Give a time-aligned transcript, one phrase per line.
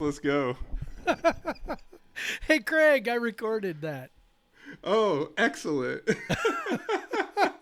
[0.00, 0.56] Let's go.
[2.46, 4.12] hey, Craig, I recorded that.
[4.84, 6.02] Oh, excellent.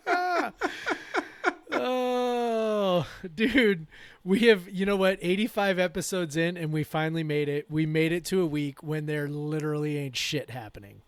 [1.73, 3.87] oh, dude,
[4.23, 7.71] we have, you know what, 85 episodes in, and we finally made it.
[7.71, 11.01] We made it to a week when there literally ain't shit happening.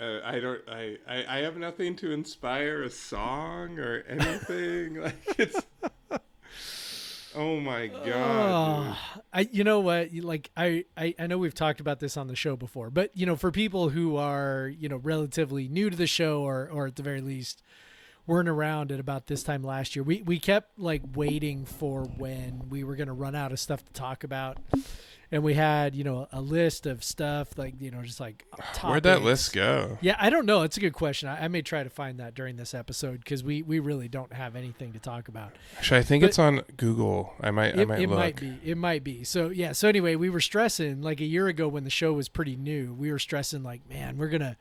[0.00, 0.60] Uh, I don't.
[0.66, 4.94] I, I I have nothing to inspire a song or anything.
[5.02, 5.60] like it's.
[7.38, 8.96] Oh my god!
[8.96, 10.12] Oh, I, you know what?
[10.12, 13.26] Like I, I, I know we've talked about this on the show before, but you
[13.26, 16.96] know, for people who are you know relatively new to the show, or or at
[16.96, 17.62] the very least
[18.26, 22.64] weren't around at about this time last year, we we kept like waiting for when
[22.70, 24.58] we were going to run out of stuff to talk about
[25.30, 28.44] and we had you know a list of stuff like you know just like
[28.82, 29.98] where'd that list go?
[30.00, 30.62] Yeah i don't know.
[30.62, 31.28] It's a good question.
[31.28, 34.32] I, I may try to find that during this episode because we we really don't
[34.32, 35.52] have anything to talk about.
[35.76, 37.32] Actually i think but it's on google?
[37.40, 38.18] I might it, i might it look.
[38.18, 38.58] might be.
[38.64, 39.24] It might be.
[39.24, 39.72] So yeah.
[39.72, 42.94] So anyway we were stressing like a year ago when the show was pretty new
[42.94, 44.56] we were stressing like man we're gonna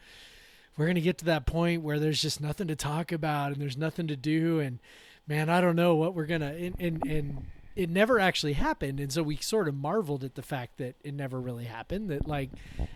[0.77, 3.77] we're gonna get to that point where there's just nothing to talk about and there's
[3.77, 4.79] nothing to do and
[5.27, 7.45] man i don't know what we're gonna and and, and
[7.77, 11.13] it never actually happened and so we sort of marveled at the fact that it
[11.13, 12.49] never really happened that like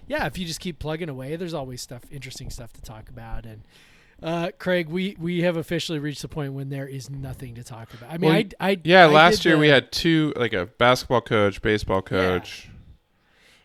[0.08, 3.46] yeah if you just keep plugging away there's always stuff interesting stuff to talk about
[3.46, 3.62] and
[4.24, 7.92] uh, Craig, we we have officially reached the point when there is nothing to talk
[7.92, 8.12] about.
[8.12, 9.06] I mean, well, I, I yeah.
[9.06, 12.70] I last year the, we had two, like a basketball coach, baseball coach,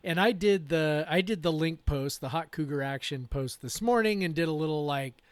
[0.02, 0.10] yeah.
[0.12, 3.82] and I did the I did the link post, the hot cougar action post this
[3.82, 5.22] morning, and did a little like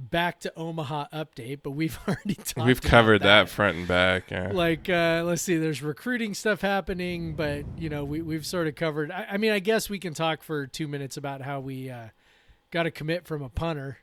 [0.00, 2.66] back to Omaha update, but we've already talked.
[2.66, 3.44] We've covered that.
[3.44, 3.48] that.
[3.48, 4.30] front and back.
[4.30, 4.50] Yeah.
[4.52, 8.74] Like, uh, let's see, there's recruiting stuff happening, but you know, we we've sort of
[8.74, 9.10] covered.
[9.10, 12.08] I, I mean, I guess we can talk for two minutes about how we uh,
[12.70, 13.98] got a commit from a punter.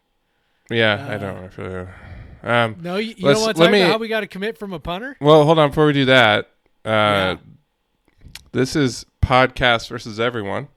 [0.69, 1.87] Yeah, uh, I don't know.
[2.43, 4.57] Um, no, you, you don't want to talk me, about how we got a commit
[4.57, 5.17] from a punter?
[5.19, 6.45] Well, hold on before we do that.
[6.85, 7.37] Uh, yeah.
[8.51, 10.67] This is podcast versus everyone.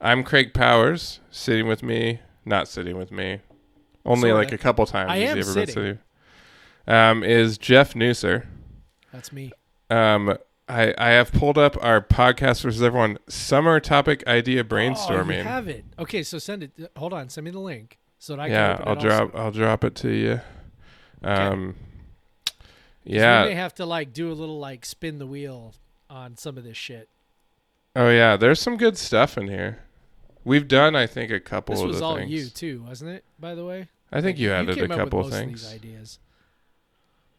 [0.00, 1.20] I'm Craig Powers.
[1.30, 3.40] Sitting with me, not sitting with me,
[4.06, 5.10] only like a couple times.
[5.10, 5.98] I am sitting.
[6.86, 8.46] Um, is Jeff Nusser.
[9.12, 9.52] That's me.
[9.90, 10.36] Um,
[10.68, 15.34] I I have pulled up our podcast versus everyone summer topic idea brainstorming.
[15.34, 15.84] Oh, you have it.
[15.98, 16.92] Okay, so send it.
[16.96, 18.88] Hold on, send me the link so that I yeah, can.
[18.88, 19.34] I'll drop.
[19.34, 19.38] Also.
[19.38, 20.40] I'll drop it to you.
[21.22, 21.74] Um,
[22.48, 22.58] okay.
[23.04, 23.42] yeah.
[23.42, 25.74] We may have to like do a little like spin the wheel
[26.08, 27.08] on some of this shit.
[27.94, 29.80] Oh yeah, there's some good stuff in here.
[30.44, 31.74] We've done, I think, a couple.
[31.74, 32.30] This was all things.
[32.30, 33.24] you too, wasn't it?
[33.38, 33.88] By the way.
[34.12, 35.72] I think you added a couple things.
[35.72, 36.18] ideas.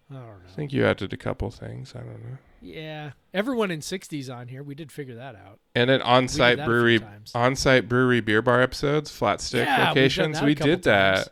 [0.09, 0.33] I don't know.
[0.47, 1.93] I think you added a couple things.
[1.95, 2.37] I don't know.
[2.61, 4.63] Yeah, everyone in '60s on here.
[4.63, 5.59] We did figure that out.
[5.75, 7.01] And then on-site brewery,
[7.35, 10.41] on-site brewery beer bar episodes, flat stick yeah, locations.
[10.41, 11.29] We did that.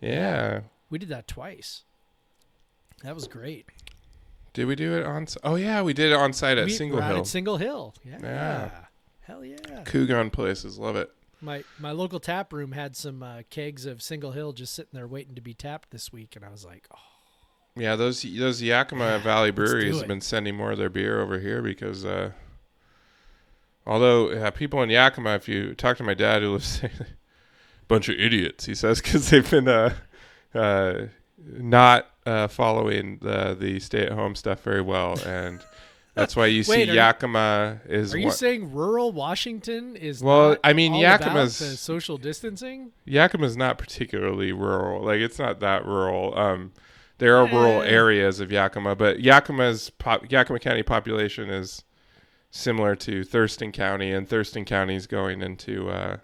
[0.00, 0.10] Yeah.
[0.10, 0.60] yeah.
[0.90, 1.82] we did that twice.
[3.02, 3.66] That was great.
[4.52, 5.26] Did we do it on?
[5.42, 7.18] Oh yeah, we did it on site at we, Single Hill.
[7.18, 7.94] At Single Hill.
[8.04, 8.18] Yeah.
[8.22, 8.70] yeah.
[9.22, 9.56] Hell yeah.
[9.84, 11.10] Kugon places, love it.
[11.40, 15.06] My my local tap room had some uh, kegs of Single Hill just sitting there
[15.06, 16.98] waiting to be tapped this week, and I was like, oh.
[17.76, 21.40] Yeah, those those Yakima yeah, Valley breweries have been sending more of their beer over
[21.40, 22.30] here because, uh,
[23.84, 26.82] although uh, people in Yakima, if you talk to my dad who lives,
[27.88, 29.92] bunch of idiots, he says, because they've been uh,
[30.54, 31.06] uh,
[31.44, 35.60] not uh, following the the stay at home stuff very well, and
[36.14, 38.14] that's why you Wait, see Yakima you, is.
[38.14, 40.22] Are you saying rural Washington is?
[40.22, 42.92] Well, I mean, Yakima's social distancing.
[43.06, 45.04] Yakima's not particularly rural.
[45.04, 46.36] Like it's not that rural.
[46.38, 46.72] Um,
[47.18, 51.84] there are rural areas of Yakima, but Yakima's pop, Yakima County population is
[52.50, 56.16] similar to Thurston County, and Thurston County is going into uh,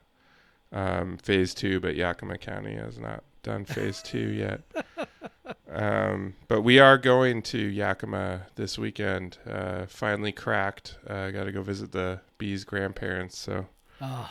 [0.72, 4.60] um, phase two, but Yakima County has not done phase two yet.
[5.70, 9.38] Um, but we are going to Yakima this weekend.
[9.48, 10.96] Uh, finally cracked.
[11.06, 13.38] I uh, got to go visit the bees' grandparents.
[13.38, 13.66] So,
[14.00, 14.30] oh,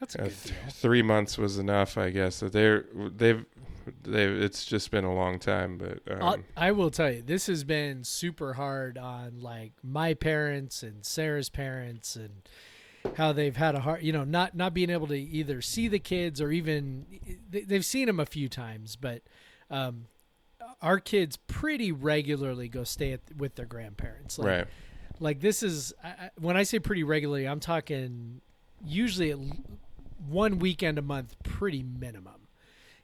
[0.00, 2.36] that's a good th- three months was enough, I guess.
[2.36, 3.44] So they're they've
[4.02, 7.64] they've it's just been a long time, but um, I will tell you, this has
[7.64, 12.48] been super hard on like my parents and Sarah's parents and
[13.16, 15.98] how they've had a hard, you know, not not being able to either see the
[15.98, 17.06] kids or even
[17.50, 19.22] they've seen them a few times, but
[19.74, 20.06] um,
[20.80, 24.38] our kids pretty regularly go stay at, with their grandparents.
[24.38, 24.66] Like, right.
[25.20, 28.40] Like this is I, when I say pretty regularly, I'm talking
[28.84, 29.32] usually
[30.28, 32.48] one weekend a month, pretty minimum.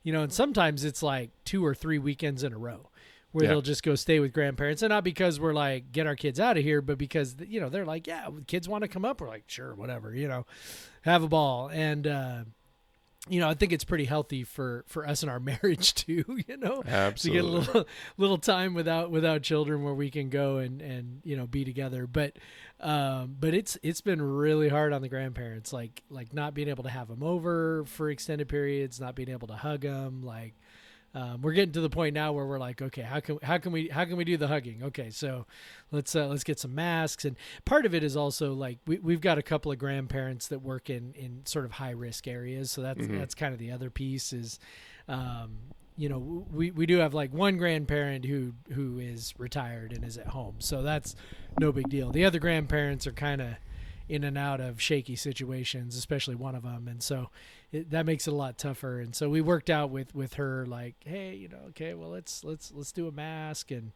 [0.02, 2.88] You know, and sometimes it's like two or three weekends in a row
[3.32, 3.50] where yeah.
[3.50, 6.56] they'll just go stay with grandparents, and not because we're like get our kids out
[6.56, 9.20] of here, but because you know they're like, yeah, kids want to come up.
[9.20, 10.46] We're like, sure, whatever, you know,
[11.02, 11.68] have a ball.
[11.68, 12.44] And uh,
[13.28, 16.24] you know, I think it's pretty healthy for for us in our marriage too.
[16.48, 17.18] You know, Absolutely.
[17.20, 17.86] to get a little
[18.16, 22.06] little time without without children where we can go and and you know be together.
[22.06, 22.36] But
[22.80, 26.84] um, but it's it's been really hard on the grandparents, like like not being able
[26.84, 30.54] to have them over for extended periods, not being able to hug them, like.
[31.12, 33.72] Um, we're getting to the point now where we're like, okay, how can how can
[33.72, 34.82] we how can we do the hugging?
[34.84, 35.44] Okay, so
[35.90, 39.20] let's uh, let's get some masks, and part of it is also like we we've
[39.20, 42.80] got a couple of grandparents that work in in sort of high risk areas, so
[42.82, 43.18] that's Mhm.
[43.18, 44.60] that's kind of the other piece is,
[45.08, 45.58] um,
[45.96, 50.16] you know, we we do have like one grandparent who who is retired and is
[50.16, 51.16] at home, so that's
[51.58, 52.12] no big deal.
[52.12, 53.48] The other grandparents are kind of
[54.10, 57.30] in and out of shaky situations, especially one of them, and so
[57.72, 59.00] it, that makes it a lot tougher.
[59.00, 62.44] And so we worked out with with her like, hey, you know, okay, well let's
[62.44, 63.92] let's let's do a mask and.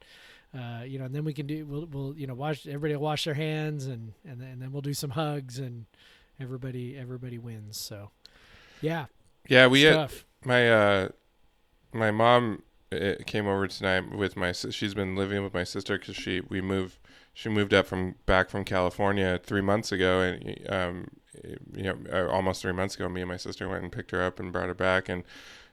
[0.57, 3.03] Uh, you know, and then we can do we'll, we'll you know wash everybody will
[3.03, 5.87] wash their hands and and then, and then we'll do some hugs and
[6.39, 7.77] everybody everybody wins.
[7.77, 8.11] So,
[8.81, 9.07] yeah,
[9.49, 10.13] Yeah, we had,
[10.45, 11.09] my uh
[11.93, 12.63] my mom
[12.95, 16.61] uh, came over tonight with my she's been living with my sister because she we
[16.61, 16.99] moved
[17.33, 21.07] she moved up from back from California three months ago and um
[21.75, 24.23] you know uh, almost three months ago me and my sister went and picked her
[24.23, 25.25] up and brought her back and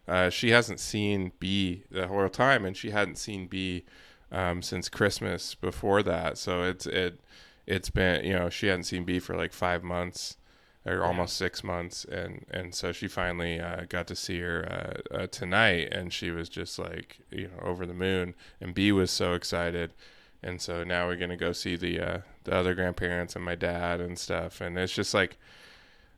[0.07, 3.85] uh, she hasn't seen B the whole time and she hadn't seen B
[4.31, 6.37] um, since Christmas before that.
[6.37, 7.19] So it's it
[7.67, 10.37] it's been you know she hadn't seen B for like five months
[10.85, 15.15] or almost six months, and and so she finally uh, got to see her uh,
[15.15, 19.11] uh, tonight, and she was just like you know over the moon, and B was
[19.11, 19.93] so excited,
[20.41, 24.01] and so now we're gonna go see the uh, the other grandparents and my dad
[24.01, 25.37] and stuff, and it's just like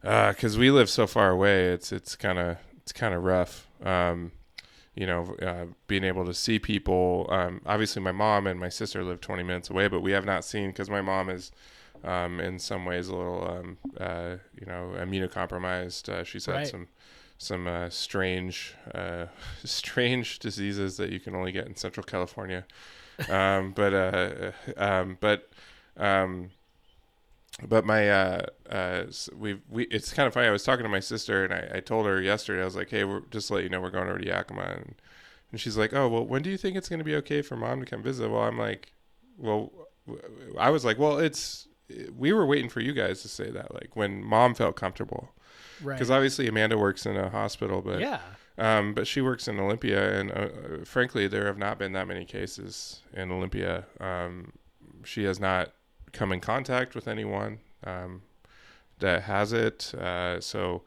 [0.02, 3.68] because we live so far away, it's it's kind of it's kind of rough.
[3.84, 4.32] Um,
[4.96, 7.28] you know, uh, being able to see people.
[7.30, 10.46] Um, obviously, my mom and my sister live 20 minutes away, but we have not
[10.46, 11.52] seen because my mom is
[12.04, 16.10] um, in some ways a little, um, uh, you know, immunocompromised.
[16.10, 16.68] Uh, she's had Right.
[16.68, 16.88] some
[17.38, 19.26] some uh, strange uh,
[19.64, 22.66] strange diseases that you can only get in Central California.
[23.30, 25.50] Um, but uh, um, but
[25.98, 26.52] um,
[27.68, 29.04] but my uh, uh,
[29.38, 30.48] we we it's kind of funny.
[30.48, 32.62] I was talking to my sister and I, I told her yesterday.
[32.62, 34.62] I was like, hey, we're just to let you know we're going over to Yakima,
[34.64, 34.96] and,
[35.52, 37.56] and she's like, oh well, when do you think it's going to be okay for
[37.56, 38.30] mom to come visit?
[38.30, 38.92] Well, I'm like,
[39.38, 39.72] well,
[40.60, 41.68] I was like, well, it's
[42.18, 45.30] we were waiting for you guys to say that, like when mom felt comfortable,
[45.82, 45.96] Right.
[45.96, 48.20] because obviously Amanda works in a hospital, but yeah.
[48.58, 50.50] um, but she works in Olympia, and uh, uh,
[50.86, 53.86] frankly, there have not been that many cases in Olympia.
[54.00, 54.54] Um,
[55.04, 55.72] she has not
[56.14, 58.22] come in contact with anyone um,
[59.00, 59.94] that has it.
[59.96, 60.84] Uh, so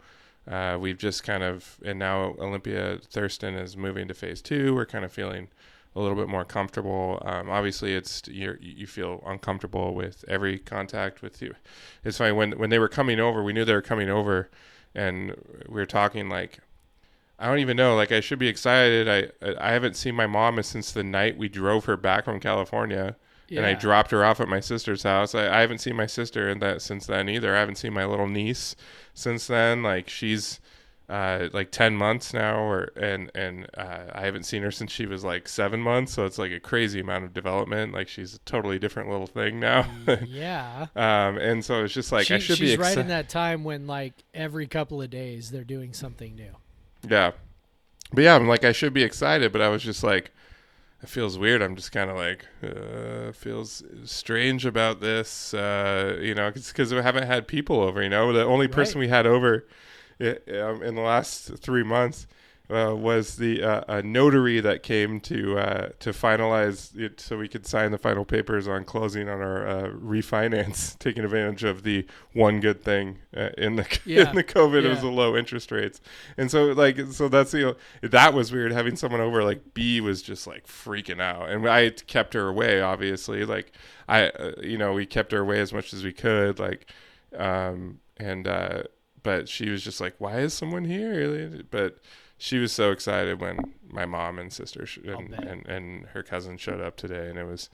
[0.49, 4.75] uh, we've just kind of, and now Olympia Thurston is moving to phase two.
[4.75, 5.49] We're kind of feeling
[5.97, 7.21] a little bit more comfortable.
[7.25, 11.55] Um, obviously, it's you you feel uncomfortable with every contact with you.
[12.05, 14.51] It's funny when when they were coming over, we knew they were coming over,
[14.95, 15.35] and
[15.69, 16.61] we were talking like.
[17.39, 17.95] I don't even know.
[17.95, 19.09] Like I should be excited.
[19.09, 23.17] I I haven't seen my mom since the night we drove her back from California,
[23.51, 25.35] and I dropped her off at my sister's house.
[25.35, 27.55] I, I haven't seen my sister in that since then either.
[27.55, 28.75] I haven't seen my little niece
[29.13, 29.83] since then.
[29.83, 30.61] Like she's
[31.09, 35.07] uh, like ten months now, or and and uh, I haven't seen her since she
[35.07, 36.13] was like seven months.
[36.15, 37.93] So it's like a crazy amount of development.
[37.93, 39.87] Like she's a totally different little thing now.
[40.27, 40.87] yeah.
[40.97, 43.01] um, and so it's just like I should she's be right excited.
[43.03, 46.53] in that time when like every couple of days they're doing something new.
[47.09, 47.33] Yeah.
[48.13, 50.31] But yeah, I'm like, I should be excited, but I was just like,
[51.03, 51.61] it feels weird.
[51.61, 57.01] I'm just kind of like, uh, feels strange about this, uh, you know, because we
[57.03, 58.33] haven't had people over, you know.
[58.33, 59.07] The only person Right.
[59.07, 59.67] we had over
[60.21, 62.27] i um, in the last three months
[62.69, 67.47] uh, was the uh, a notary that came to uh, to finalize it so we
[67.47, 72.05] could sign the final papers on closing on our uh, refinance, taking advantage of the
[72.33, 74.31] one good thing uh, in the Yeah.
[74.31, 76.01] in the COVID it was the low interest rates,
[76.37, 78.73] and so like so that's the that was weird.
[78.73, 82.81] Having someone over like B was just like freaking out, and I kept her away
[82.81, 83.45] obviously.
[83.45, 83.71] Like
[84.09, 86.91] I uh, you know we kept her away as much as we could like
[87.37, 88.83] um and uh
[89.27, 91.61] but she was just like why is someone here?
[91.69, 91.99] But
[92.39, 96.57] she was so excited when my mom and sister sh- and, and and her cousin
[96.57, 97.69] showed up today and it was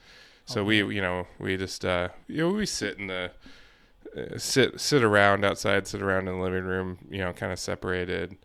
[0.47, 3.33] so I'll we you know we just uh you know we sit in the
[4.17, 7.59] uh, sit sit around outside sit around in the living room you know kind of
[7.59, 8.37] separated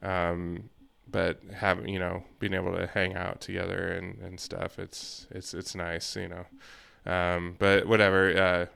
[0.00, 0.70] um
[1.10, 5.52] but having you know being able to hang out together and and stuff it's it's
[5.52, 6.46] it's nice you know.
[7.12, 8.66] Um but whatever uh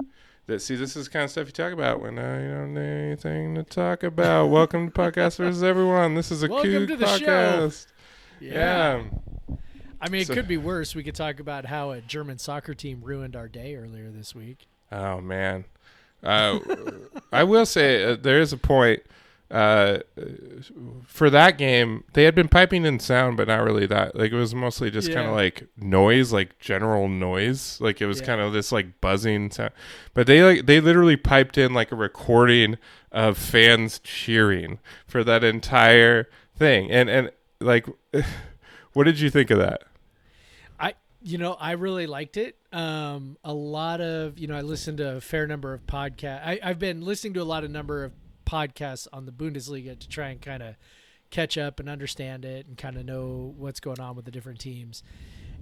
[0.46, 2.76] that see this is the kind of stuff you talk about when uh, you don't
[2.76, 6.96] have anything to talk about welcome to podcast versus everyone this is a Welcome to
[6.96, 7.26] the show.
[7.26, 7.86] podcast
[8.38, 9.02] yeah.
[9.98, 10.94] I mean, it So- could be worse.
[10.94, 14.66] We could talk about how a German soccer team ruined our day earlier this week.
[14.92, 15.64] Oh man,
[16.22, 16.58] uh,
[17.32, 19.02] I will say uh, there is a point
[19.50, 19.98] uh,
[21.06, 24.16] for that game, they had been piping in sound, but not really that.
[24.16, 27.80] Like it was mostly just kind of like noise, like general noise.
[27.80, 28.26] Like it was Yeah.
[28.26, 29.70] kind of this like buzzing sound.
[30.14, 32.76] But they like they literally piped in like a recording
[33.12, 36.90] of fans cheering for that entire thing.
[36.90, 37.86] And and like,
[38.94, 39.82] what did you think of that?
[40.80, 42.56] I you know I really liked it.
[42.72, 46.58] Um, a lot of you know I listened to a fair number of podcasts.
[46.62, 48.12] I've been listening to a lot of number of
[48.46, 50.76] podcasts on the Bundesliga to try and kind of
[51.30, 54.60] catch up and understand it and kind of know what's going on with the different
[54.60, 55.02] teams.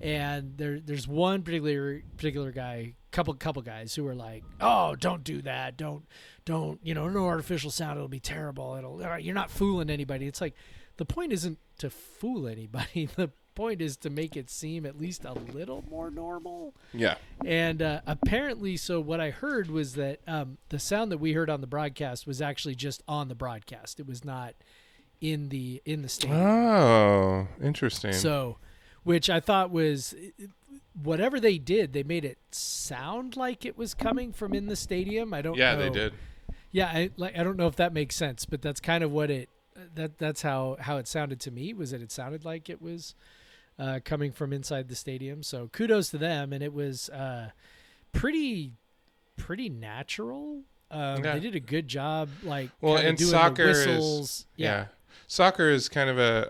[0.00, 5.24] And there there's one particular particular guy, couple couple guys who are like, "Oh, don't
[5.24, 5.76] do that.
[5.76, 6.04] Don't
[6.44, 7.96] don't you know no artificial sound.
[7.96, 8.74] It'll be terrible.
[8.74, 10.54] It'll you're not fooling anybody." It's like
[10.96, 13.08] the point isn't to fool anybody.
[13.16, 16.74] The point is to make it seem at least a little more normal.
[16.92, 17.16] Yeah.
[17.44, 21.50] And uh, apparently, so what I heard was that um, the sound that we heard
[21.50, 24.00] on the broadcast was actually just on the broadcast.
[24.00, 24.54] It was not
[25.20, 26.40] in the in the stadium.
[26.40, 28.12] Oh, interesting.
[28.12, 28.58] So,
[29.04, 30.14] which I thought was
[31.02, 35.32] whatever they did, they made it sound like it was coming from in the stadium.
[35.32, 35.56] I don't.
[35.56, 35.82] yeah, know.
[35.82, 36.14] they did.
[36.70, 39.30] Yeah, I, like I don't know if that makes sense, but that's kind of what
[39.30, 39.48] it
[39.94, 43.14] that that's how how it sounded to me was that it sounded like it was
[43.78, 45.42] uh, coming from inside the stadium.
[45.42, 47.50] So kudos to them, and it was uh,
[48.12, 48.72] pretty
[49.36, 50.62] pretty natural.
[50.90, 51.34] Um, Yeah.
[51.34, 54.46] They did a good job, like Well, and doing soccer is- whistles.
[54.56, 54.86] Yeah.
[55.26, 56.48] Soccer is kind of a,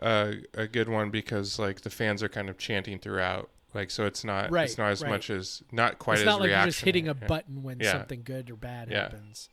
[0.56, 3.48] a a good one because like the fans are kind of chanting throughout.
[3.72, 5.10] Like so it's not Right, it's not as right.
[5.10, 7.16] much as not quite it's as not like you're just hitting a.
[7.20, 7.26] Yeah.
[7.26, 7.92] button when Yeah.
[7.92, 9.02] something good or bad Yeah.
[9.02, 9.48] happens.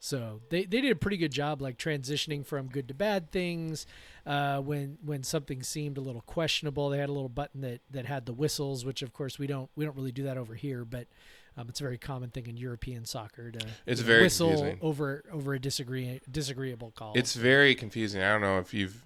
[0.00, 3.86] So they, they did a pretty good job like transitioning from good to bad things.
[4.24, 8.06] Uh, when when something seemed a little questionable, they had a little button that, that
[8.06, 10.84] had the whistles, which of course we don't we don't really do that over here,
[10.84, 11.06] but
[11.56, 14.48] um, it's a very common thing in European soccer to It's you know, very whistle
[14.50, 14.78] confusing.
[14.80, 17.12] over over a disagree disagreeable call.
[17.16, 18.22] It's very confusing.
[18.22, 19.04] I don't know if you've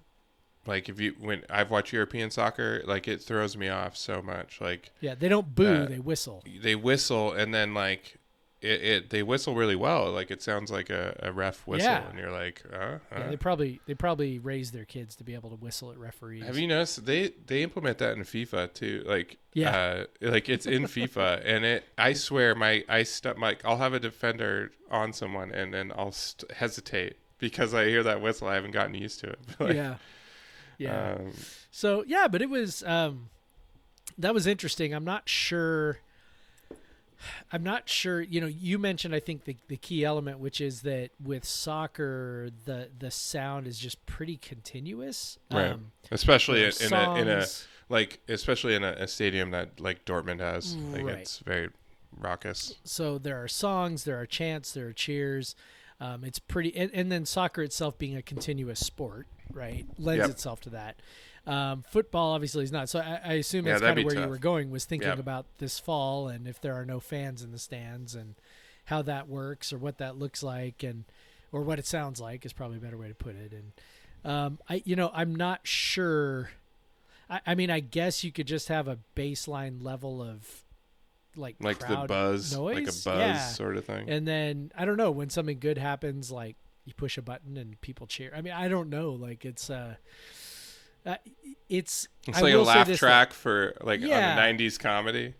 [0.67, 4.61] like if you when I've watched European soccer, like it throws me off so much.
[4.61, 6.43] Like yeah, they don't boo, uh, they whistle.
[6.61, 8.17] they whistle and then like
[8.61, 10.11] it, it they whistle really well.
[10.11, 12.09] Like it sounds like a, a ref whistle Yeah.
[12.09, 13.29] and you're like, uh, Yeah, uh.
[13.29, 16.43] they probably they probably raise their kids to be able to whistle at referees.
[16.43, 19.03] Have you noticed they they implement that in FIFA too?
[19.05, 19.77] Like Yeah.
[19.77, 21.83] uh, like it's in FIFA and it.
[21.97, 26.11] I swear my I st- like I'll have a defender on someone and then I'll
[26.11, 28.47] st- hesitate because I hear that whistle.
[28.47, 29.39] I haven't gotten used to it.
[29.59, 29.95] Like, yeah.
[30.79, 31.13] Yeah.
[31.19, 31.33] Um,
[31.71, 33.29] So yeah, but it was um,
[34.17, 34.93] that was interesting.
[34.93, 35.99] I'm not sure.
[37.51, 38.21] I'm not sure.
[38.21, 42.49] You know, you mentioned I think the the key element, which is that with soccer,
[42.65, 45.37] the the sound is just pretty continuous.
[45.51, 45.71] Right.
[45.71, 47.45] Um, especially in, are a in a
[47.89, 50.75] like especially in a, a stadium that like Dortmund has.
[50.75, 51.17] Like Right.
[51.19, 51.69] it's very
[52.19, 52.75] raucous.
[52.83, 55.55] so there are songs, there are chants, there are cheers.
[55.99, 60.29] Um, it's pretty, and, and then soccer itself being a continuous sport, right, lends Yep.
[60.29, 61.01] itself to that.
[61.47, 62.89] Um, football obviously is not.
[62.89, 65.19] So I, I assume that's that'd kind of where you were going, was thinking Yep.
[65.19, 68.35] about this fall and if there are no fans in the stands and
[68.85, 71.05] how that works or what that looks like and
[71.51, 73.53] or what it sounds like is probably a better way to put it.
[73.53, 73.71] And
[74.29, 76.51] um, I, you know, I'm not sure.
[77.29, 80.63] I, I mean, I guess you could just have a baseline level of
[81.37, 83.47] like Like the buzz, like a buzz Yeah.
[83.47, 84.09] sort of thing.
[84.09, 87.79] and then I don't know when something good happens, like you push a button and
[87.81, 88.33] people cheer.
[88.35, 89.11] I mean, I don't know.
[89.11, 89.95] Like it's uh,
[91.07, 91.15] uh
[91.69, 94.33] it's it's I like a laugh this, track for like Yeah.
[94.33, 95.33] on a '90s comedy.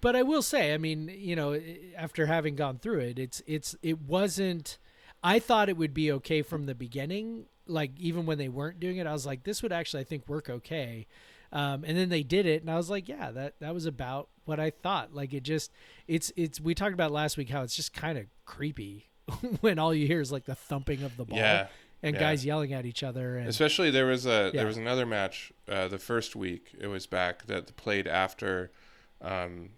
[0.00, 1.58] but I will say, I mean, you know,
[1.96, 4.78] after having gone through it, it's it's it wasn't.
[5.22, 7.46] I thought it would be okay from the beginning.
[7.66, 10.28] Like even when they weren't doing it, I was like, this would actually I think
[10.28, 11.06] work okay.
[11.50, 14.28] Um, and then they did it, and I was like, yeah, that that was about
[14.44, 15.14] what I thought.
[15.14, 15.70] Like it just,
[16.08, 16.60] it's it's.
[16.60, 19.06] We talked about last week how it's just kind of creepy
[19.60, 21.68] when all you hear is like the thumping of the ball Yeah,
[22.04, 22.20] and yeah.
[22.20, 23.38] guys yelling at each other.
[23.38, 24.60] And Especially there was a Yeah.
[24.60, 28.70] there was another match uh, the first week it was back that played after
[29.22, 29.70] um,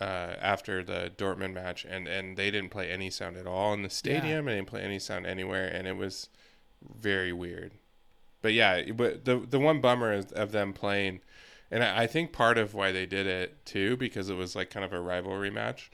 [0.00, 3.82] uh, after the Dortmund match and and they didn't play any sound at all in
[3.82, 6.28] the stadium and they didn't play any sound anywhere and it was
[6.98, 7.72] very weird.
[8.42, 11.20] But yeah, but the the one bummer is of them playing,
[11.70, 14.70] and I, I think part of why they did it too because it was like
[14.70, 15.90] kind of a rivalry match.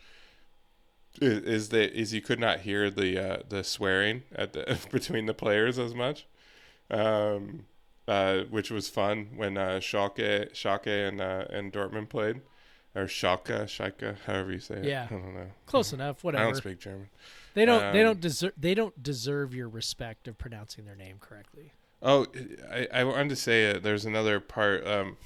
[1.20, 5.34] Is, that is you could not hear the uh, the swearing at the between the
[5.34, 6.26] players as much
[6.90, 7.66] um,
[8.06, 12.40] uh, which was fun when uh, Schalke, Schalke and uh, and Dortmund played,
[12.94, 14.84] or Schalke, Schalke, however you say it.
[14.84, 15.06] Yeah.
[15.10, 15.46] I don't know.
[15.66, 16.44] close enough, Whatever.
[16.44, 17.08] I don't speak German.
[17.54, 17.92] They don't.
[17.92, 18.52] they um, don't deserve.
[18.56, 21.72] They don't deserve your respect of pronouncing their name correctly.
[22.00, 22.26] Oh,
[22.70, 24.86] I, I wanted to say uh, there's another part.
[24.86, 25.16] Um,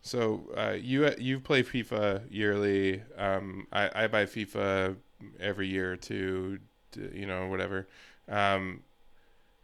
[0.00, 3.02] so uh, you you play FIFA yearly.
[3.16, 4.96] Um, I, I buy FIFA
[5.40, 6.58] every year or two,
[7.12, 7.86] you know, whatever.
[8.28, 8.82] Um,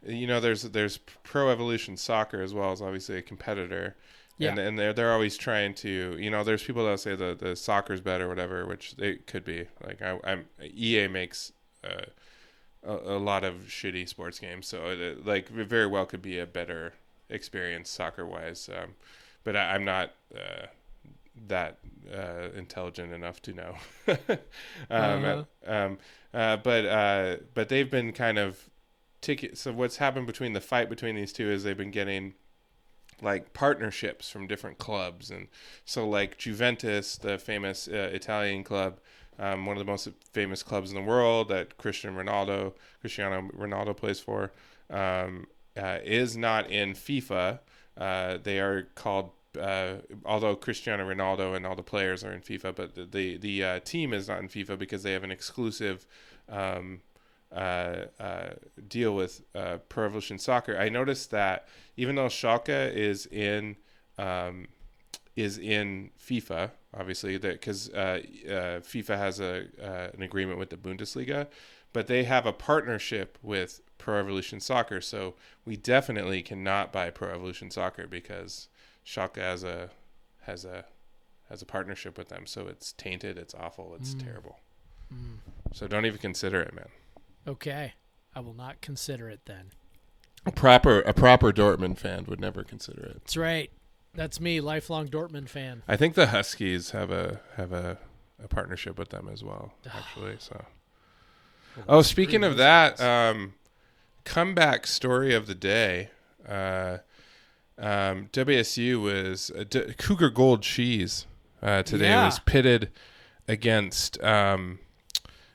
[0.05, 3.95] you know, there's there's Pro Evolution Soccer as well as obviously a competitor.
[4.37, 4.51] Yeah.
[4.51, 7.57] And, and they're they're always trying to you know there's people that say the the
[7.57, 11.51] soccer's better whatever which it could be like I, I'm EA makes
[11.83, 12.05] uh,
[12.87, 16.39] a, a lot of shitty sports games so it, like it very well could be
[16.39, 16.93] a better
[17.29, 18.91] experience soccer wise um,
[19.43, 20.67] but I, I'm not uh,
[21.47, 21.79] that
[22.13, 23.75] uh, intelligent enough to know.
[24.89, 25.43] Um, Uh-huh.
[25.65, 25.97] um,
[26.33, 28.69] uh, but uh, but they've been kind of
[29.21, 32.33] ticket so what's happened between the fight between these two is they've been getting
[33.21, 35.29] like partnerships from different clubs.
[35.29, 35.47] And
[35.85, 38.99] so like Juventus the famous uh, Italian club
[39.37, 43.95] um, one of the most famous clubs in the world that Christian Ronaldo Cristiano Ronaldo
[43.95, 44.51] plays for
[44.89, 47.59] um, uh, is not in FIFA.
[47.97, 52.75] Uh, they are called uh, although Cristiano Ronaldo and all the players are in FIFA
[52.75, 56.05] but the the, the uh, team is not in FIFA because they have an exclusive
[56.49, 57.01] um,
[57.51, 58.49] uh, uh,
[58.87, 63.75] deal with uh, Pro Evolution Soccer, I noticed that even though Schalke is in
[64.19, 64.67] um,
[65.35, 69.65] is in FIFA, obviously that because uh, uh, FIFA has a
[70.13, 71.47] an agreement with the Bundesliga,
[71.91, 75.33] but they have a partnership with Pro Evolution Soccer, so
[75.65, 78.67] we definitely cannot buy Pro Evolution Soccer because
[79.09, 79.89] Schalke has a
[80.41, 80.85] has a
[81.49, 84.23] has a partnership with them, so it's tainted, it's awful, it's Mm.
[84.23, 84.59] terrible.
[85.73, 86.89] So don't even consider it, man.
[87.47, 87.93] Okay.
[88.35, 89.71] I will not consider it then.
[90.45, 93.13] A proper a proper Dortmund fan would never consider it.
[93.21, 93.71] That's right.
[94.13, 95.81] That's me, lifelong Dortmund fan.
[95.87, 97.97] I think the Huskies have a have a,
[98.43, 100.35] a partnership with them as well, actually.
[100.39, 100.65] So,
[101.87, 103.55] oh, speaking of that, um,
[104.23, 106.09] comeback story of the day.
[106.47, 106.99] Uh,
[107.79, 111.25] um, WSU was uh, D- Cougar Gold Cheese
[111.61, 112.25] uh, today Yeah.
[112.25, 112.89] was pitted
[113.47, 114.21] against.
[114.23, 114.79] Um,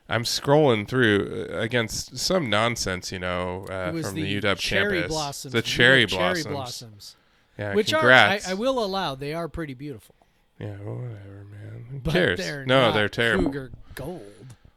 [0.07, 4.97] I'm scrolling through uh, against some nonsense, you know, uh, from the, the, UW cherry
[4.99, 5.11] campus.
[5.11, 5.53] blossoms.
[5.53, 6.45] the cherry cherry blossoms.
[6.53, 7.15] blossoms.
[7.57, 8.45] Yeah, Which congrats.
[8.45, 10.13] are, I, I will allow, they are pretty beautiful.
[10.59, 11.85] Yeah, well, whatever, man.
[11.89, 12.39] Who But cares?
[12.39, 13.45] they're no, they're terrible.
[13.45, 14.21] Cougar gold.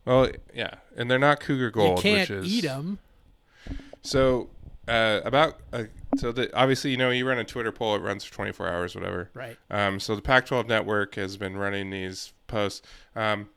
[0.04, 2.98] Well, yeah, and they're not Cougar Gold, you can't which is eat them.
[4.02, 4.48] so.
[4.86, 5.82] Uh, about uh,
[6.16, 8.94] so the obviously you know you run a Twitter poll, it runs for 24 hours,
[8.94, 9.30] whatever.
[9.34, 9.56] Right.
[9.70, 12.82] Um, so the Pac-12 network has been running these posts.
[13.14, 13.48] Um,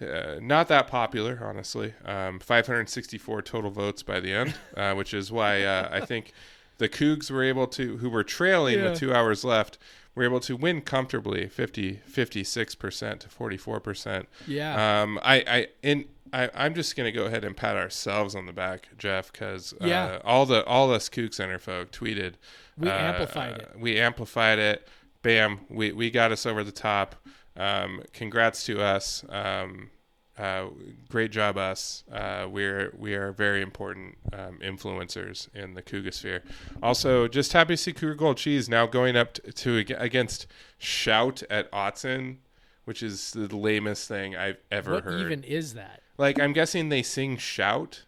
[0.00, 1.94] uh, not that popular, honestly.
[2.04, 6.32] Um, 564 total votes by the end, uh, which is why uh, I think
[6.78, 8.90] the Cougs were able to, who were trailing Yeah.
[8.90, 9.78] with two hours left,
[10.14, 14.26] were able to win comfortably, 50, 56% to 44%.
[14.46, 15.02] Yeah.
[15.02, 18.52] Um, I, I, in, I, I'm just gonna go ahead and pat ourselves on the
[18.52, 20.18] back, Jeff, because uh, Yeah.
[20.24, 22.34] all the all us CougCenter folk tweeted.
[22.76, 23.70] We uh, amplified it.
[23.78, 24.88] We amplified it.
[25.22, 25.60] Bam!
[25.68, 27.14] We we got us over the top.
[27.56, 29.24] Um, congrats to us.
[29.28, 29.90] Um,
[30.38, 30.66] uh,
[31.08, 32.04] great job, us.
[32.10, 36.42] Uh, we're we are very important um, influencers in the Cougar sphere.
[36.82, 39.52] Also, just happy to see Cougar Gold Cheese now going up to,
[39.84, 40.46] to against
[40.78, 42.36] Shout at Autzen,
[42.84, 45.20] which is the lamest thing I've ever what heard.
[45.20, 46.02] even is that?
[46.18, 48.04] Like I'm guessing they sing shout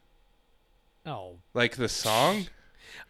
[1.04, 1.36] Oh.
[1.54, 2.46] like the song.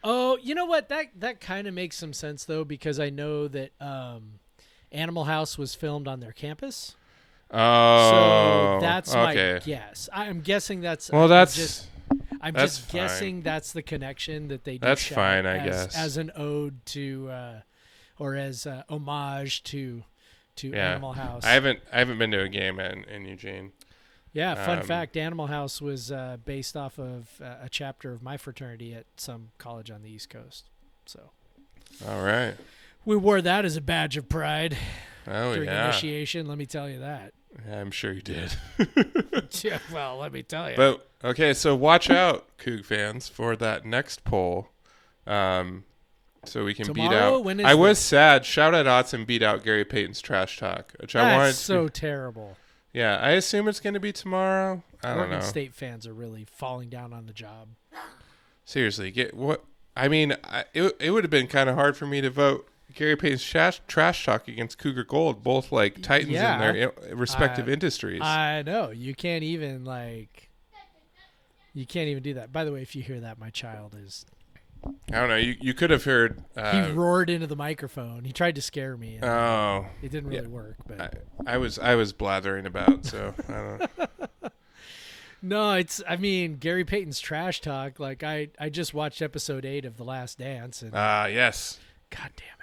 [0.05, 0.89] Oh, you know what?
[0.91, 4.41] That that kind of makes some sense though, because I know that um,
[4.93, 6.95] Animal House was filmed on their campus.
[7.51, 9.55] Oh, so that's okay.
[9.55, 10.09] my guess.
[10.13, 11.87] I'm guessing that's Well, that's just
[12.41, 13.01] I'm that's just fine.
[13.01, 14.87] guessing that's the connection that they do.
[14.87, 15.97] That's fine, I as, guess.
[15.97, 17.61] as an ode to uh,
[18.19, 20.03] or as uh, homage to
[20.57, 20.91] to Yeah.
[20.93, 21.45] Animal House.
[21.45, 23.73] I haven't I haven't been to a game in, in Eugene.
[24.33, 28.23] yeah, fun um, fact: Animal House was uh, based off of uh, a chapter of
[28.23, 30.65] my fraternity at some college on the East Coast.
[31.07, 31.31] So
[32.09, 32.55] All right.
[33.05, 34.77] we wore that as a badge of pride
[35.29, 35.89] Oh during yeah.
[35.89, 36.47] initiation.
[36.47, 37.33] Let me tell you that.
[37.67, 38.55] Yeah, I'm sure you did.
[39.63, 40.77] yeah, well, let me tell you.
[40.77, 44.69] But okay, so watch out, Coug fans, for that next poll.
[45.27, 45.85] Um,
[46.45, 47.45] so we can beat out.
[47.45, 48.45] When is I was sad.
[48.45, 51.53] Shout out Autzen beat out Gary Payton's trash talk, which I That's wanted.
[51.55, 52.57] so to, terrible.
[52.93, 54.83] yeah, I assume it's going to be tomorrow.
[55.03, 55.41] I don't know.
[55.41, 57.69] State fans are really falling down on the job.
[58.65, 59.65] Seriously, get what?
[59.97, 62.69] I mean, I, it it would have been kind of hard for me to vote
[62.97, 66.55] Gary Payton's trash, trash talk against Cougar Gold, both like titans Yeah.
[66.69, 68.21] in their i- respective Uh, industries.
[68.23, 70.51] I know you can't even like.
[71.75, 72.53] You can't even do that.
[72.53, 74.25] By the way, if you hear that, my child is.
[75.13, 75.37] I don't know.
[75.37, 76.43] You you could have heard.
[76.57, 78.25] Uh, he roared into the microphone.
[78.25, 79.19] He tried to scare me.
[79.23, 80.49] Oh, it didn't really yeah.
[80.49, 80.77] work.
[80.87, 81.01] But
[81.47, 84.49] I, I was I was blathering about, so I don't know.
[85.43, 86.03] no, it's.
[86.09, 87.99] I mean, Gary Payton's trash talk.
[88.01, 91.79] Like I, I just watched episode eight of The Last Dance, and Ah, yes,
[92.11, 92.56] God damn.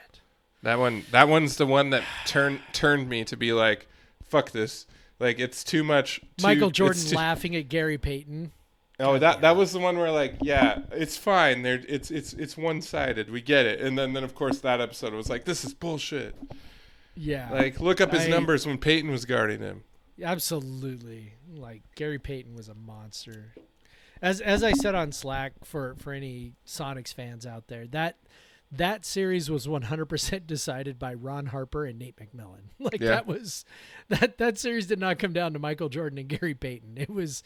[0.64, 1.04] That one.
[1.12, 3.88] That one's the one that turned turned me to be like,
[4.24, 4.88] "Fuck this!"
[5.20, 6.20] Like it's too much.
[6.38, 8.52] Too, Michael Jordan too- laughing at Gary Payton.
[9.00, 11.62] Oh, that that was the one where like, yeah, it's fine.
[11.64, 13.30] There, it's it's it's one sided.
[13.30, 13.82] We get it.
[13.82, 16.36] And then then of course that episode was like, this is bullshit.
[17.16, 17.50] Yeah.
[17.52, 19.84] Like, look up his I- numbers when Payton was guarding him.
[20.22, 21.34] Absolutely.
[21.54, 23.54] Like Gary Payton was a monster.
[24.22, 28.18] As as I said on Slack for for any Sonics fans out there, that
[28.76, 32.62] that series was 100% decided by Ron Harper and Nate McMillan.
[32.80, 33.10] Like Yeah.
[33.10, 33.66] that was
[34.10, 36.98] that that series did not come down to Michael Jordan and Gary Payton.
[36.98, 37.44] It was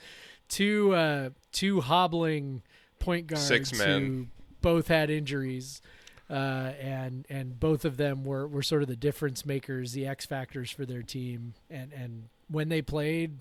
[0.48, 2.64] two uh two hobbling
[3.00, 4.02] point guards Six men.
[4.02, 4.28] who
[4.62, 5.82] both had injuries.
[6.30, 10.26] Uh, and and both of them were, were sort of the difference makers, the X
[10.26, 11.54] factors for their team.
[11.70, 13.38] And and when they played,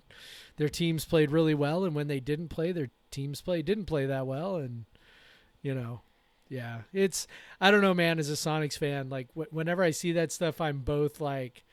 [0.57, 4.07] their teams played really well, and when they didn't play, their teams play didn't play
[4.07, 4.55] that well.
[4.57, 4.85] And
[5.63, 6.03] you know,
[6.49, 7.27] yeah, it's
[7.61, 8.19] I don't know, man.
[8.19, 11.65] As a Sonics fan, like wh- whenever I see that stuff, I'm both like,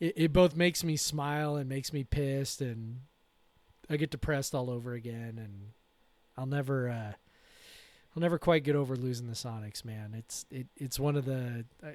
[0.00, 3.00] it, it both makes me smile and makes me pissed, and
[3.88, 5.38] I get depressed all over again.
[5.38, 5.72] And
[6.36, 7.12] I'll never, uh,
[8.16, 10.14] I'll never quite get over losing the Sonics, man.
[10.16, 11.64] It's it it's one of the.
[11.84, 11.94] I,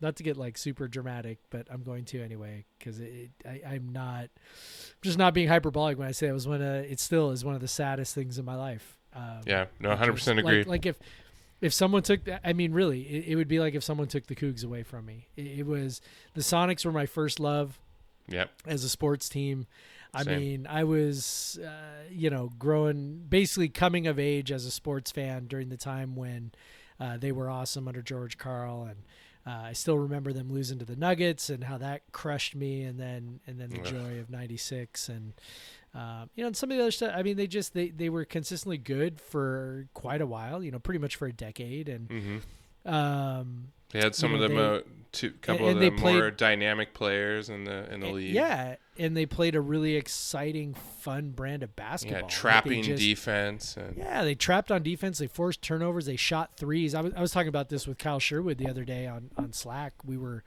[0.00, 3.74] not to get like super dramatic, but I'm going to anyway because it, it, I,
[3.74, 7.00] I'm not I'm just not being hyperbolic when I say it was one of it
[7.00, 8.95] still is one of the saddest things in my life.
[9.16, 10.64] Um, Yeah, no, hundred percent agree.
[10.64, 10.98] Like, if
[11.60, 14.26] if someone took that, I mean, really, it, it would be like if someone took
[14.26, 15.28] the Cougs away from me.
[15.36, 16.00] It, it was
[16.34, 17.78] the Sonics were my first love
[18.28, 18.50] yep.
[18.66, 19.66] as a sports team.
[20.14, 20.38] I Same.
[20.38, 25.46] mean, I was, uh, you know, growing, basically coming of age as a sports fan
[25.46, 26.52] during the time when
[26.98, 29.02] uh, they were awesome under George Karl, and
[29.46, 32.98] uh, I still remember them losing to the Nuggets and how that crushed me, and
[32.98, 35.34] then and then the joy of '96, and
[35.96, 37.12] um, you know, and some of the other stuff.
[37.16, 40.78] I mean, they just they they were consistently good for quite a while, you know,
[40.78, 42.38] pretty much for a decade, and hmm
[42.88, 44.82] um, They had some You of know, the they- mo-
[45.12, 48.34] two couple and of the more dynamic players in the in the Eh, league.
[48.34, 52.18] Yeah, and they played a really exciting, fun brand of basketball.
[52.18, 55.18] yeah, Like, trapping just- defense and Yeah, they trapped on defense.
[55.18, 56.04] They forced turnovers.
[56.06, 56.94] They shot threes.
[56.94, 59.52] I was, I was talking about this with Kyle Sherwood the other day on, on
[59.54, 59.94] Slack.
[60.04, 60.44] We were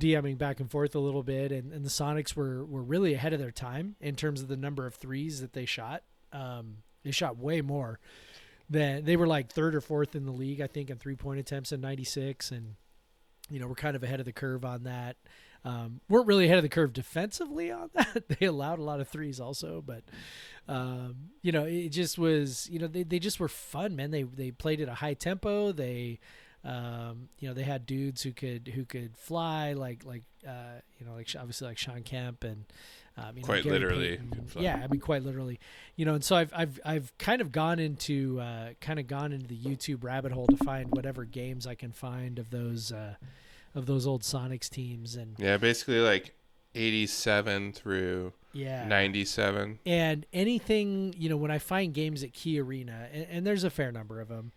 [0.00, 3.32] DMing back and forth a little bit, and, and the Sonics were, were really ahead
[3.32, 6.02] of their time in terms of the number of threes that they shot.
[6.32, 7.98] Um, they shot way more
[8.70, 11.40] than they were like third or fourth in the league, I think, in three point
[11.40, 12.74] attempts in '96, and
[13.50, 15.16] you know we're kind of ahead of the curve on that.
[15.64, 18.28] Um, weren't really ahead of the curve defensively on that.
[18.28, 20.04] they allowed a lot of threes also, but
[20.68, 24.10] um, you know it just was you know they, they just were fun, man.
[24.10, 25.72] They they played at a high tempo.
[25.72, 26.20] They
[26.64, 31.06] um, you know they had dudes who could who could fly like like uh, you
[31.06, 32.64] know like obviously like Shawn Kemp and
[33.16, 34.46] um, you know, Quite Gary literally Payton.
[34.58, 35.58] Yeah, I mean quite literally.
[35.96, 39.32] You know, and so I've I've I've kind of gone into uh, kind of gone
[39.32, 43.14] into the YouTube rabbit hole to find whatever games I can find of those uh,
[43.74, 46.34] of those old Sonics teams and yeah, basically like
[46.74, 49.78] eighty seven through yeah ninety seven.
[49.84, 53.70] and anything you know when i find games at key arena and, and there's a
[53.70, 54.52] fair number of them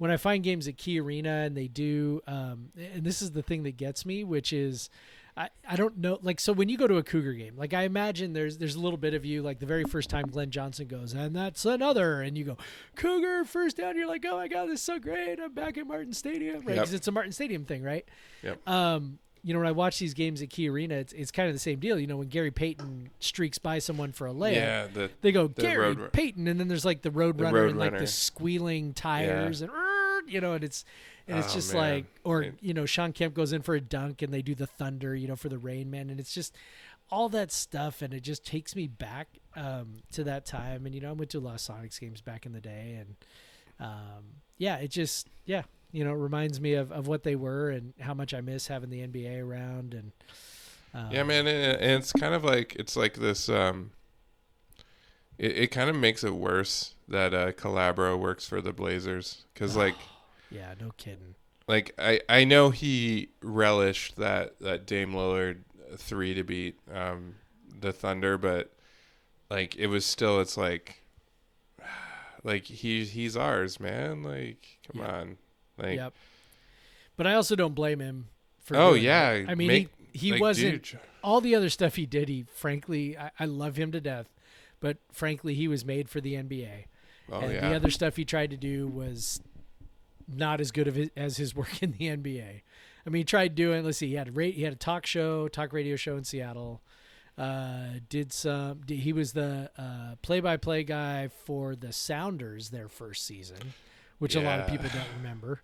[0.00, 3.42] when i find games at key arena and they do um, and this is the
[3.42, 4.88] thing that gets me which is
[5.36, 7.82] I, I don't know like so when you go to a cougar game like i
[7.82, 10.86] imagine there's there's a little bit of you like the very first time glenn johnson
[10.88, 12.56] goes and that's another and you go
[12.96, 15.86] cougar first down you're like oh my god this is so great i'm back at
[15.86, 16.74] martin stadium right Yep.
[16.76, 18.06] because it's a martin stadium thing right
[18.42, 18.68] Yep.
[18.68, 21.54] um, you know, when I watch these games at Key Arena, it's, it's kind of
[21.54, 21.98] the same deal.
[21.98, 25.46] You know, when Gary Payton streaks by someone for a layup, Yeah, the they go
[25.46, 27.96] the Gary road- Payton, and then there's like the road The runner road and like
[27.96, 29.74] the squealing tires and "Er,"
[30.30, 30.84] you know, and it's
[31.28, 31.82] and it's Oh, just man.
[31.82, 34.54] like, or It- you know, Shawn Kemp goes in for a dunk and they do
[34.54, 36.54] the thunder, you know, for the Rain Man, and it's just
[37.10, 40.86] all that stuff, and it just takes me back um, to that time.
[40.86, 42.98] And you know, I went to a lot of Sonics games back in the day,
[43.00, 43.16] and
[43.80, 44.24] um,
[44.58, 45.62] yeah, it just yeah,
[45.92, 48.68] you know, it reminds me of, of what they were and how much I miss
[48.68, 50.12] having the NBA around and.
[50.92, 53.48] Um, Yeah, man, and and it's kind of like it's like this.
[53.48, 53.92] Um,
[55.38, 59.76] it, it kind of makes it worse that uh, Calabro works for the Blazers because,
[59.76, 59.94] like,
[60.50, 61.34] Yeah, no kidding.
[61.68, 65.58] like I I know he relished that that Dame Lillard
[65.96, 67.36] three to beat um,
[67.80, 68.72] the Thunder, but
[69.50, 71.02] like it was still it's like
[72.44, 74.22] like he he's ours, man.
[74.22, 75.38] Like, come on,
[75.78, 75.96] like.
[75.96, 76.14] yep.
[77.16, 78.28] But I also don't blame him
[78.62, 78.76] for.
[78.76, 79.48] Oh yeah, it.
[79.48, 82.28] I mean make- he he like, wasn't dude, all the other stuff he did.
[82.28, 84.26] He frankly, I, I love him to death,
[84.80, 86.86] but frankly, he was made for the NBA.
[87.30, 89.40] Oh and yeah, the other stuff he tried to do was
[90.34, 92.62] not as good of his, as his work in the NBA.
[93.06, 93.84] I mean, he tried doing.
[93.84, 96.24] Let's see, he had a ra- he had a talk show, talk radio show in
[96.24, 96.82] Seattle.
[97.38, 98.80] Uh, did some.
[98.84, 103.56] Did, he was the uh, play-by-play guy for the Sounders their first season,
[104.18, 105.62] which a lot of people don't remember.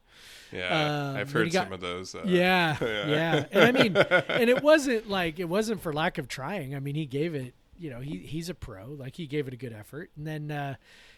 [0.50, 1.11] yeah.
[1.11, 2.14] um, I've then he heard got- some of those.
[2.14, 3.07] Uh, yeah, yeah.
[3.07, 6.74] yeah, and I mean, and it wasn't like it wasn't for lack of trying.
[6.74, 8.87] I mean, he gave it you know he he's a pro.
[8.87, 10.74] Like he gave it a good effort, and then uh,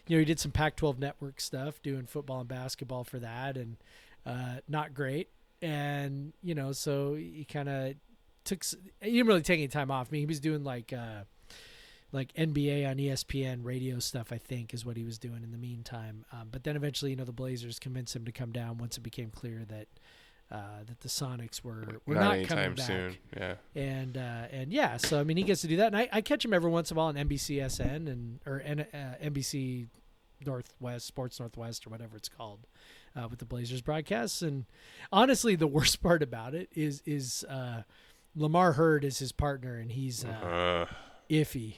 [0.09, 3.77] you know he did some Pac-12 network stuff, doing football and basketball for that, and
[4.27, 5.29] uh, not great.
[5.62, 7.94] And you know, so he kind of
[8.44, 8.64] took.
[9.01, 10.09] He didn't really take any time off.
[10.11, 10.92] I mean, he was doing like.
[10.92, 11.25] Uh,
[12.11, 15.59] like NBA on ESPN radio stuff, I think, is what he was doing in the
[15.59, 16.25] meantime.
[16.33, 19.03] Um, but then eventually, you know, the Blazers convinced him to come down once it
[19.03, 19.88] became clear that
[20.50, 22.87] uh, that the Sonics were were not, not, coming back.
[22.87, 23.16] soon.
[23.37, 23.54] Yeah.
[23.74, 26.20] And uh, and yeah, so I mean, he gets to do that, and I, I
[26.20, 29.88] catch him every once in a while on NBCSN and or N, uh, NBC
[30.44, 32.61] Northwest Sports Northwest or whatever it's called
[33.16, 34.40] uh, with the Blazers broadcasts.
[34.42, 34.64] And
[35.12, 37.82] honestly, the worst part about it is is uh,
[38.34, 40.28] Lamar Hurd is his partner, and he's uh,
[40.88, 40.94] Uh,
[41.30, 41.74] iffy.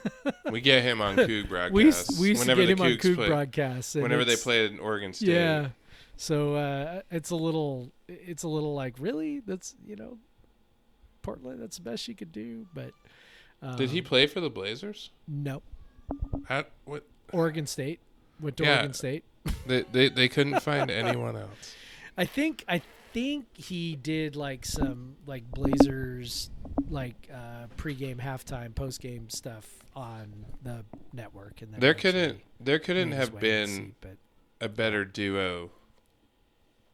[0.50, 2.18] we get him on Coug broadcasts.
[2.18, 3.94] We we used to get him on Cougs Coug play- broadcasts.
[3.94, 5.28] Whenever they played in Oregon State.
[5.28, 5.68] Yeah.
[6.20, 9.38] So uh, it's a little, it's a little like really.
[9.40, 10.18] That's you know,
[11.22, 11.62] Portland.
[11.62, 12.66] That's the best she could do.
[12.74, 12.90] But
[13.62, 15.10] um, Did he play for the Blazers?
[15.28, 15.62] No,
[16.46, 17.04] How, what?
[17.32, 18.00] Oregon State
[18.40, 18.74] went to Yeah.
[18.76, 19.24] Oregon State.
[19.66, 21.74] They, they they couldn't find anyone else.
[22.16, 26.50] I think I think he did like some like Blazers
[26.90, 33.12] like uh pregame, halftime, postgame stuff on the network, and then There couldn't there couldn't
[33.12, 34.16] have way to the been seat, but
[34.60, 35.70] a better duo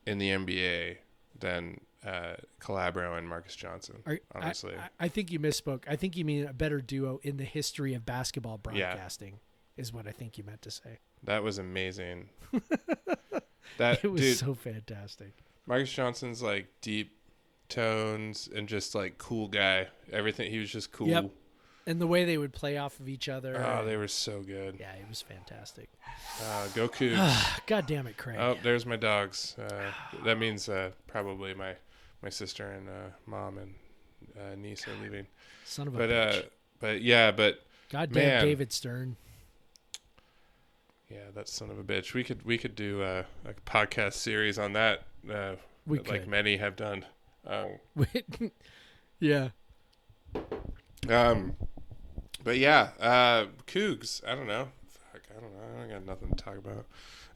[0.06, 0.96] in the NBA
[1.38, 4.02] than uh, Calabro and Marques Johnson.
[4.06, 5.84] Are- honestly, I, I think you misspoke.
[5.88, 8.90] I think you mean a better duo in the history of basketball Yeah.
[8.92, 9.40] broadcasting,
[9.76, 10.98] is what I think you meant to say.
[11.22, 12.28] that was amazing.
[13.78, 15.32] that It was dude, so fantastic.
[15.66, 17.16] Marques Johnson's like deep
[17.68, 19.88] tones and just like cool guy.
[20.12, 21.08] Everything he was just cool.
[21.08, 21.30] Yep.
[21.86, 23.62] And the way they would play off of each other.
[23.62, 24.76] Oh, they were so good.
[24.80, 25.90] yeah, it was fantastic.
[26.42, 27.60] Uh, go Cougs.
[27.66, 28.38] God damn it, Craig.
[28.40, 29.54] Oh, there's my dogs.
[29.58, 29.90] Uh,
[30.24, 31.74] that means uh, probably my
[32.22, 32.92] my sister and uh,
[33.26, 33.74] mom and
[34.40, 35.26] uh, niece are leaving.
[35.66, 36.38] Son of a But bitch.
[36.38, 36.42] uh,
[36.80, 38.44] but yeah, but God damn man.
[38.46, 39.16] David Stern.
[41.10, 42.14] yeah, that son of a bitch.
[42.14, 45.02] We could we could do a, a podcast series on that.
[45.30, 46.28] Uh, We like could.
[46.28, 47.04] many have done.
[47.46, 47.78] Um,
[49.20, 49.48] yeah.
[51.10, 51.54] um,
[52.44, 54.22] but yeah, uh, Cougs.
[54.26, 54.68] I don't know.
[55.12, 55.84] Fuck, I don't know.
[55.84, 56.86] I got nothing to talk about.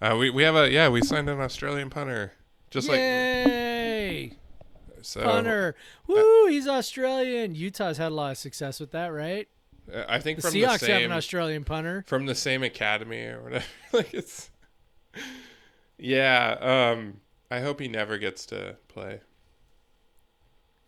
[0.01, 0.89] Uh, we we have a yeah.
[0.89, 2.33] We signed an Australian punter.
[2.71, 4.33] Just like Yay!
[5.03, 5.23] so.
[5.23, 5.75] Punter.
[6.07, 7.55] Woo, he's Australian.
[7.55, 9.49] Utah's had a lot of success with that, right?
[9.93, 12.05] uh, I think The from Seahawks the have an Australian punter.
[12.07, 13.65] from the same academy or whatever.
[13.93, 14.51] like it's
[15.99, 16.57] yeah.
[16.93, 19.21] Um, I hope he never gets to play.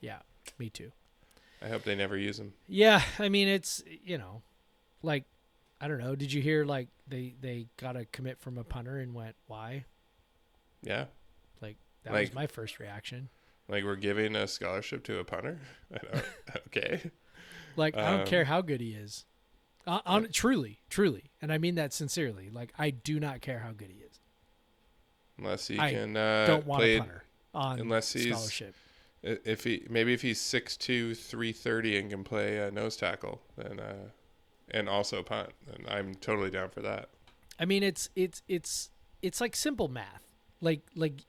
[0.01, 0.19] Yeah,
[0.59, 0.93] me too.
[1.63, 2.53] I hope they never use them.
[2.69, 4.43] Yeah, I mean it's you know,
[5.03, 5.25] like
[5.81, 6.15] I don't know.
[6.15, 9.85] Did you hear like they they got a commit from a punter and went why?
[10.83, 11.07] Yeah,
[11.61, 13.29] Like that Like- was my first reaction.
[13.69, 15.59] like we're giving a scholarship to a punter.
[15.95, 16.25] I don't,
[16.69, 17.11] okay.
[17.77, 19.25] Like I don't Um, care how good he is.
[19.87, 22.51] Uh, on, truly, truly, and I mean that sincerely.
[22.51, 24.19] Like I do not care how good he is.
[25.39, 28.75] Unless he I can uh, don't want play a punter on unless he's- scholarship.
[29.23, 34.09] If he maybe if he's 6'2", 330 and can play a nose tackle, then uh,
[34.71, 37.09] and also punt, then I'm totally down for that.
[37.59, 38.91] I mean, it's it's it's
[39.23, 40.23] it's like simple math.
[40.61, 41.25] Like like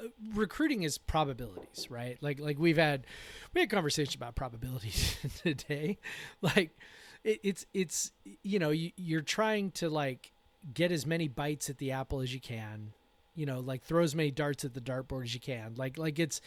[0.00, 0.04] uh,
[0.34, 2.16] recruiting is probabilities, right?
[2.20, 3.06] Like like we've had
[3.52, 5.98] we had conversation about probabilities today.
[6.40, 6.78] Like
[7.22, 10.32] it, it's it's you know you, you're trying to like
[10.72, 12.92] get as many bites at the apple as you can.
[13.34, 15.74] You know, like throw as many darts at the dartboard as you can.
[15.76, 16.40] Like like it's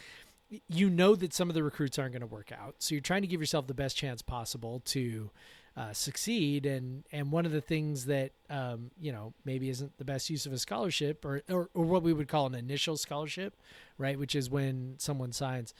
[0.68, 3.22] you know that some of the recruits aren't going to work out, so you're trying
[3.22, 5.30] to give yourself the best chance possible to
[5.76, 6.66] uh, succeed.
[6.66, 10.46] And and one of the things that um, you know maybe isn't the best use
[10.46, 13.54] of a scholarship, or, or or what we would call an initial scholarship,
[13.98, 14.18] right?
[14.18, 15.74] Which is when someone signs,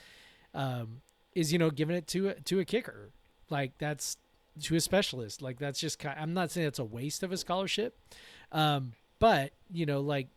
[0.55, 1.01] um,
[1.35, 3.11] is you know giving it to a, to a kicker,
[3.51, 4.19] like that's
[4.63, 5.41] to a specialist.
[5.41, 6.19] Like that's just kind.
[6.19, 7.99] I'm not saying it's a waste of a scholarship,
[8.53, 10.29] um, but you know like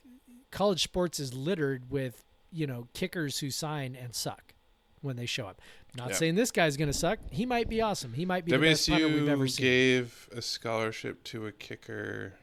[0.52, 4.54] college sports is littered with you know kickers who sign and suck
[5.02, 5.62] when they show up.
[5.96, 6.16] Not Yeah.
[6.16, 7.20] saying this guy's going to suck.
[7.32, 8.14] He might be awesome.
[8.14, 9.64] He might be the best punter we've ever WSU seen.
[9.66, 12.34] gave a scholarship to a kicker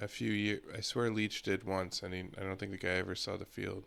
[0.00, 0.62] a few years.
[0.76, 3.44] I swear Leach did once, and he, I don't think the guy ever saw the
[3.44, 3.84] field.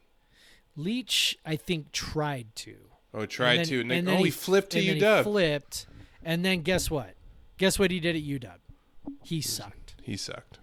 [0.76, 2.76] Leach, I think, tried to.
[3.13, 4.96] Oh, tried then- to, and, and then, then oh, he, he- flipped to and then
[4.96, 5.24] he UW.
[5.24, 5.86] flipped,
[6.24, 7.13] and then guess what?
[7.58, 8.58] Guess what he did at UW?
[9.24, 9.96] He sucked.
[10.02, 10.60] he sucked.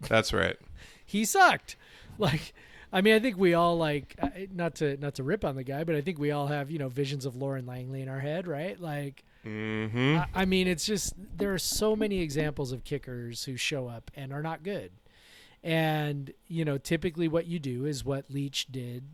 [0.00, 0.56] That's right.
[1.04, 1.74] He sucked.
[2.18, 2.52] Like,
[2.92, 5.64] I mean, I think we all like uh, not to not to rip on the
[5.64, 8.20] guy, but I think we all have you know visions of Lauren Langley in our
[8.20, 8.80] head, right?
[8.80, 10.18] Like, Mm-hmm.
[10.18, 14.10] I, I mean, it's just there are so many examples of kickers who show up
[14.14, 14.92] and are not good.
[15.62, 19.04] And you know, typically what you do is what Leach did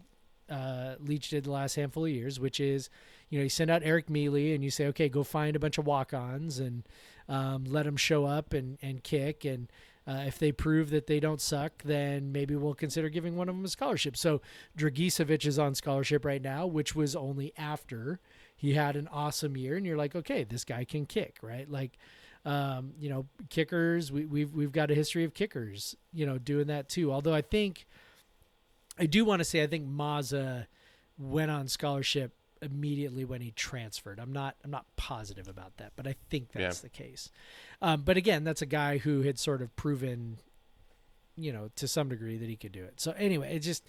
[0.51, 2.89] uh, Leach did the last handful of years, which is,
[3.31, 5.79] you know, you send out Eric Mele and you say, okay, go find a bunch
[5.79, 6.85] of walk-ons and
[7.29, 9.45] um, let them show up and, and kick.
[9.45, 9.69] And
[10.07, 13.57] uh, if they prove that they don't suck, then maybe we'll consider giving one of
[13.57, 14.17] them a scholarship.
[14.17, 14.41] So
[14.79, 18.21] Draguicevich is on scholarship right now, which was only after
[18.55, 19.77] he had an awesome year.
[19.77, 21.69] And you're like, okay, this guy can kick, right?
[21.69, 21.99] Like,
[22.45, 24.13] um, you know, kickers.
[24.13, 27.13] We, we've we've got a history of kickers, you know, doing that too.
[27.13, 27.87] Although I think,
[28.97, 30.67] I do want to say, I think Mazza
[31.19, 34.19] went on scholarship immediately when he transferred.
[34.19, 36.83] I'm not I'm not positive about that, but I think that's yeah.
[36.83, 37.31] the case.
[37.83, 40.39] Um, but again, that's a guy who had sort of proven,
[41.37, 43.01] you know, to some degree that he could do it.
[43.01, 43.85] So anyway, it just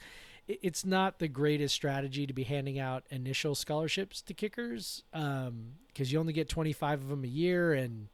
[0.47, 5.73] it's not the greatest strategy to be handing out initial scholarships to kickers because um,
[5.99, 8.07] you only get 25 of them a year and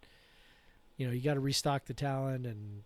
[0.98, 2.82] you know you got to restock the talent and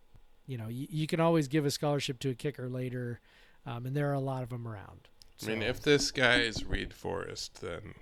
[0.47, 3.21] you know you, you, can always give a scholarship to a kicker later
[3.65, 6.37] um, and there are a lot of them around so, i mean if this guy
[6.37, 7.93] is reed forrest then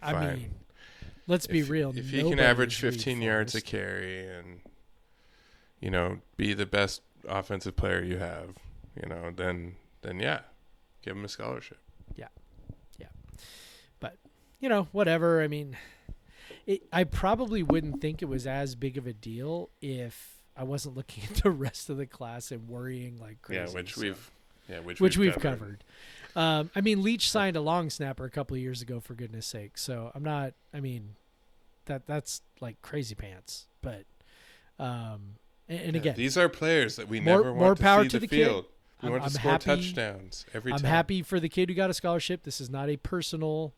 [0.00, 0.14] fine.
[0.14, 0.54] i mean
[1.26, 4.60] let's be real if he can average 15 yards a carry and
[5.80, 8.54] you know be the best offensive player you have
[9.00, 10.40] you know then then yeah
[11.02, 11.78] give him a scholarship
[12.14, 12.28] yeah
[12.98, 13.06] yeah
[14.00, 14.16] but
[14.60, 15.76] you know whatever i mean
[16.66, 20.96] it, I probably wouldn't think it was as big of a deal if I wasn't
[20.96, 23.60] looking at the rest of the class and worrying like crazy.
[23.60, 24.30] Yeah, which so, we've
[24.68, 25.58] yeah, which, which we've, we've covered.
[25.58, 25.84] covered.
[26.36, 29.46] Um, I mean, Leach signed a long snapper a couple of years ago, for goodness
[29.46, 29.78] sake.
[29.78, 30.52] So I'm not.
[30.72, 31.16] I mean,
[31.86, 33.66] that that's like crazy pants.
[33.80, 34.04] But,
[34.78, 35.36] um,
[35.68, 38.02] and, and yeah, again, these are players that we more, never want more to power
[38.04, 38.64] see to the, the field.
[38.66, 38.72] Kid.
[39.02, 40.80] We I'm, want to I'm score happy, touchdowns every time.
[40.80, 42.44] I'm happy for the kid who got a scholarship.
[42.44, 43.74] This is not a personal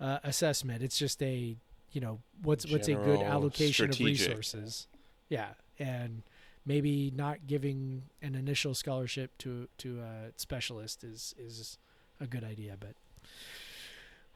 [0.00, 0.82] uh, assessment.
[0.82, 1.56] It's just a
[1.92, 4.26] you know what's General what's a good allocation strategic.
[4.28, 4.86] of resources
[5.28, 6.22] yeah and
[6.64, 11.78] maybe not giving an initial scholarship to to a specialist is is
[12.20, 12.94] a good idea but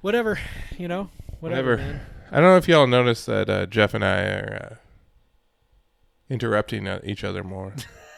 [0.00, 0.38] whatever
[0.78, 2.00] you know whatever, whatever.
[2.30, 4.74] i don't know if y'all noticed that uh, jeff and i are uh,
[6.28, 7.74] interrupting uh, each other more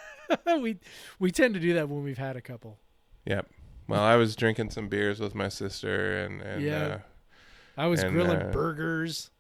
[0.61, 0.79] we
[1.19, 2.79] we tend to do that when we've had a couple
[3.25, 3.49] yep
[3.89, 6.99] well i was drinking some beers with my sister and and yeah uh,
[7.77, 9.31] I was and, grilling uh, burgers.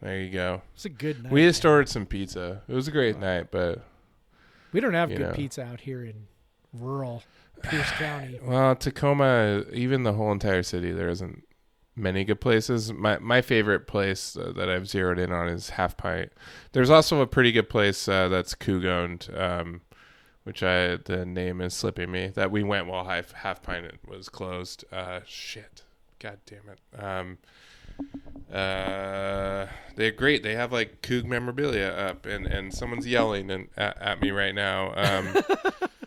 [0.00, 0.62] There you go.
[0.74, 1.32] It's a good night.
[1.32, 2.62] We just ordered some pizza.
[2.66, 3.84] It was a great night, but
[4.72, 5.32] we don't have good know.
[5.32, 6.26] pizza out here in
[6.72, 7.22] rural
[7.62, 8.38] Pierce County.
[8.42, 11.44] Well, Tacoma, even the whole entire city, there isn't
[11.96, 12.92] many good places.
[12.92, 16.32] My my favorite place uh, that I've zeroed in on is Half Pint.
[16.72, 19.82] There's also a pretty good place uh, that's Coug um,
[20.44, 22.28] which I the name is slipping me.
[22.28, 24.84] That we went while Half Half Pint was closed.
[24.92, 25.82] Uh, shit,
[26.18, 27.02] god damn it.
[27.02, 27.38] Um,
[28.52, 30.42] uh, they're great.
[30.42, 34.54] They have like Coug memorabilia up, and, and someone's yelling and, at, at me right
[34.54, 34.92] now.
[34.94, 35.36] Um,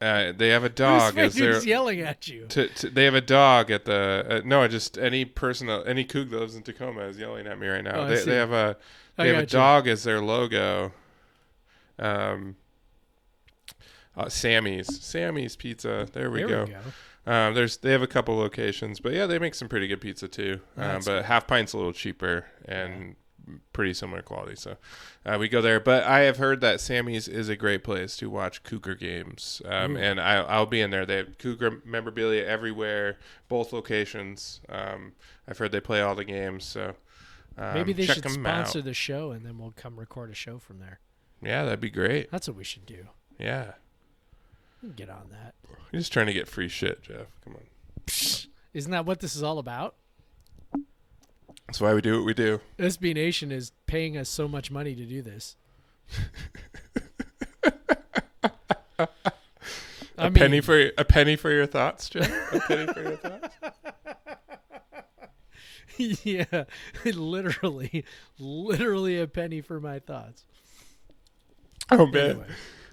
[0.00, 1.18] uh, they have a dog.
[1.18, 2.46] Is there yelling at you?
[2.46, 4.26] To, to, they have a dog at the.
[4.28, 7.66] Uh, no, just any person, any Coug that lives in Tacoma is yelling at me
[7.66, 8.02] right now.
[8.02, 8.76] Oh, they, they have a
[9.16, 9.92] they I have a dog you.
[9.92, 10.92] as their logo.
[11.98, 12.56] Um,
[14.16, 16.08] uh, Sammy's Sammy's Pizza.
[16.12, 16.64] There we, there go.
[16.64, 17.32] we go.
[17.32, 20.28] Um, there's they have a couple locations, but yeah, they make some pretty good pizza
[20.28, 20.60] too.
[20.76, 23.16] Um, but half pint's a little cheaper and.
[23.72, 24.56] Pretty similar quality.
[24.56, 24.76] So
[25.24, 25.80] uh, we go there.
[25.80, 29.96] But I have heard that Sammy's is a great place to watch Cougar games, um,
[29.96, 31.06] and I, will be in there.
[31.06, 34.60] They have Cougar memorabilia everywhere, both locations.
[34.68, 35.12] Um,
[35.46, 36.94] I've heard they play all the games, so
[37.56, 38.84] um, maybe they should sponsor out.
[38.84, 41.00] the show, and then we'll come record a show from there.
[41.42, 42.30] Yeah, that'd be great.
[42.30, 43.06] That's what we should do.
[43.38, 43.72] Yeah.
[44.96, 45.54] Get on that.
[45.92, 47.26] You're just trying to get free shit, Jeff.
[47.44, 47.62] Come on.
[48.74, 49.96] Isn't that what this is all about?
[51.68, 52.60] That's why we do what we do.
[52.78, 55.56] SB Nation is paying us so much money to do this.
[58.98, 59.08] a
[60.18, 62.30] mean, penny for a penny for your thoughts, Jeff.
[62.54, 63.54] A penny for your thoughts.
[66.24, 66.64] yeah,
[67.04, 68.04] literally,
[68.38, 70.46] literally a penny for my thoughts.
[71.90, 72.30] Oh man.
[72.30, 72.46] Anyway.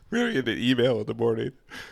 [0.09, 1.51] We're gonna get an email in the morning.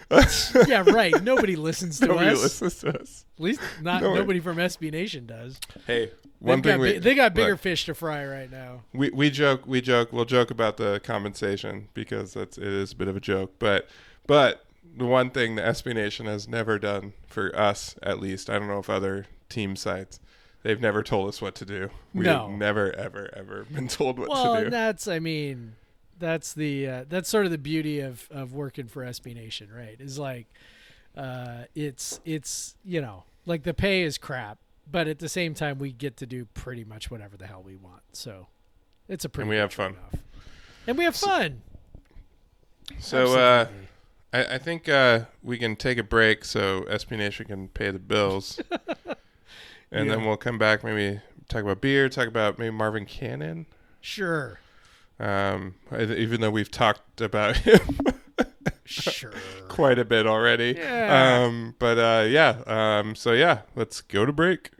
[0.68, 1.22] yeah, right.
[1.24, 2.42] Nobody listens to nobody us.
[2.42, 3.26] listens to us.
[3.38, 5.60] At least not no nobody from SB Nation does.
[5.88, 8.82] Hey, one They've thing we, they got bigger look, fish to fry right now.
[8.94, 12.96] We we joke we joke we'll joke about the compensation because that's it is a
[12.96, 13.88] bit of a joke, but
[14.28, 18.60] but the one thing the SB Nation has never done for us, at least, I
[18.60, 20.20] don't know if other team sites,
[20.62, 21.90] they've never told us what to do.
[22.14, 22.50] We no.
[22.50, 24.64] have never ever ever been told what well, to do.
[24.66, 25.76] Well, that's I mean
[26.24, 29.98] that's the uh, that's sort of the beauty of of working for SB Nation, right?
[30.00, 30.48] Is like
[31.18, 34.58] uh, it's it's you know like the pay is crap,
[34.90, 37.76] but at the same time we get to do pretty much whatever the hell we
[37.76, 38.04] want.
[38.14, 38.48] So
[39.10, 39.98] it's a pretty and we have fun,
[40.88, 41.62] and we have fun.
[43.00, 43.68] So uh,
[44.32, 48.00] I, I think uh, we can take a break so SB Nation can pay the
[48.00, 48.62] bills,
[49.92, 50.86] and then we'll come back.
[50.86, 51.20] Maybe
[51.50, 52.08] talk about beer.
[52.08, 53.66] Talk about maybe Marvin Cannon.
[54.00, 54.60] Sure.
[55.24, 57.80] Um, even though we've talked about him
[58.86, 59.32] Sure.
[59.70, 60.76] quite a bit already.
[60.78, 61.44] Yeah.
[61.46, 62.62] Um, but uh, yeah.
[62.68, 64.72] Um, so yeah, let's go to break.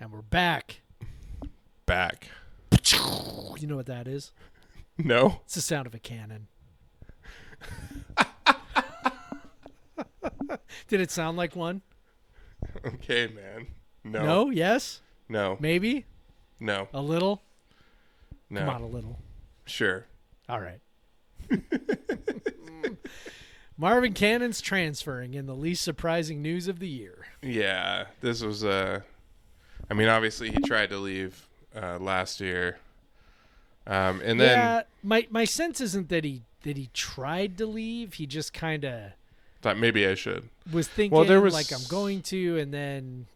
[0.00, 0.80] and we're back.
[1.86, 2.28] Back.
[3.58, 4.30] You know what that is?
[4.96, 5.40] No.
[5.44, 6.46] It's the sound of a cannon.
[10.88, 11.82] Did it sound like one?
[12.86, 13.66] Okay, man.
[14.04, 14.24] No.
[14.24, 14.50] No?
[14.50, 15.00] Yes?
[15.28, 15.56] No.
[15.60, 16.04] Maybe?
[16.60, 16.88] No.
[16.92, 17.42] A little?
[18.50, 18.60] No.
[18.60, 19.18] Come on, a little.
[19.66, 20.06] Sure.
[20.48, 20.80] All right.
[23.76, 27.26] Marvin Cannon's transferring in the least surprising news of the year.
[27.42, 29.00] Yeah, this was Uh,
[29.90, 32.78] I mean, obviously he tried to leave uh, last year,
[33.86, 38.14] um, and then yeah, my my sense isn't that he that he tried to leave.
[38.14, 39.12] He just kind of
[39.62, 40.48] thought maybe I should.
[40.72, 43.26] was thinking Well, there was- like I'm going to, and then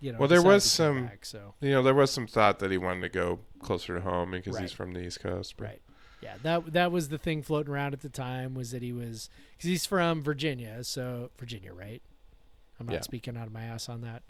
[0.00, 0.18] you know.
[0.18, 3.00] Well, there was some- Back, so You know, there was some thought that he wanted
[3.02, 4.62] to go closer to home because Right.
[4.62, 5.54] he's from the East Coast.
[5.56, 5.82] But right,
[6.22, 6.34] yeah.
[6.42, 9.68] That that was the thing floating around at the time was that he was because
[9.68, 12.02] he's from Virginia, so Virginia, right?
[12.78, 13.00] I'm not Yeah.
[13.00, 14.22] speaking out of my ass on that.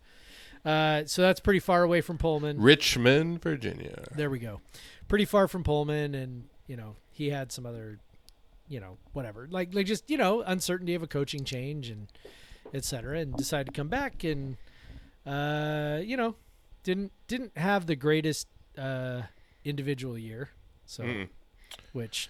[0.64, 2.60] Uh, so that's pretty far away from Pullman.
[2.60, 4.04] Richmond, Virginia.
[4.14, 4.60] There we go.
[5.08, 7.98] Pretty far from Pullman, and you know he had some other,
[8.68, 12.08] you know, whatever, like like just you know uncertainty of a coaching change and
[12.74, 14.56] et cetera, and decided to come back and,
[15.24, 16.34] uh, you know,
[16.82, 19.22] didn't didn't have the greatest uh
[19.64, 20.50] individual year,
[20.84, 21.28] so Mm.
[21.92, 22.28] which,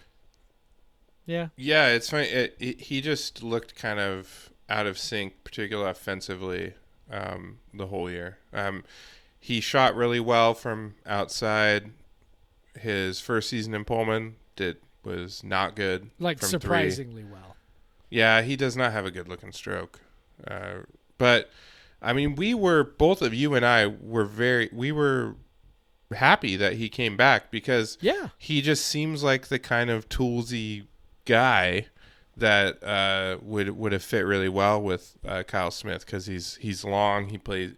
[1.27, 2.29] yeah, Yeah, it's funny.
[2.29, 6.75] It, it, he just looked kind of out of sync, particularly offensively,
[7.11, 8.39] um, the whole year.
[8.53, 8.85] Um,
[9.39, 11.91] he shot really well from outside.
[12.79, 14.77] His first season in Pullman did
[15.07, 16.11] was not good.
[16.19, 16.61] like from three.
[16.61, 17.57] surprisingly well.
[18.11, 20.01] Yeah, he does not have a good looking stroke.
[20.47, 20.81] Uh,
[21.17, 21.51] but
[22.03, 25.37] I mean, we were both of you and I were very we were
[26.15, 30.87] happy that he came back because Yeah, he just seems like the kind of toolsy
[31.25, 31.87] guy
[32.37, 36.85] that uh, would would have fit really well with uh, Kyle Smith because he's he's
[36.85, 37.29] long.
[37.31, 37.73] He plays,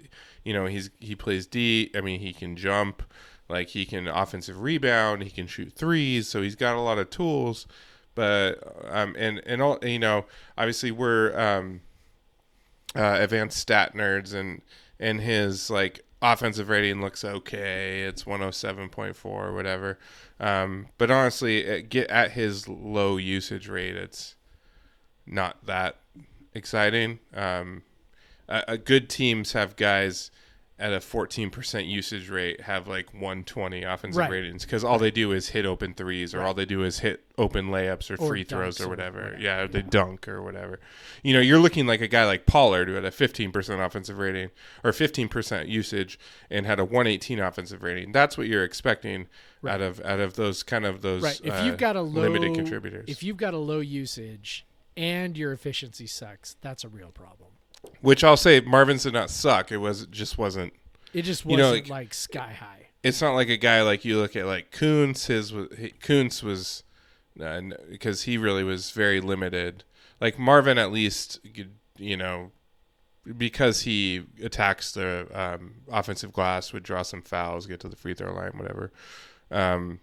[0.44, 1.90] you know, he's he plays D.
[1.94, 3.02] I mean, he can jump,
[3.48, 5.22] like he can offensive rebound.
[5.22, 6.28] He can shoot threes.
[6.28, 7.66] So he's got a lot of tools.
[8.14, 8.54] But
[8.88, 10.24] um, and and all you know,
[10.56, 11.80] obviously we're um,
[12.96, 14.62] uh, advanced stat nerds, and
[14.98, 18.02] and his like offensive rating looks okay.
[18.02, 19.98] It's 107.4 or whatever.
[20.40, 24.34] Um, but honestly, it, get at his low usage rate, it's
[25.26, 25.96] not that
[26.54, 27.20] exciting.
[27.34, 27.82] Um,
[28.48, 30.30] uh, uh, good teams have guys
[30.80, 34.30] at a 14% usage rate have like 120 offensive Right.
[34.30, 37.24] ratings because all they do is hit open threes or all they do is hit
[37.36, 39.22] open layups or, Or free throws or or whatever.
[39.22, 39.40] whatever.
[39.42, 40.78] Yeah, they dunk or whatever.
[41.24, 44.50] You know, you're looking like a guy like Pollard who had a 15% offensive rating
[44.84, 46.18] or 15% usage
[46.48, 48.12] and had a 118 offensive rating.
[48.12, 49.26] That's what you're expecting
[49.66, 51.40] out of out of those kind of those right.
[51.42, 53.06] If uh, you've got a low limited contributors.
[53.08, 54.64] if you've got a low usage
[54.96, 57.50] and your efficiency sucks, that's a real problem.
[58.00, 59.70] Which I'll say, Marvin's did not suck.
[59.72, 60.72] It was it just wasn't.
[61.12, 62.74] It just You know, wasn't like- like sky high.
[63.02, 65.26] It's not like a guy like you look at like Kunc.
[65.26, 65.68] His was
[66.02, 66.82] Kunc was
[67.40, 67.60] uh,
[67.90, 69.84] because he really was very limited.
[70.20, 72.50] Like Marvin, at least you- you know
[73.36, 78.14] because he attacks the um, offensive glass, would draw some fouls, get to the free
[78.14, 78.90] throw line, whatever.
[79.50, 80.00] Um,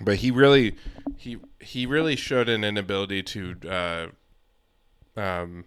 [0.00, 0.74] but he really
[1.16, 5.64] he he really showed an inability to uh, um,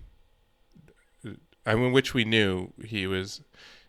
[1.68, 3.42] I mean, which we knew he was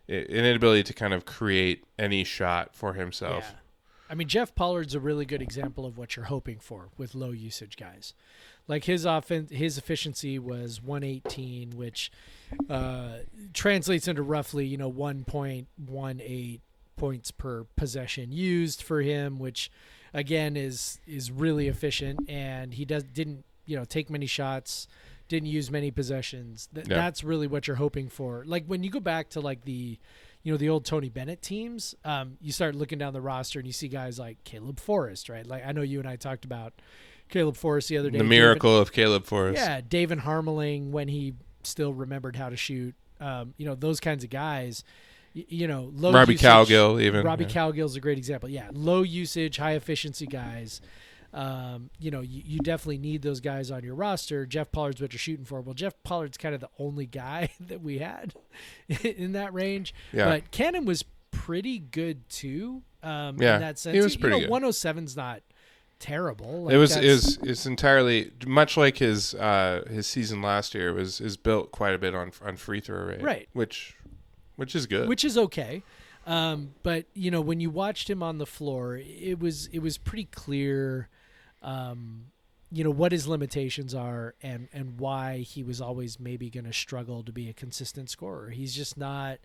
[0.09, 3.45] an inability to kind of create any shot for himself.
[3.49, 3.55] Yeah.
[4.09, 7.31] I mean, Jeff Pollard's a really good example of what you're hoping for with low
[7.31, 8.13] usage guys.
[8.67, 12.11] Like his offense, his efficiency was 118, which
[12.69, 13.19] uh,
[13.53, 16.59] translates into roughly you know 1.18
[16.97, 19.71] points per possession used for him, which
[20.13, 22.29] again is is really efficient.
[22.29, 24.87] And he does didn't you know take many shots,
[25.29, 26.67] didn't use many possessions.
[26.75, 26.97] Th- Yeah.
[26.97, 28.43] That's really what you're hoping for.
[28.45, 29.97] Like when you go back to like the
[30.43, 33.67] you know the old Tony Bennett teams, um, you start looking down the roster and
[33.67, 35.45] you see guys like Caleb Forrest, right?
[35.45, 36.73] Like I know you and I talked about
[37.29, 38.17] Caleb Forrest the other day.
[38.17, 39.57] The Daven- miracle of Caleb Forrest.
[39.61, 42.95] yeah, Daven Harmeling when he still remembered how to shoot.
[43.21, 44.83] Um, you know those kinds of guys.
[45.35, 47.23] Y- you know, low Robbie usage- Cowgill, even.
[47.25, 47.49] Robbie yeah.
[47.51, 48.49] Cowgill's a great example.
[48.49, 50.81] Yeah, low usage, high efficiency guys.
[51.33, 54.45] Um, you know, you, you definitely need those guys on your roster.
[54.45, 55.61] Jeff Pollard's what you're shooting for.
[55.61, 58.33] Well, Jeff Pollard's kind of the only guy that we had
[59.03, 59.93] in that range.
[60.11, 60.25] Yeah.
[60.25, 62.81] But Cannon was pretty good too.
[63.03, 64.63] Um, Yeah, in that sense, he was You pretty know, good.
[64.63, 65.41] 107's not
[65.99, 66.63] terrible.
[66.63, 71.19] Like, it was is is entirely much like his uh his season last year was
[71.21, 73.49] is built quite a bit on on free throw rate, Right.
[73.53, 73.95] Which
[74.55, 75.07] which is good.
[75.07, 75.83] which is okay.
[76.25, 79.97] Um, but you know, when you watched him on the floor, it was it was
[79.97, 81.09] pretty clear,
[81.61, 82.25] um,
[82.71, 86.73] you know, what his limitations are and and why he was always maybe going to
[86.73, 88.49] struggle to be a consistent scorer.
[88.49, 89.39] He's just not.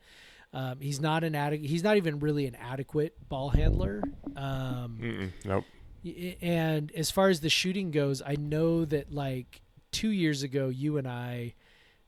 [0.52, 1.68] Um, he's not an adequate.
[1.68, 4.02] He's not even really an adequate ball handler.
[4.36, 5.64] Um, nope.
[6.40, 10.96] And as far as the shooting goes, I know that like two years ago, you
[10.96, 11.54] and I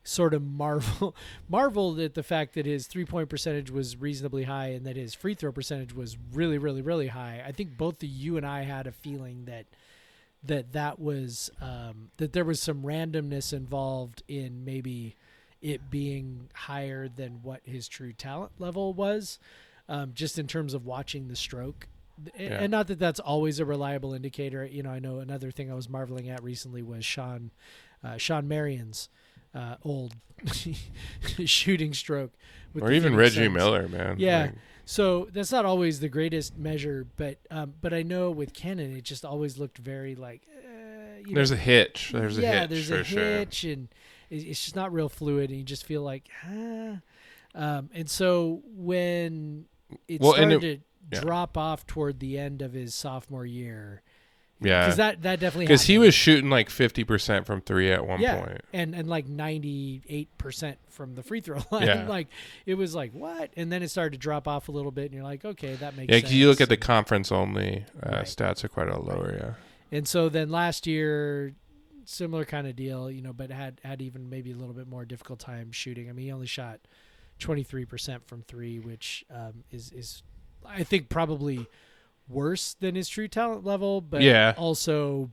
[0.03, 1.13] sort of marvel
[1.49, 5.13] marveled at the fact that his three point percentage was reasonably high and that his
[5.13, 7.43] free throw percentage was really, really, really high.
[7.45, 9.65] I think both the you and I had a feeling that
[10.47, 15.15] that that was um, that there was some randomness involved in maybe
[15.61, 19.39] it being higher than what his true talent level was,
[19.89, 21.87] um, just in terms of watching the stroke.
[22.37, 22.59] A- Yeah.
[22.61, 24.65] And not that that's always a reliable indicator.
[24.65, 27.51] You know, I know another thing I was marveling at recently was Shawn,
[28.03, 29.09] uh, Shawn Marion's
[29.55, 30.13] uh, old
[31.45, 32.31] shooting stroke,
[32.73, 33.53] with Or even Reggie Suns.
[33.55, 34.15] Miller, man.
[34.19, 34.41] Yeah.
[34.41, 34.53] Like,
[34.89, 39.03] So that's not always the greatest measure, but um, but I know with Cannon, it
[39.03, 40.43] just always looked very like.
[40.63, 42.11] Uh, you there's know, a hitch.
[42.13, 43.19] There's a yeah, hitch there's for a sure.
[43.19, 43.89] hitch, and
[44.29, 46.99] it's just not real fluid, and you just feel like, ah.
[47.53, 49.65] Um, and so when
[50.07, 50.77] it Well, started it-
[51.11, 51.19] to yeah.
[51.21, 54.03] drop off toward the end of his sophomore year,
[54.59, 54.85] Yeah.
[54.85, 58.57] because that that definitely Because he was shooting like 50% from three at one yeah,
[58.73, 61.85] and and like ninety eight percent from the free throw line.
[61.87, 62.07] Yeah.
[62.07, 62.27] like
[62.65, 65.13] it was like what, and then it started to drop off a little bit, and
[65.13, 66.23] you're like, okay, that makes sense.
[66.23, 66.33] Yeah, sense.
[66.33, 68.25] you look at the conference only uh, Right.
[68.25, 69.97] stats are quite a lot lower, yeah.
[69.97, 71.53] And so then last year,
[72.05, 75.05] similar kind of deal, you know, but had had even maybe a little bit more
[75.05, 76.09] difficult time shooting.
[76.09, 76.79] I mean, he only shot
[77.37, 80.23] twenty three percent from three, which um, is is
[80.65, 81.67] I think probably
[82.27, 84.53] worse than his true talent level, but Yeah.
[84.57, 85.29] also.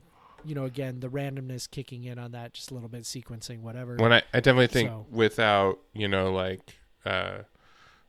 [0.47, 3.95] You know, again, the randomness kicking in on that, just a little bit sequencing, whatever.
[3.95, 7.39] When I, I definitely think So- without, you know, like uh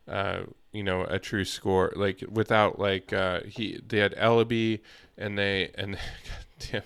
[0.06, 4.80] uh you know, a true score like without like uh he they had Elleby
[5.16, 5.92] and they and
[6.68, 6.82] God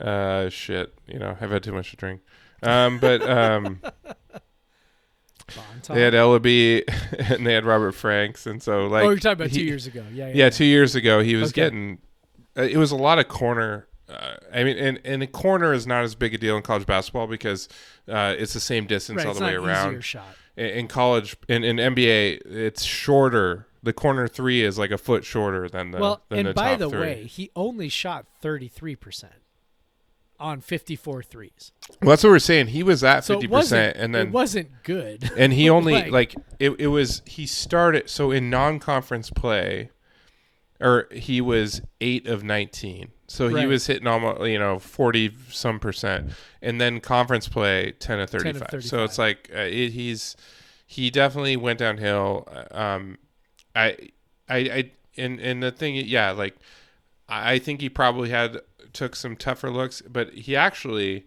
[0.00, 2.20] damn uh shit, you know, I've had too much to drink.
[2.62, 3.80] Um but um
[5.88, 6.84] they had Elleby
[7.30, 10.04] and they had Robert Franks and so like oh, you're talking about two years ago.
[10.12, 10.34] Yeah, yeah.
[10.34, 11.62] yeah, two years ago he was Okay.
[11.62, 11.98] getting
[12.56, 15.86] uh, it was a lot of corner uh, I mean, and, and a corner is
[15.86, 17.68] not as big a deal in college basketball because
[18.08, 20.04] uh, it's the same distance right, all the way around.
[20.04, 20.26] shot.
[20.56, 23.66] In, in college, in, in NBA, it's shorter.
[23.82, 26.76] The corner three is like a foot shorter than the well, than and the by
[26.76, 27.00] the three.
[27.00, 29.24] way, he only shot 33%
[30.40, 31.72] on 54 threes.
[32.00, 32.68] well, that's what we're saying.
[32.68, 35.30] He was at So fifty it wasn't, percent, and then it wasn't good.
[35.36, 39.90] and he only like- like, it, it was he started so in non-conference play
[40.80, 45.78] or he was 8 of 19 so he was hitting almost you know 40 some
[45.78, 46.30] percent
[46.60, 50.34] and then conference play 10 of 10 35, so it's like uh, it, he's
[50.86, 53.16] he definitely went downhill um
[53.76, 53.96] i
[54.48, 56.56] i i and and the thing yeah like
[57.28, 58.60] I think he probably had
[58.92, 61.26] took some tougher looks but he actually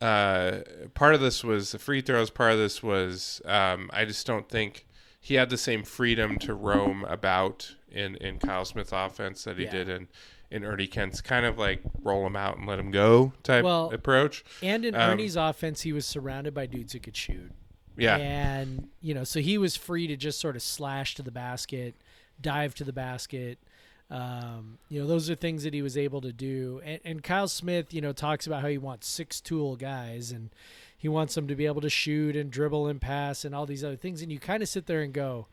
[0.00, 0.58] uh,
[0.94, 2.30] part of this was the free throws.
[2.30, 4.86] Part of this was um, I just don't think
[5.20, 9.64] he had the same freedom to roam about in in Kyle Smith's offense that he
[9.64, 9.70] Yeah.
[9.72, 10.08] did in
[10.50, 13.90] in Ernie Kent's kind of like roll him out and let him go type Well,
[13.92, 14.44] approach.
[14.62, 17.50] And in Um, Ernie's offense, he was surrounded by dudes who could shoot.
[17.98, 21.32] Yeah, And, you know, so he was free to just sort of slash to the
[21.32, 21.96] basket,
[22.40, 23.58] dive to the basket.
[24.10, 26.80] Um, you know, those are things that he was able to do.
[26.84, 30.50] And, and Kyle Smith, you know, talks about how he wants six tool guys and
[30.96, 33.84] he wants them to be able to shoot and dribble and pass and all these
[33.84, 34.22] other things.
[34.22, 35.46] And you kind of sit there and go,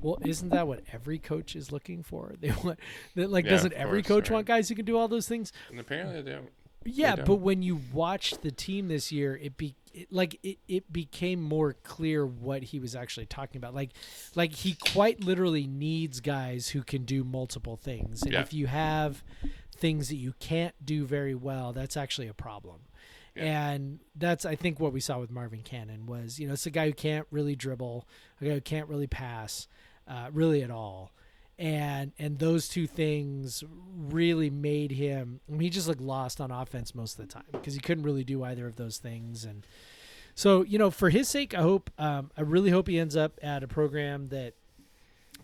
[0.00, 2.34] well, isn't that what every coach is looking for?
[2.40, 2.78] They want
[3.14, 4.34] that like Yeah, doesn't every course, coach right.
[4.36, 5.50] want guys who can do all those things?
[5.70, 6.50] and apparently they don't.
[6.84, 10.92] Yeah, but when you watch the team this year, it be it, like it, it
[10.92, 13.74] became more clear what he was actually talking about.
[13.74, 13.90] Like
[14.34, 18.22] like he quite literally needs guys who can do multiple things.
[18.22, 18.40] And Yeah.
[18.40, 19.22] if you have
[19.76, 22.80] things that you can't do very well, that's actually a problem.
[23.36, 23.70] Yeah.
[23.70, 26.70] And that's I think what we saw with Marvin Cannon was, you know, it's a
[26.70, 28.06] guy who can't really dribble,
[28.40, 29.68] a guy who can't really pass,
[30.06, 31.12] uh, really at all
[31.58, 33.62] and and those two things
[33.96, 37.44] really made him I mean, he just looked lost on offense most of the time
[37.52, 39.44] because he couldn't really do either of those things.
[39.44, 39.66] And
[40.34, 43.38] so you know for his sake i hope um, i really hope he ends up
[43.42, 44.54] at a program that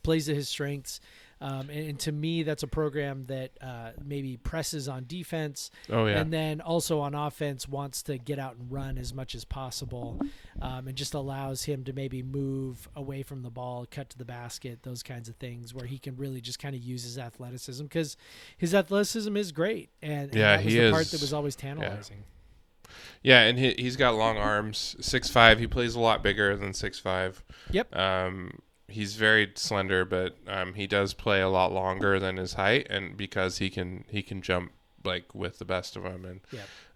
[0.02, 1.00] plays to his strengths
[1.40, 6.06] um, and, and to me that's a program that uh, maybe presses on defense Oh
[6.06, 9.44] yeah, and then also on offense wants to get out and run as much as
[9.44, 10.20] possible
[10.60, 14.24] um, and just allows him to maybe move away from the ball, cut to the
[14.24, 17.84] basket, those kinds of things, where he can really just kind of use his athleticism
[17.84, 18.16] because
[18.56, 21.32] his athleticism is great, and, and Yeah, that was he the part is- that was
[21.32, 22.24] always tantalizing.
[23.22, 25.58] Yeah, and he he's got long arms, six five.
[25.60, 27.44] He plays a lot bigger than six five.
[27.70, 27.94] Yep.
[27.94, 28.58] Um,
[28.90, 33.16] he's very slender, but um, he does play a lot longer than his height, and
[33.16, 34.72] because he can he can jump
[35.04, 36.40] like with the best of them, and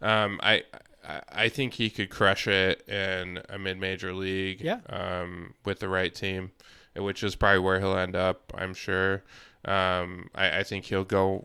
[0.02, 0.54] um, I.
[0.56, 0.80] I-
[1.28, 4.62] I think he could crush it in a mid-major league.
[4.62, 4.78] Yeah.
[4.88, 6.52] Um, with the right team,
[6.96, 8.54] which is probably where he'll end up.
[8.56, 9.22] I'm sure.
[9.66, 11.44] Um, I, I think he'll go.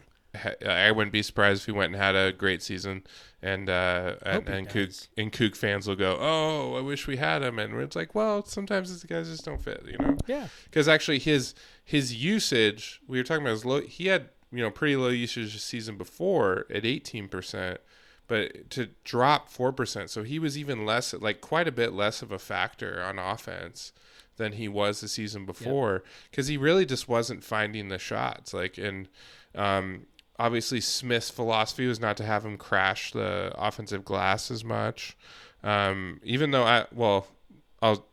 [0.66, 3.04] I wouldn't be surprised if he went and had a great season,
[3.42, 7.42] and uh, and, and Coug and Coug fans will go, "Oh, I wish we had
[7.42, 10.18] him." And it's like, well, sometimes these guys just don't fit, you know.
[10.28, 10.48] Yeah.
[10.66, 13.82] Because actually, his his usage, we were talking about his low.
[13.82, 17.80] He had you know pretty low usage the season before at eighteen percent,
[18.28, 22.22] but to drop four percent, so he was even less, like quite a bit less
[22.22, 23.94] of a factor on offense
[24.36, 28.54] than he was the season before because he really just wasn't finding the shots.
[28.54, 29.08] Like and
[29.56, 30.08] um,
[30.40, 35.18] obviously Smith's philosophy was not to have him crash the offensive glass as much.
[35.64, 37.28] Um, even though I well,
[37.82, 38.06] I'll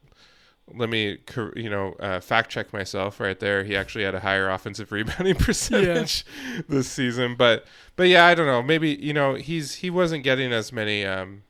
[0.74, 1.18] let me
[1.54, 3.62] you know uh, fact check myself right there.
[3.62, 6.26] He actually had a higher offensive rebounding percentage
[6.68, 7.64] this season, but
[7.94, 8.62] but yeah, I don't know.
[8.62, 11.04] Maybe you know he's he wasn't getting as many.
[11.04, 11.44] Um,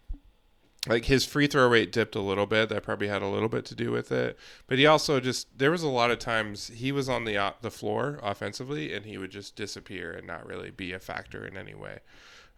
[0.87, 2.69] like his free throw rate dipped a little bit.
[2.69, 4.39] That probably had a little bit to do with it.
[4.67, 7.53] But he also just there was a lot of times he was on the uh,
[7.61, 11.57] the floor offensively and he would just disappear and not really be a factor in
[11.57, 11.99] any way.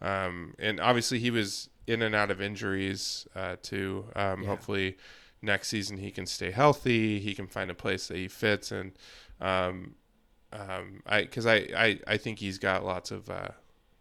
[0.01, 4.07] Um, and obviously he was in and out of injuries uh, too.
[4.15, 4.49] Um, Yeah.
[4.49, 4.97] Hopefully
[5.41, 7.21] next season he can stay healthy.
[7.21, 8.93] He can find a place that he fits and
[9.41, 9.95] um,
[10.53, 13.49] um, I because I, I I think he's got lots of uh,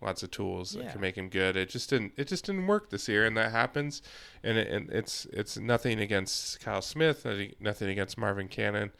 [0.01, 1.55] lots of tools that can make him good.
[1.55, 4.01] It just didn't it just didn't work this year, and that happens.
[4.43, 8.91] And, it, and it's it's nothing against Kyle Smith, nothing, nothing against Marvin Cannon,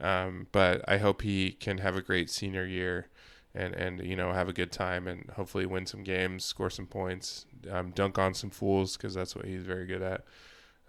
[0.00, 3.08] um, but I hope he can have a great senior year.
[3.54, 6.86] And, and you know have a good time and hopefully win some games, score some
[6.86, 10.26] points, um, dunk on some fools because that's what he's very good at.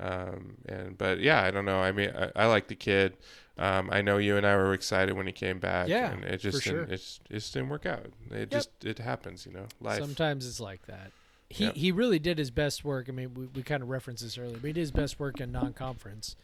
[0.01, 1.80] Um, and but yeah, I don't know.
[1.80, 3.15] I mean, I, I like the kid.
[3.60, 5.88] Um, I know you and I were excited when he came back.
[5.88, 6.93] Yeah, and it just for didn't, sure.
[6.93, 8.05] it, just- it just didn't work out.
[8.32, 9.66] It just it happens, you know.
[9.82, 9.99] Life.
[9.99, 11.12] Sometimes it's like that.
[11.49, 11.76] He Yep.
[11.76, 13.08] he really did his best work.
[13.08, 15.39] I mean, we, we kind of referenced this earlier, but he did his best work
[15.39, 16.36] in non-conference.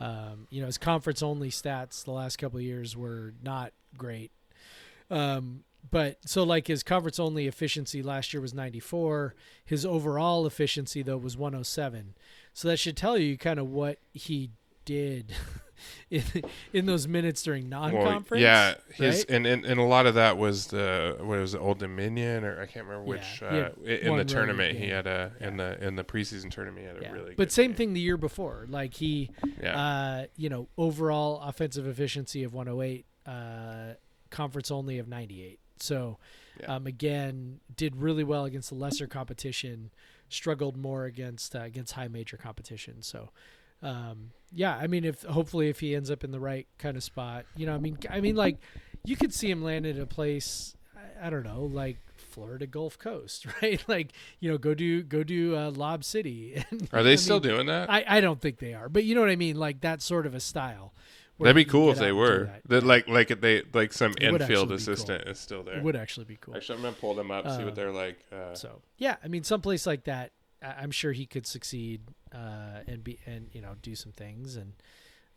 [0.00, 4.30] Um, you know, his conference-only stats the last couple of years were not great.
[5.10, 9.34] Um, but so like his conference-only efficiency last year was 94.
[9.64, 12.14] His overall efficiency though was 107.
[12.52, 14.50] So that should tell you kind of what he
[14.88, 15.34] did
[16.10, 16.22] in
[16.72, 18.40] in those minutes during non-conference.
[18.42, 19.24] yeah, his right?
[19.30, 22.60] and, and and a lot of that was the what was it, Old Dominion or
[22.60, 25.96] I can't remember which Yeah, uh, in the tournament he had a in the in
[25.96, 27.12] the preseason tournament he had a Yeah.
[27.12, 27.76] really but same game.
[27.76, 28.66] thing the year before.
[28.68, 29.30] Like he
[29.62, 33.94] Yeah, Uh, you know, overall offensive efficiency of 108, uh,
[34.30, 35.60] conference only of 98.
[35.80, 36.18] So,
[36.60, 36.74] Yeah.
[36.74, 39.90] um, again, did really well against the lesser competition,
[40.28, 43.00] struggled more against uh, against high major competition.
[43.02, 43.30] So,
[43.82, 47.02] um, yeah, I mean, if hopefully if he ends up in the right kind of
[47.02, 48.56] spot, you know, I mean, I mean, like
[49.04, 52.98] you could see him land at a place, I, I don't know, like Florida Gulf
[52.98, 53.82] Coast, right?
[53.88, 56.62] Like, you know, go do go do uh, Lob City.
[56.70, 57.90] And, are they I still mean, doing that?
[57.90, 60.26] I, I don't think they are, but you know what I mean, like that sort
[60.26, 60.92] of a style.
[61.36, 62.44] where That'd be cool if they out and do were.
[62.46, 62.62] that.
[62.68, 65.76] That like like if they like some It Enfield actually be assistant is still there.
[65.78, 66.56] It would actually be cool.
[66.56, 68.18] Actually, I'm gonna pull them up see what they're like.
[68.32, 72.00] Uh, So yeah, I mean, someplace like that, I- I'm sure he could succeed
[72.32, 74.72] uh, and be and you know do some things and.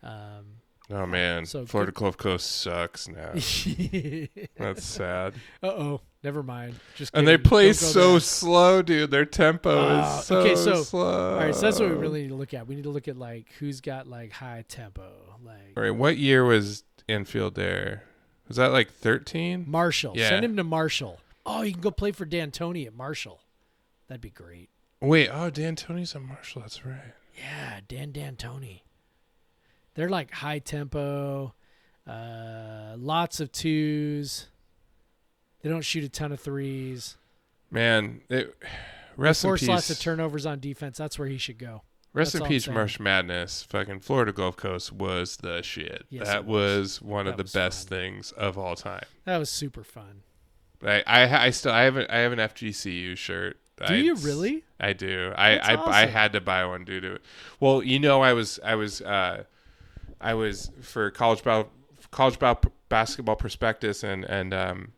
[0.03, 0.45] Um,
[0.89, 3.33] oh man, so Florida Gulf Coast sucks now.
[3.33, 3.35] uh
[4.57, 5.35] That's sad.
[5.61, 6.79] oh, never mind.
[6.95, 8.19] Just And they play so there.
[8.19, 9.11] slow, dude.
[9.11, 11.33] Their tempo Ah, is so, okay, so- slow.
[11.33, 12.65] All right, so that's what we really need to look at.
[12.65, 15.07] We need to look at like who's got like high tempo,
[15.45, 18.05] like All right, what year was Enfield there?
[18.47, 19.65] Was that like 13?
[19.67, 20.13] Marshall.
[20.17, 20.29] Yeah.
[20.29, 21.19] Send him to Marshall.
[21.45, 23.39] Oh, you can go play for D'Antoni at Marshall.
[24.07, 24.69] That'd be great.
[25.01, 26.61] Wait, oh, D'Antoni's a Marshall.
[26.61, 27.13] That's right.
[27.37, 28.81] Yeah, Dan D'Antoni.
[29.95, 31.53] They're like high tempo,
[32.07, 34.47] uh, lots of twos.
[35.61, 37.17] They don't shoot a ton of threes.
[37.69, 38.55] Man, it,
[39.17, 39.69] rest in Force peace.
[39.69, 40.97] lots of turnovers on defense.
[40.97, 41.81] That's where he should go.
[42.13, 42.67] rest That's in peace.
[42.67, 43.63] Marsh Madness.
[43.63, 46.05] Fucking Florida Gulf Coast was the shit.
[46.09, 47.01] Yes, that was.
[47.01, 47.01] was.
[47.01, 47.97] one That of the best fun.
[47.97, 49.05] things of all time.
[49.25, 50.23] That was super fun.
[50.83, 53.57] I, I, I still, I have, a, I have an FGCU shirt.
[53.87, 54.63] Do I, you really?
[54.79, 55.33] I do.
[55.35, 56.09] I, I, I awesome.
[56.09, 57.21] had to buy one due to it.
[57.59, 59.43] Well, you know, I was, I was, uh,
[60.19, 61.69] I was for college ball,
[62.11, 64.91] college ball basketball prospectus and and um,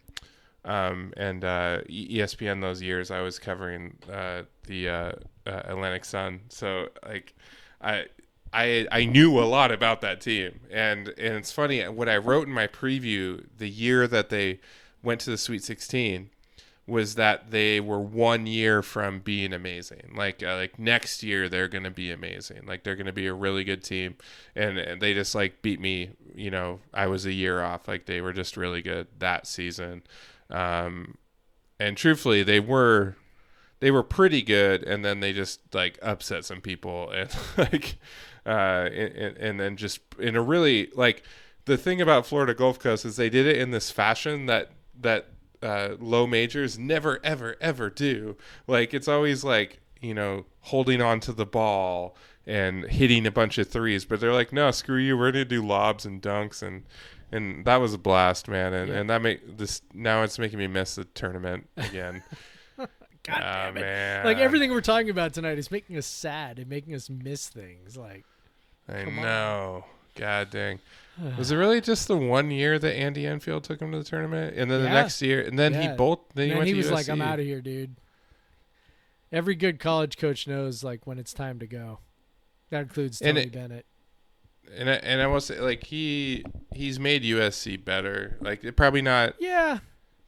[0.66, 3.12] um, and uh, ESPN those years.
[3.12, 5.12] I was covering uh, the uh,
[5.46, 7.34] uh, Atlantic Sun, so like
[7.82, 8.06] I
[8.52, 12.48] I I knew a lot about that team, and and it's funny what I wrote
[12.48, 14.60] in my preview the year that they
[15.02, 16.30] went to the Sweet 16
[16.86, 20.14] was that they were one year from being amazing.
[20.16, 22.66] Like uh, like next year they're gonna be amazing.
[22.66, 24.16] Like they're gonna be a really good team,
[24.56, 26.10] and, and they just like beat me.
[26.36, 27.88] You know, I was a year off.
[27.88, 30.04] Like they were just really good that season.
[30.50, 31.18] Um,
[31.80, 33.16] and truthfully, they were
[33.80, 37.98] they were pretty good, and then they just like upset some people, and like
[38.46, 41.24] uh, and, and then just in a really like
[41.64, 45.33] the thing about Florida Gulf Coast is they did it in this fashion that that
[45.64, 48.36] uh, low majors never ever ever do.
[48.68, 53.57] Like it's always like you know holding on to the ball and hitting a bunch
[53.57, 56.84] of threes, but they're like, no, screw you, we're gonna do lobs and dunks and
[57.32, 58.74] and that was a blast, man.
[58.74, 58.99] And Yeah.
[58.99, 62.22] and that make this now it's making me miss the tournament again.
[62.78, 62.89] God
[63.41, 63.82] Ah, damn it.
[63.82, 64.26] man.
[64.26, 67.95] Like everything we're talking about tonight is making us sad and making us miss things.
[67.95, 68.26] Like
[68.89, 69.24] I Come on.
[69.24, 69.86] know.
[70.16, 70.80] God dang.
[71.38, 74.55] Was it really just the one year that Andy Enfield took him to the tournament,
[74.57, 75.95] and then the next year, and then he Yeah.
[75.95, 77.95] both then he went he was like, "I'm out of here, dude."
[79.32, 81.99] Every good college coach knows like when it's time to go.
[82.70, 83.86] That includes Tony it- Bennett.
[84.76, 86.43] and I, and I will say like he
[86.74, 88.38] he's made USC better.
[88.41, 89.80] Like it probably not Yeah,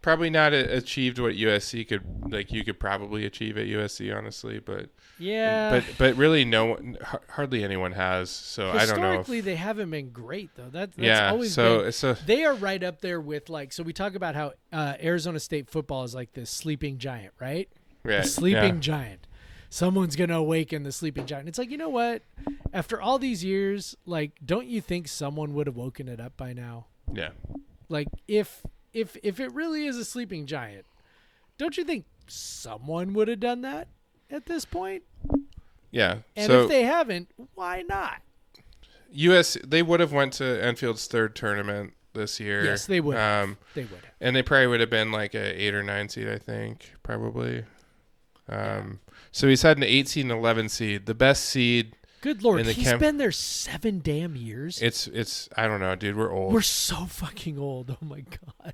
[0.05, 4.59] probably not a, achieved what USC could like you could probably achieve at USC honestly,
[4.59, 5.71] but yeah.
[5.71, 6.95] but but really no one
[7.27, 8.29] hardly anyone has.
[8.29, 9.09] So I don't know.
[9.09, 10.69] Historically, they haven't been great though.
[10.69, 11.31] That, that's yeah.
[11.31, 11.91] always So been.
[11.91, 13.73] so They are right up there with like.
[13.73, 17.67] So we talk about how uh, Arizona State football is like this sleeping giant, right?
[18.07, 18.81] yeah, The sleeping yeah.
[18.81, 19.27] giant.
[19.71, 21.49] Someone's gonna awaken the sleeping giant.
[21.49, 22.21] It's like you know what?
[22.71, 26.53] After all these years, like, don't you think someone would have woken it up by
[26.53, 26.85] now?
[27.11, 27.29] Yeah.
[27.89, 28.63] Like, if
[28.95, 30.85] if if it really is a sleeping giant,
[31.59, 33.87] don't you think someone would have done that
[34.31, 35.03] at this point?
[35.91, 36.19] Yeah.
[36.35, 38.21] And so if they haven't, why not?
[39.11, 42.63] US they would have went to Enfield's third tournament this year.
[42.65, 43.43] Yes, they would have.
[43.43, 44.11] Um, They would have.
[44.21, 47.63] and they probably would have been like a eight or nine seed, I think, probably.
[48.49, 48.99] Um,
[49.31, 51.05] so he's had an 18, 11 seed.
[51.07, 51.93] The best seed.
[52.21, 54.81] Good lord, in the he's camp- been there seven damn years.
[54.81, 56.15] It's it's I don't know, dude.
[56.17, 56.53] We're old.
[56.53, 57.95] We're so fucking old.
[58.01, 58.73] Oh my god.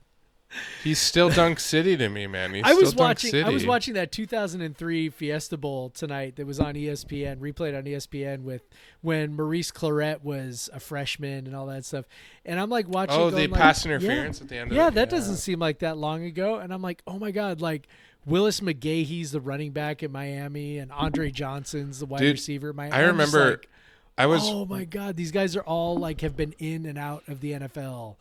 [0.84, 2.54] He's still Dunk City to me, man.
[2.54, 3.32] He's I was still Dunk watching.
[3.32, 3.44] City.
[3.44, 8.44] I was watching that 2003 Fiesta Bowl tonight that was on ESPN, replayed on ESPN
[8.44, 8.64] with
[9.02, 12.06] when Maurice Clarett was a freshman and all that stuff.
[12.46, 13.20] And I'm like watching.
[13.20, 14.72] Oh, the like, pass yeah, interference at the end.
[14.72, 14.96] Yeah, of it.
[14.96, 16.58] that doesn't seem like that long ago.
[16.58, 17.88] And I'm like, oh my god, like
[18.26, 22.74] Willis McGahee's the running back at Miami, and Andre Johnson's the wide Dude, receiver.
[22.74, 22.94] Miami.
[22.94, 23.70] I remember like,
[24.18, 27.24] I was oh my god, these guys are all like have been in and out
[27.28, 28.16] of the NFL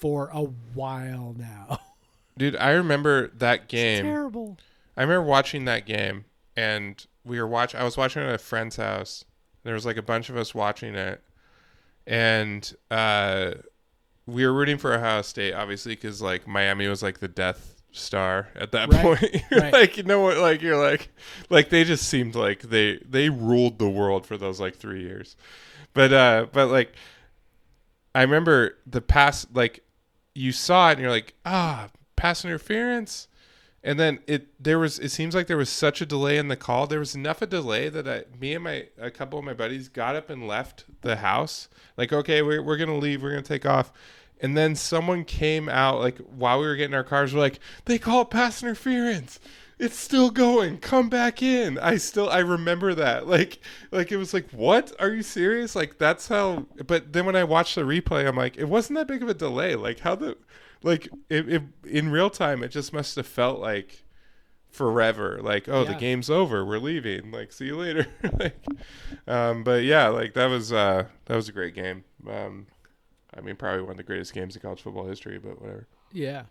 [0.00, 0.42] for a
[0.74, 1.78] while now.
[2.38, 2.56] dude.
[2.56, 4.04] I remember that game.
[4.04, 4.58] Terrible.
[4.96, 6.24] I remember watching that game,
[6.56, 7.74] and we were watch.
[7.74, 9.24] I was watching it at a friend's house.
[9.62, 11.22] There was like a bunch of us watching it,
[12.06, 13.52] and uh,
[14.26, 18.48] we were rooting for Ohio State, obviously, because like Miami was like the Death Star
[18.56, 19.42] at that Right, point.
[19.50, 19.72] You're right.
[19.72, 20.38] like, you know what?
[20.38, 21.08] Like you're like,
[21.50, 25.36] like they just seemed like they they ruled the world for those like three years.
[25.92, 26.92] But uh, but like,
[28.14, 29.82] I remember the past Like,
[30.34, 33.28] you saw it, and you're like, ah, pass interference.
[33.82, 36.56] And then it there was it seems like there was such a delay in the
[36.56, 36.86] call.
[36.86, 39.88] There was enough a delay that I, me and my a couple of my buddies
[39.88, 41.68] got up and left the house.
[41.96, 43.22] Like, okay, we're we're gonna leave.
[43.22, 43.90] We're gonna take off.
[44.42, 47.32] And then someone came out like while we were getting our cars.
[47.32, 49.40] We're like, they call it pass interference.
[49.80, 50.76] It's still going.
[50.76, 51.78] Come back in.
[51.78, 53.26] I still I remember that.
[53.26, 53.60] Like
[53.90, 54.92] like it was like, what?
[55.00, 55.74] Are you serious?
[55.74, 56.66] Like that's how.
[56.86, 59.34] But then when I watched the replay, I'm like, it wasn't that big of a
[59.34, 59.74] delay.
[59.76, 60.36] Like how the
[60.82, 64.04] like it, it in real time, it just must have felt like
[64.68, 65.40] forever.
[65.40, 66.62] Like oh, the game's over.
[66.62, 67.30] We're leaving.
[67.30, 68.06] Like see you later.
[68.38, 68.62] like,
[69.26, 72.04] um, but yeah, like that was uh that was a great game.
[72.28, 72.66] Um,
[73.34, 75.38] I mean, probably one of the greatest games in college football history.
[75.38, 75.86] But whatever.
[76.12, 76.42] Yeah.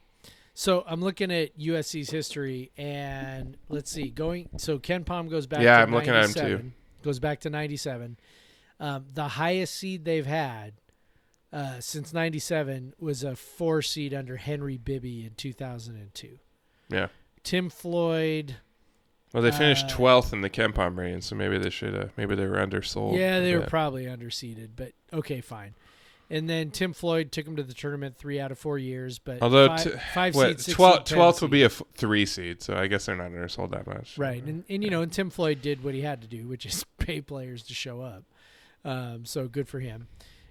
[0.54, 4.10] So I'm looking at USC's history, and let's see.
[4.10, 5.62] Going so KenPom goes back.
[5.62, 6.72] Yeah, to I'm looking at him too.
[7.04, 8.18] Goes back to '97.
[8.80, 10.74] Um, the highest seed they've had
[11.54, 16.40] uh, since '97 was a four seed under Henry Bibby in 2002.
[16.90, 17.08] Yeah.
[17.44, 18.58] Tim Floyd.
[19.34, 22.12] Well, they finished Uh, twelfth in the KenPom rating, so maybe they should have.
[22.18, 23.16] Maybe they were undersold.
[23.18, 25.76] yeah, they were probably underseeded, but okay, fine.
[26.32, 29.42] And then Tim Floyd took him to the tournament three out of four years, but
[29.42, 32.26] Although five, t- five what, seed, six 12th, seed, 12th would be a f- three
[32.28, 34.16] seed, so I guess they're not undersold that much.
[34.18, 36.68] Right, and and you know, and Tim Floyd did what he had to do, which
[36.68, 38.24] is pay players to show up.
[38.86, 40.08] Um, so good for him.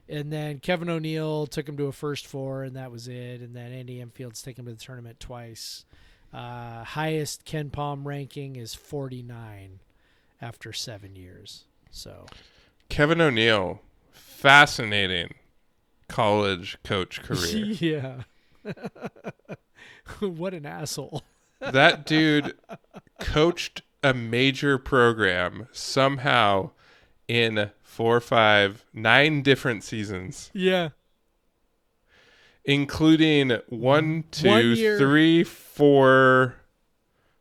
[0.08, 3.40] And then Kevin O'Neill took him to a first four, and that was it.
[3.40, 5.84] And then Andy Enfield's taken him to the tournament twice.
[6.32, 9.80] Uh, highest KenPom ranking is 49
[10.40, 11.64] after seven years.
[11.90, 12.26] So
[12.88, 13.80] Kevin O'Neill,
[14.12, 15.34] fascinating
[16.08, 17.64] college coach career.
[17.80, 18.22] yeah.
[20.20, 21.22] what an asshole.
[21.60, 22.54] that dude
[23.20, 26.70] coached a major program somehow
[27.26, 30.90] in four, five, nine different seasons, Yeah.
[32.64, 36.54] including one, two, year- three, four,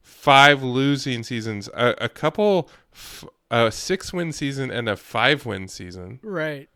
[0.01, 5.68] five losing seasons, a, a couple, f- a six win season, and a five win
[5.68, 6.20] season.
[6.24, 6.70] Right.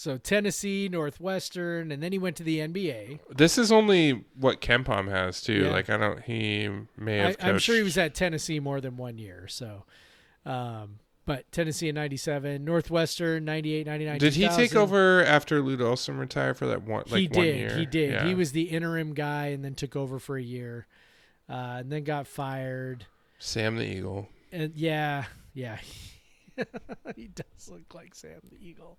[0.00, 3.20] So Tennessee, Northwestern, and then he went to the NBA.
[3.36, 5.64] This is only what KenPom has too.
[5.64, 5.70] Yeah.
[5.70, 6.22] Like I don't.
[6.22, 7.36] He may I, have.
[7.40, 9.46] I'm sure he was at Tennessee more than one year.
[9.46, 9.84] So,
[10.46, 14.18] um, but Tennessee in 97, Northwestern 98, 99.
[14.20, 17.04] Did he take over after Lute Olson retired for that one?
[17.10, 17.56] Like he one did.
[17.58, 17.76] year?
[17.76, 18.10] He did.
[18.12, 18.26] Yeah.
[18.26, 20.86] He was the interim guy and then took over for a year,
[21.46, 23.04] uh, and then got fired.
[23.38, 24.30] Sam the Eagle.
[24.50, 25.76] And yeah, yeah,
[27.16, 28.98] he does look like Sam the Eagle.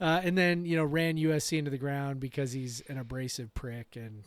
[0.00, 3.96] Uh, and then you know ran USC into the ground because he's an abrasive prick.
[3.96, 4.24] And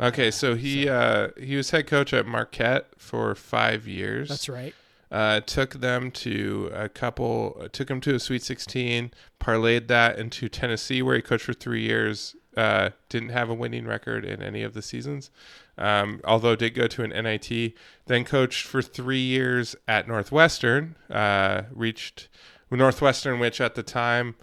[0.00, 4.28] Okay, so he uh, he was head coach at Marquette for five years.
[4.28, 4.74] that's right.
[5.10, 7.56] Uh, took them to a couple.
[7.60, 9.12] Uh, took them to a Sweet 16.
[9.40, 12.34] Parlayed that into Tennessee, where he coached for three years.
[12.56, 15.30] Uh, didn't have a winning record in any of the seasons,
[15.78, 17.74] um, although did go to an NIT.
[18.06, 20.96] Then coached for three years at Northwestern.
[21.10, 22.28] Uh, reached
[22.70, 24.34] Northwestern, which at the time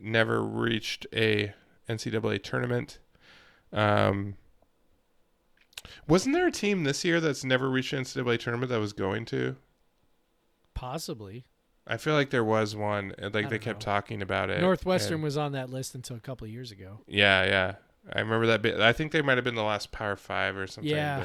[0.00, 1.52] never reached a
[1.88, 2.98] NCAA tournament.
[3.72, 4.34] Um,
[6.06, 9.24] wasn't there a team this year that's never reached an NCAA tournament that was going
[9.26, 9.56] to?
[10.74, 11.44] Possibly
[11.90, 13.14] I feel like there was one.
[13.20, 13.92] Like they kept know.
[13.92, 14.60] talking about it.
[14.60, 17.00] Northwestern and- was on that list until a couple of years ago.
[17.08, 17.74] yeah, yeah.
[18.12, 18.80] I remember that bit.
[18.80, 20.90] I think they might have been the last Power Five or something.
[20.90, 21.24] Yeah.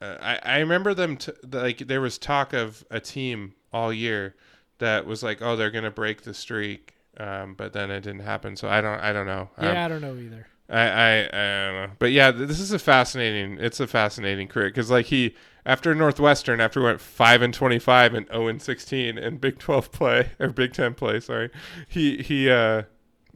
[0.00, 3.92] But uh, I I remember them t- like there was talk of a team all
[3.92, 4.34] year
[4.78, 6.94] that was like, oh, they're gonna break the streak.
[7.18, 8.56] Um, but then it didn't happen.
[8.56, 9.48] So I don't I don't know.
[9.56, 10.46] Um, Yeah, I don't know either.
[10.68, 13.58] I, I I don't know, but yeah, this is a fascinating.
[13.60, 18.14] It's a fascinating career because like he after Northwestern, after went five and twenty five
[18.14, 21.50] and zero and sixteen in Big Twelve play or Big Ten play, sorry,
[21.88, 22.50] he he.
[22.50, 22.82] uh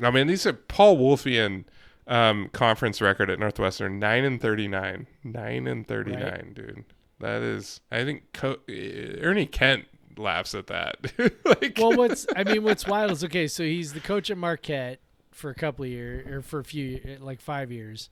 [0.03, 1.64] I mean, these are Paul Wulffian
[2.07, 6.84] um, conference record at Northwestern nine and thirty nine, nine and thirty nine, dude.
[7.20, 9.84] That is, I think Co- Ernie Kent
[10.16, 11.12] laughs at that.
[11.44, 13.46] like, well, what's I mean, what's wild is okay.
[13.46, 17.18] So he's the coach at Marquette for a couple of years, or for a few,
[17.20, 18.11] like five years,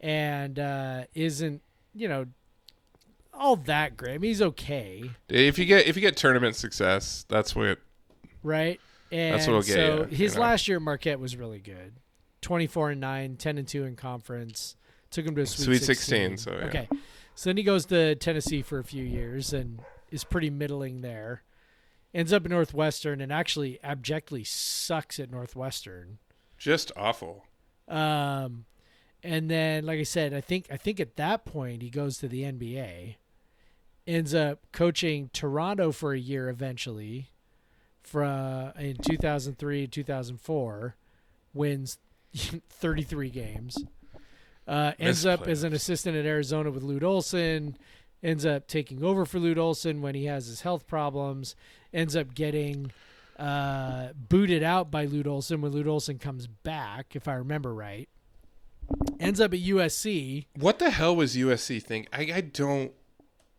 [0.00, 1.62] and uh, isn't
[1.94, 2.26] you know
[3.32, 4.14] all that great.
[4.14, 7.78] I mean, he's okay, if you get if you get tournament success, that's what
[8.42, 8.80] right?
[9.12, 10.46] And That's what'll get so you, his you know?
[10.46, 11.94] last year at Marquette was really good,
[12.40, 14.76] twenty four and 9, 10 and two in conference.
[15.10, 16.36] Took him to a Sweet, Sweet 16.
[16.36, 16.66] 16, so, yeah.
[16.66, 16.88] okay.
[17.34, 19.80] So then he goes to Tennessee for a few years and
[20.10, 21.42] is pretty middling there.
[22.12, 26.18] Ends up at Northwestern and actually abjectly sucks at Northwestern.
[26.58, 27.44] just awful.
[27.88, 28.66] Um,
[29.22, 32.28] and then, like I said, I think I think at that point he goes to
[32.28, 33.16] the NBA,
[34.06, 37.30] ends up coaching Toronto for a year eventually,
[38.02, 40.96] from in 2003 2004,
[41.52, 41.98] wins
[42.70, 43.78] 33 games.
[44.66, 47.76] Uh, ends up as an assistant at Arizona with Lute Olson.
[48.22, 51.56] Ends up taking over for Lute Olson when he has his health problems.
[51.92, 52.92] Ends up getting
[53.38, 58.08] uh, booted out by Lute Olson when Lute Olson comes back, if I remember right.
[59.18, 60.46] Ends up at USC.
[60.56, 62.08] What the hell was USC think?
[62.12, 62.92] I, I don't.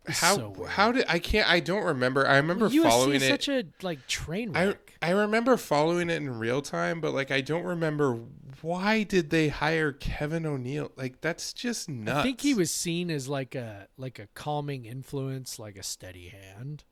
[0.08, 2.26] How so how did I can't I don't remember.
[2.26, 3.28] I remember USC following it.
[3.28, 4.98] such a like train I wreck.
[5.00, 8.20] I remember following it in real time, but like I don't remember
[8.62, 10.90] why did they hire Kevin O'Neill?
[10.96, 12.18] Like that's just nuts.
[12.18, 16.28] I think he was seen as like a like a calming influence, like a steady
[16.28, 16.84] hand.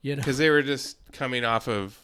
[0.00, 1.96] You know, because they were just coming off of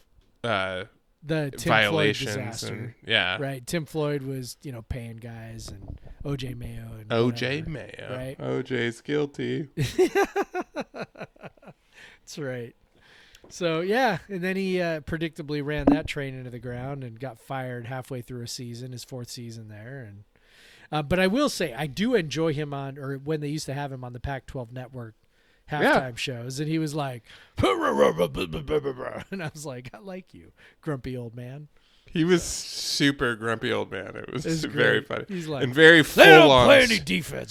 [0.44, 0.84] uh,
[1.22, 2.74] the Tim violations Floyd disaster.
[2.74, 3.66] and yeah, Right.
[3.66, 7.70] Tim Floyd was, you know, paying guys and OJ Mayo and OJ whatever.
[7.70, 8.38] Mayo, right?
[8.40, 9.68] OJ's guilty.
[10.84, 12.74] That's right.
[13.50, 17.40] So yeah, and then he uh, predictably ran that train into the ground and got
[17.40, 20.06] fired halfway through a season, his fourth season there.
[20.06, 20.24] And
[20.92, 23.74] uh, but I will say I do enjoy him on, or when they used to
[23.74, 25.14] have him on the Pac-12 network
[25.70, 27.22] halftime shows, and he was like,
[29.30, 31.68] and I was like, I like you, grumpy old man.
[32.10, 34.16] He was super grumpy old man.
[34.16, 35.08] It was, It was very great.
[35.08, 37.50] funny He's like, and very they don't full on, play any defense.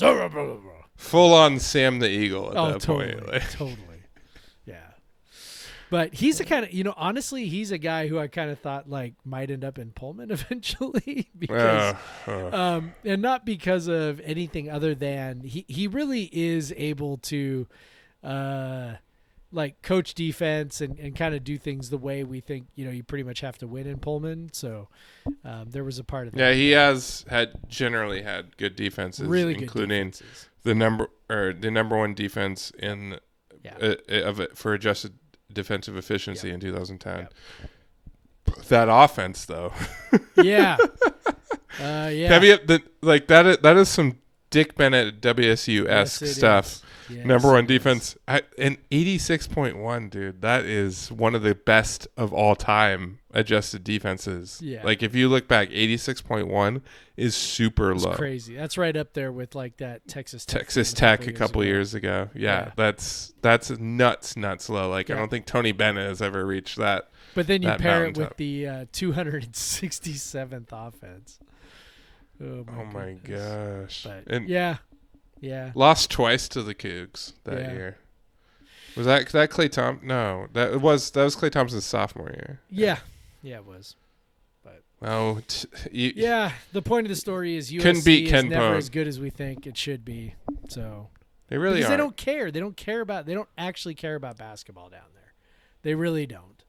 [0.95, 3.27] full on Sam the Eagle at Oh, that totally, point.
[3.31, 3.77] Like, totally.
[4.65, 4.87] Yeah.
[5.91, 8.57] But he's the kind of, you know, honestly, he's a guy who I kind of
[8.59, 11.95] thought like might end up in Pullman eventually because,
[12.27, 17.17] uh, uh, um, and not because of anything other than he, he really is able
[17.19, 17.67] to,
[18.27, 18.95] uh,
[19.51, 22.91] like coach defense and, and kind of do things the way we think you know
[22.91, 24.49] you pretty much have to win in Pullman.
[24.53, 24.89] So
[25.45, 26.39] um, there was a part of that.
[26.39, 30.49] Yeah, he has had generally had good defenses, really good including defenses.
[30.63, 33.19] the number or the number one defense in
[33.63, 33.77] Yeah.
[33.81, 35.13] uh, of it for adjusted
[35.51, 37.29] defensive efficiency in 2010.
[38.69, 39.73] That offense, though,
[40.41, 40.77] yeah.
[41.79, 42.27] Uh, yeah.
[42.29, 43.45] have you the like that?
[43.45, 44.17] Is, that is some
[44.49, 46.65] Dick Bennett WSU Yes, stuff.
[46.65, 46.83] is.
[47.09, 50.41] Yes, Number one defense, I, and eighty six point one, dude.
[50.41, 54.59] That is one of the best of all time adjusted defenses.
[54.61, 54.83] Yeah.
[54.83, 56.81] Like if you look back, eighty six point one
[57.15, 58.13] is super It's low.
[58.15, 58.55] crazy.
[58.55, 61.67] That's right up there with like that Texas Tech Texas Tech a couple ago.
[61.69, 62.29] years ago.
[62.35, 62.71] Yeah, Yeah.
[62.75, 64.89] that's that's nuts, nuts low.
[64.89, 67.09] Like I don't think Tony Bennett has ever reached that.
[67.35, 71.39] But then you pair it with the uh, 267th offense.
[72.41, 74.03] Oh my, Oh my gosh!
[74.03, 74.77] But and yeah,
[75.41, 75.71] yeah.
[75.75, 77.71] lost twice to the Cougs that Yeah.
[77.73, 77.97] year.
[78.95, 79.99] Was that that Clay Tom?
[80.03, 82.59] No, that was that was Klay Thompson's sophomore year.
[82.69, 82.99] Yeah.
[83.43, 83.95] Yeah, it was.
[84.99, 88.49] Oh, t- you, Yeah, the point of the story is USC Couldn't beat is Ken
[88.49, 88.77] never Pone.
[88.77, 90.33] as good as we think it should be.
[90.69, 91.09] So
[91.49, 91.87] they really are.
[91.89, 92.49] they don't care.
[92.49, 93.27] They don't care about.
[93.27, 95.33] They don't actually care about basketball down there.
[95.83, 96.63] They really don't.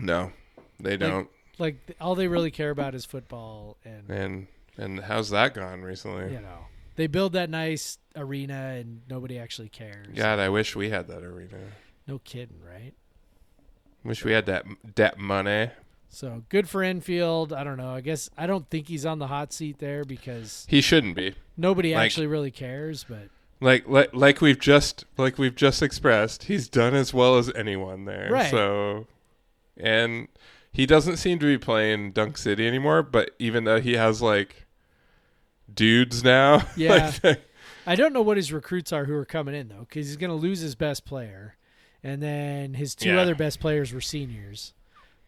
[0.00, 0.32] No,
[0.80, 1.28] they don't.
[1.58, 4.46] Like th- all they really care about is football and and
[4.78, 6.32] and how's that gone recently?
[6.32, 6.66] you know
[6.96, 10.08] they build that nice arena and nobody actually cares.
[10.14, 11.58] God, I wish we had that arena.
[12.06, 12.92] No kidding, right?
[14.04, 15.70] Wish we had that that money.
[16.08, 17.52] So good for Enfield.
[17.52, 17.90] I don't know.
[17.90, 21.34] I guess I don't think he's on the hot seat there because He shouldn't be.
[21.56, 23.04] nobody Like- actually really cares.
[23.08, 23.28] But
[23.60, 28.04] Like, like like we've just like we've just expressed, he's done as well as anyone
[28.04, 28.28] there.
[28.30, 28.50] Right.
[28.50, 29.06] So,
[29.76, 30.28] and
[30.72, 33.02] he doesn't seem to be playing Dunk City anymore.
[33.02, 34.65] But even though he has like
[35.72, 37.12] dudes now, Yeah.
[37.22, 37.42] like,
[37.86, 40.30] I don't know what his recruits are who are coming in though, because he's going
[40.30, 41.56] to lose his best player,
[42.02, 43.20] and then his two Yeah.
[43.20, 44.72] other best players were seniors.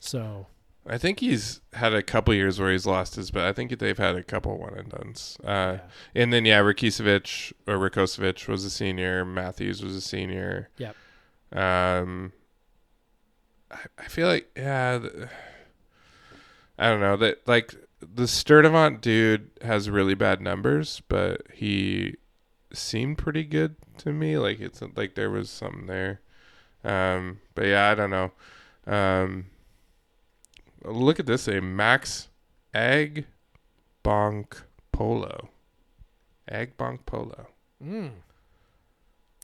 [0.00, 0.46] So
[0.86, 3.98] I think he's had a couple years where he's lost his, but I think they've
[3.98, 5.36] had a couple one and dones.
[5.44, 5.80] Uh, yeah.
[6.22, 9.24] And then yeah, Rakicevic or Rakosevic was a senior.
[9.24, 10.70] Matthews was a senior.
[10.78, 10.96] Yep.
[11.52, 12.32] Um,
[13.70, 14.98] I, I feel like yeah,
[16.78, 22.16] I don't know that like the Sturdivant dude has really bad numbers, but he
[22.72, 24.38] seemed pretty good to me.
[24.38, 26.20] Like it's like there was something there.
[26.84, 28.32] Um, but yeah, I don't know.
[28.86, 29.46] Um,
[30.84, 32.28] look at this: a Max
[32.74, 33.26] Egg
[34.04, 35.50] Bonk Polo.
[36.50, 37.46] Agbonkpolo.
[37.84, 38.10] mm.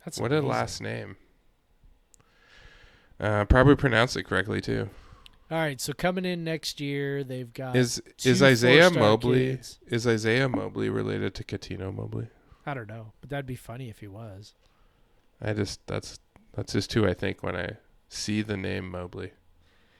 [0.04, 1.16] that's What a last name.
[3.20, 4.88] Uh, probably pronounced it correctly too.
[5.50, 9.78] All right, so coming in next year, they've got Is is Isaiah Mobley kids.
[9.86, 12.28] is Isaiah Mobley related to Cuttino Mobley?
[12.66, 14.54] I don't know, but that'd be funny if he was.
[15.42, 16.18] I just that's
[16.54, 17.76] that's just who I think when I
[18.08, 19.32] see the name Mobley.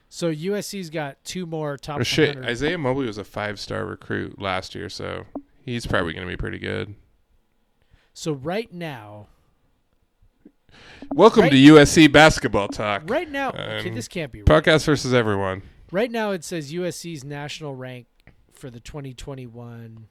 [0.08, 2.00] So USC's got two more top.
[2.00, 5.26] Or shit, Isaiah Mobley was a five star recruit last year, so
[5.64, 6.94] he's probably going to be pretty good.
[8.14, 9.26] So right now,
[11.14, 13.08] Welcome Right- to USC basketball talk.
[13.08, 14.46] right now, okay, Um, this can't be right.
[14.64, 15.62] Podcast versus everyone.
[15.92, 18.06] Right now, it says USC's national rank
[18.52, 20.08] for the 2021.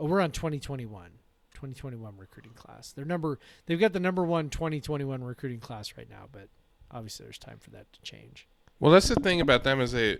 [0.00, 1.10] Oh, we're on 2021.
[1.54, 2.92] 2021 recruiting class.
[2.92, 3.38] Their number.
[3.66, 6.48] They've got the number one 2021 recruiting class right now, but
[6.90, 8.46] obviously there's time for that to change.
[8.80, 10.18] Well, that's the thing about them is they,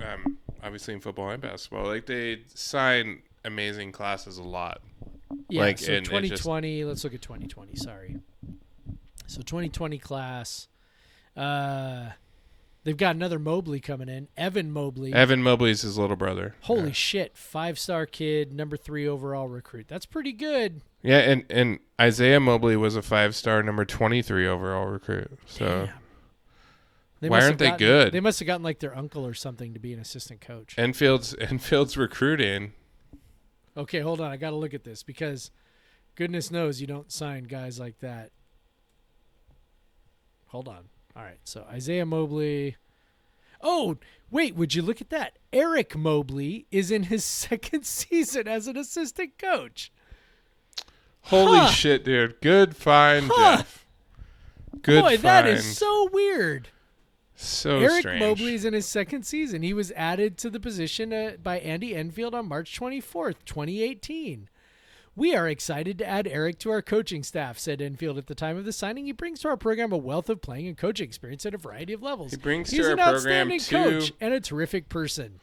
[0.00, 4.80] um, obviously in football and basketball, like they sign amazing classes a lot.
[5.50, 5.60] Yeah.
[5.60, 6.84] Like, so and it just- 2020.
[6.84, 7.76] let's look at 2020.
[7.76, 8.16] Sorry.
[9.28, 10.66] So 2020 class.
[11.36, 12.10] Uh,
[12.82, 14.26] they've got another Mobley coming in.
[14.36, 15.12] Evan Mobley.
[15.12, 16.56] Evan Mobley's his little brother.
[16.62, 16.92] Holy Yeah.
[16.92, 17.36] shit!
[17.36, 19.86] Five star kid, number three overall recruit.
[19.86, 20.80] That's pretty good.
[21.02, 25.38] Yeah, and and Isaiah Mobley was a five star, number twenty three overall recruit.
[25.46, 25.94] So Damn.
[27.20, 28.12] They Why aren't they gotten- good?
[28.12, 30.74] They must have gotten like their uncle or something to be an assistant coach.
[30.78, 32.72] Enfield's Enfield's recruiting.
[33.76, 34.30] Okay, hold on.
[34.30, 35.50] I got to look at this because
[36.16, 38.30] goodness knows you don't sign guys like that.
[40.48, 40.88] Hold on.
[41.16, 41.38] All right.
[41.44, 42.76] So Isaiah Mobley.
[43.60, 43.96] Oh,
[44.30, 44.54] wait.
[44.54, 45.38] Would you look at that?
[45.52, 49.90] Eric Mobley is in his second season as an assistant coach.
[51.22, 51.68] Holy Huh.
[51.70, 52.40] shit, dude!
[52.40, 53.56] Good find, Huh.
[53.58, 53.86] Jeff.
[54.82, 55.22] Good Boy, find.
[55.24, 56.68] that is so weird.
[57.34, 58.20] so Eric strange.
[58.20, 59.62] Mobley is in his second season.
[59.62, 64.48] He was added to the position uh, by Andy Enfield on March 24th, 2018.
[65.18, 68.56] We are excited to add Eric to our coaching staff, said Enfield at the time
[68.56, 69.06] of the signing.
[69.06, 71.92] He brings to our program a wealth of playing and coaching experience at a variety
[71.92, 72.30] of levels.
[72.30, 75.40] He brings He's to an our program outstanding two- coach and a terrific person.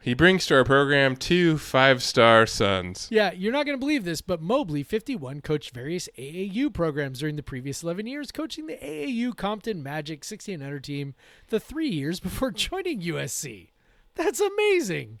[0.00, 3.06] He brings to our program two five-star sons.
[3.12, 7.36] Yeah, you're not going to believe this, but Mobley, 51, coached various AAU programs during
[7.36, 11.14] the previous 11 years, coaching the AAU Compton Magic 16 under team
[11.48, 13.68] the three years before joining USC.
[14.16, 15.20] That's amazing.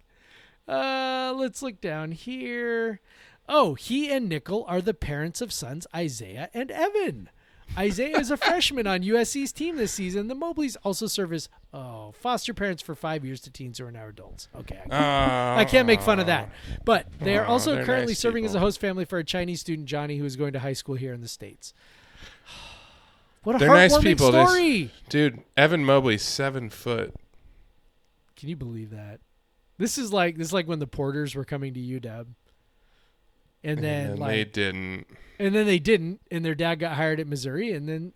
[0.66, 3.00] Uh, let's look down here.
[3.48, 7.28] Oh, he and Nicole are the parents of sons Isaiah and Evan.
[7.76, 10.28] Isaiah is a freshman on USC's team this season.
[10.28, 13.90] The Mobleys also serve as oh foster parents for five years to teens who are
[13.92, 14.48] now adults.
[14.54, 14.92] Okay, I can't,
[15.60, 16.50] I can't make fun of that.
[16.50, 16.76] Oh.
[16.84, 19.60] But they are Oh, also currently nice serving as a host family for a Chinese
[19.60, 21.72] student, Johnny, who is going to high school here in the states.
[23.44, 24.30] What a They're heartwarming nice people.
[24.30, 24.90] This- story!
[25.08, 27.12] Dude, Evan Mobley, seven foot.
[28.36, 29.18] Can you believe that?
[29.78, 32.26] This is like this is like when the Porters were coming to UW.
[33.64, 35.06] And then and like they didn't.
[35.38, 38.12] and then they didn't and their dad got hired at Missouri and then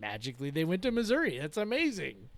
[0.00, 1.38] magically they went to Missouri.
[1.38, 2.28] That's amazing.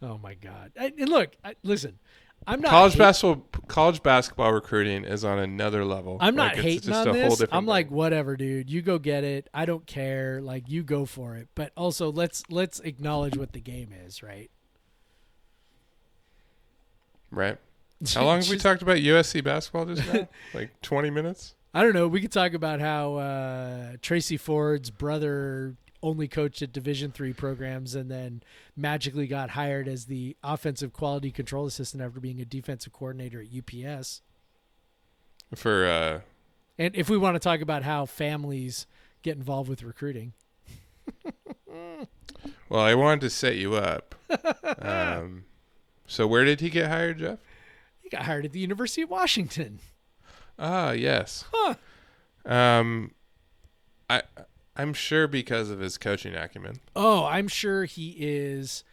[0.00, 0.72] Oh my god.
[0.78, 1.98] I, and look, I, listen.
[2.44, 6.16] I'm not college hate- basketball college basketball recruiting is on another level.
[6.20, 7.42] I'm not Like, it's hating just on this.
[7.52, 8.68] I'm like whatever, dude.
[8.68, 9.48] You go get it.
[9.54, 10.40] I don't care.
[10.42, 11.48] Like you go for it.
[11.54, 14.50] But also let's let's acknowledge what the game is, right?
[17.30, 17.58] right.
[18.14, 20.28] How long have we talked about USC basketball just now?
[20.54, 21.54] like 20 minutes?
[21.74, 22.08] I don't know.
[22.08, 27.94] We could talk about how uh, Tracy Ford's brother only coached at Division three programs
[27.94, 28.42] and then
[28.76, 33.46] magically got hired as the offensive quality control assistant after being a defensive coordinator at
[33.56, 34.20] UPS.
[35.54, 36.20] For uh
[36.76, 38.86] And if we want to talk about how families
[39.22, 40.32] get involved with recruiting,
[42.68, 44.16] well, I wanted to set you up.
[44.80, 45.44] um
[46.06, 47.38] so where did he get hired, Jeff?
[48.12, 49.80] Got hired at the University of Washington.
[50.58, 51.44] Ah, yes.
[51.52, 51.74] Huh.
[52.44, 53.12] Um
[54.08, 54.22] I
[54.76, 56.76] I'm sure because of his coaching acumen.
[56.96, 58.84] Oh, I'm sure he is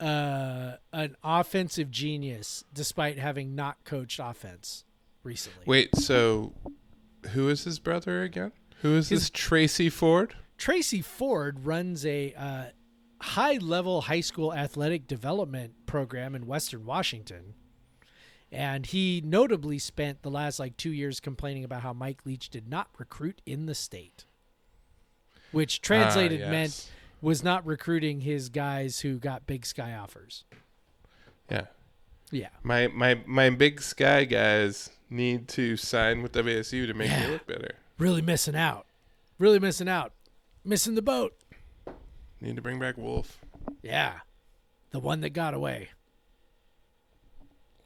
[0.00, 4.84] uh, an offensive genius, despite having not coached offense
[5.22, 5.62] recently.
[5.66, 6.52] Wait, so
[7.30, 8.52] who is his brother again?
[8.82, 10.34] Who is His- this Tracy Ford?
[10.56, 12.64] Tracy Ford runs a uh,
[13.20, 17.54] high level high school athletic development program in Western Washington.
[18.50, 22.68] And he notably spent the last like two years complaining about how Mike Leach did
[22.68, 24.24] not recruit in the state,
[25.52, 26.50] which translated Ah, yes.
[26.50, 26.90] meant
[27.20, 30.44] was not recruiting his guys who got big sky offers.
[31.50, 31.66] Yeah.
[32.30, 32.48] Yeah.
[32.62, 37.26] My my my big sky guys need to sign with WSU to make Yeah.
[37.26, 37.72] me look better.
[37.98, 38.86] Really missing out.
[39.38, 40.12] Really missing out.
[40.64, 41.34] Missing the boat.
[42.40, 43.38] Need to bring back Wolf.
[43.82, 44.20] Yeah.
[44.90, 45.88] The one that got away.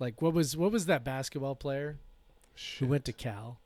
[0.02, 1.96] Like what was what was that basketball player
[2.80, 3.58] who went to Cal?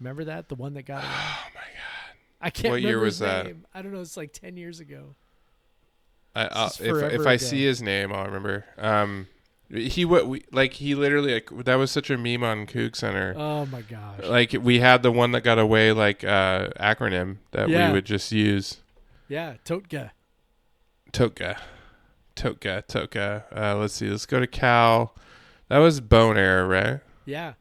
[0.00, 0.48] Remember that?
[0.48, 1.12] The one that got away?
[1.12, 2.16] Oh my god.
[2.40, 3.44] I can't What year was his that?
[3.46, 3.66] name.
[3.74, 5.14] I don't know, it's like 10 years ago.
[6.34, 7.44] I, if if forever I ago.
[7.44, 8.64] see his name, I'll remember.
[8.78, 9.26] Um,
[9.70, 13.34] he what we like he literally like that was such a meme on CougCenter.
[13.36, 14.20] Oh my gosh.
[14.24, 17.88] like we had the one that got away like uh acronym that Yeah.
[17.88, 18.78] we would just use.
[19.28, 20.12] yeah, Totka.
[21.12, 21.58] Toka.
[22.34, 23.44] Toka, Toka.
[23.54, 24.08] Uh, let's see.
[24.08, 25.14] Let's go to Cal.
[25.68, 27.00] That was Bone Air, right?
[27.24, 27.54] Yeah.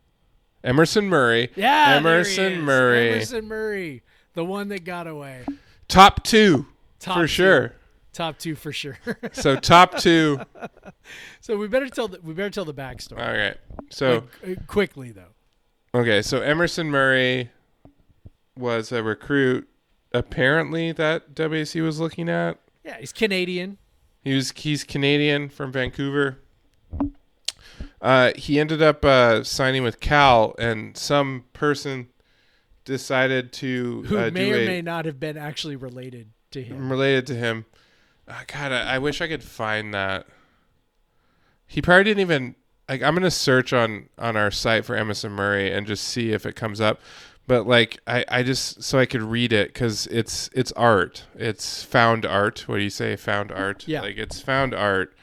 [0.64, 1.50] Emerson Murray.
[1.56, 1.96] Yeah.
[1.98, 2.62] Emerson.
[2.62, 3.12] Murray.
[3.14, 4.04] Emerson Murray.
[4.34, 5.46] The one that got away.
[5.88, 6.66] Top two
[7.00, 7.28] Top for two.
[7.28, 7.74] sure.
[8.14, 8.98] Top 2 for sure.
[9.34, 10.40] So top two.
[11.42, 13.20] so we better tell the we better tell the backstory.
[13.20, 13.58] All right.
[13.90, 15.34] So Like, uh, quickly though.
[16.00, 16.22] okay.
[16.22, 17.50] So Emerson Murray
[18.58, 19.68] was a recruit.
[20.14, 22.58] Apparently, that WC was looking at.
[22.86, 23.78] Yeah, he's Canadian.
[24.24, 26.40] He was he's Canadian from Vancouver.
[28.02, 32.10] Uh, he ended up uh, signing with Cal, and some person
[32.84, 36.62] decided to who uh, may do or a may not have been actually related to
[36.62, 36.92] him.
[36.92, 37.66] related to him.
[38.28, 40.28] Uh, God, I, I wish I could find that.
[41.68, 42.56] He probably didn't even
[42.88, 43.02] like.
[43.02, 46.56] I'm gonna search on on our site for Emerson Murray and just see if it
[46.56, 47.00] comes up.
[47.48, 51.26] But like, I I just so I could read it because it's it's art.
[51.36, 52.68] It's found art.
[52.68, 53.16] What do you say?
[53.16, 53.88] Found art.
[53.88, 54.02] Yeah.
[54.02, 55.16] Like it's found art.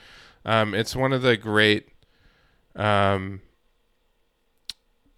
[0.44, 1.88] Um, it's one of the great.
[2.76, 3.40] Um.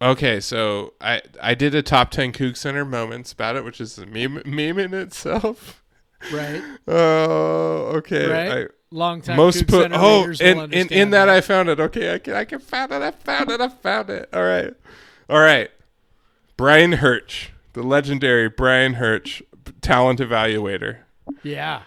[0.02, 4.06] Okay, so I I did a top ten CougCenter moments about it, which is a
[4.06, 5.82] meme meme in itself.
[6.32, 6.62] Right.
[6.89, 8.28] Oh, okay.
[8.28, 8.68] Right.
[8.90, 9.36] Long time.
[9.36, 9.82] Most put.
[9.82, 11.81] Center Oh, readers will in, in that I found it.
[11.81, 13.02] Okay, I can I can found it.
[13.02, 13.60] I found it.
[13.60, 14.28] I found it.
[14.32, 14.72] All right,
[15.28, 15.70] all right.
[16.56, 19.43] Brian Hirsch, the legendary Brian Hirsch,
[19.81, 20.98] talent evaluator.
[21.43, 21.82] Yeah.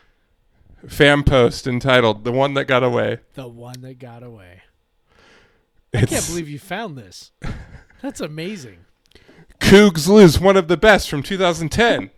[0.88, 4.62] Fan post entitled "The One That Got Away." The one that got away.
[5.94, 7.32] I can't believe you found this.
[8.02, 8.80] That's amazing.
[9.60, 12.12] Cougs lose one of the best from 2010.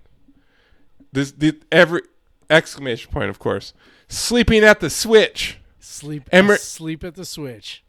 [1.11, 2.01] This the every
[2.49, 3.73] exclamation point, of course.
[4.07, 5.57] Sleeping at the switch.
[5.79, 7.83] Sleep Emer- uh, sleep at the switch.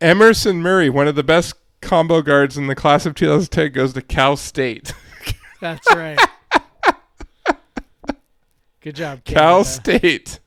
[0.00, 4.02] Emerson Murray, one of the best combo guards in the class of 2010, goes to
[4.02, 4.92] Cal State.
[5.60, 6.18] That's right.
[8.80, 10.40] Good job, Cal State.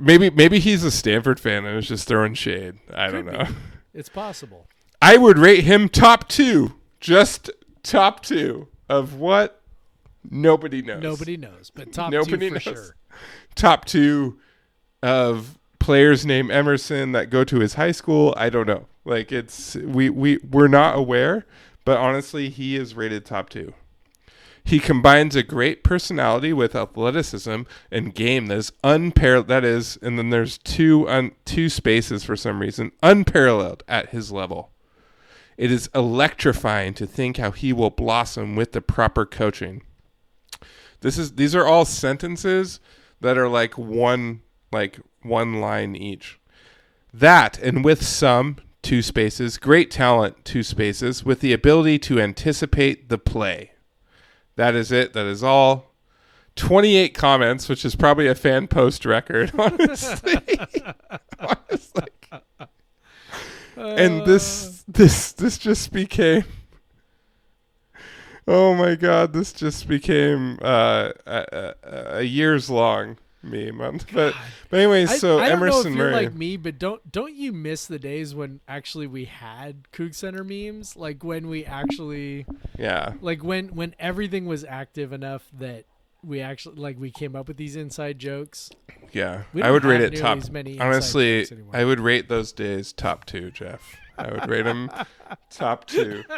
[0.00, 2.74] Maybe maybe he's a Stanford fan and is just throwing shade.
[2.92, 3.46] I don't Could know.
[3.94, 4.66] It's possible.
[5.02, 7.50] I would rate him top two, just
[7.82, 9.60] top two of what
[10.30, 11.02] nobody knows.
[11.02, 12.76] Nobody knows, but top Nobody two for knows.
[12.76, 12.94] sure.
[13.56, 14.38] top two
[15.02, 18.34] of players named Emerson that go to his high school.
[18.36, 18.86] I don't know.
[19.04, 21.46] Like it's we we we're not aware,
[21.84, 23.72] but honestly, he is rated top two.
[24.68, 29.48] He combines a great personality with athleticism and game that is unparalleled.
[29.48, 34.30] That is, and then there's two un, two spaces for some reason unparalleled at his
[34.30, 34.72] level.
[35.56, 39.84] It is electrifying to think how he will blossom with the proper coaching.
[41.00, 42.78] This is these are all sentences
[43.22, 46.38] that are like one like one line each.
[47.10, 53.08] That and with some two spaces, great talent two spaces with the ability to anticipate
[53.08, 53.72] the play.
[54.58, 55.12] That is it.
[55.12, 55.92] That is all.
[56.56, 60.58] 28 comments, which is probably a fan post record, honestly.
[61.38, 62.08] honestly.
[63.76, 66.44] And this this this just became
[68.48, 73.80] Oh my god, this just became uh, a, a, a years long meme.
[73.80, 74.34] Um, But
[74.70, 76.26] but anyway, so I if Emerson you're Murray.
[76.26, 80.96] like me, but don't don't you miss the days when actually we had CougCenter memes?
[80.96, 82.46] Like when we actually
[82.78, 83.14] yeah.
[83.20, 85.84] like when when everything was active enough that
[86.24, 88.70] we actually like we came up with these inside jokes.
[89.12, 90.38] Yeah, I would rate it top.
[90.80, 91.46] Honestly.
[91.72, 93.96] I would rate those days top two, Jeff.
[94.18, 94.90] I would rate them
[95.50, 96.24] top two.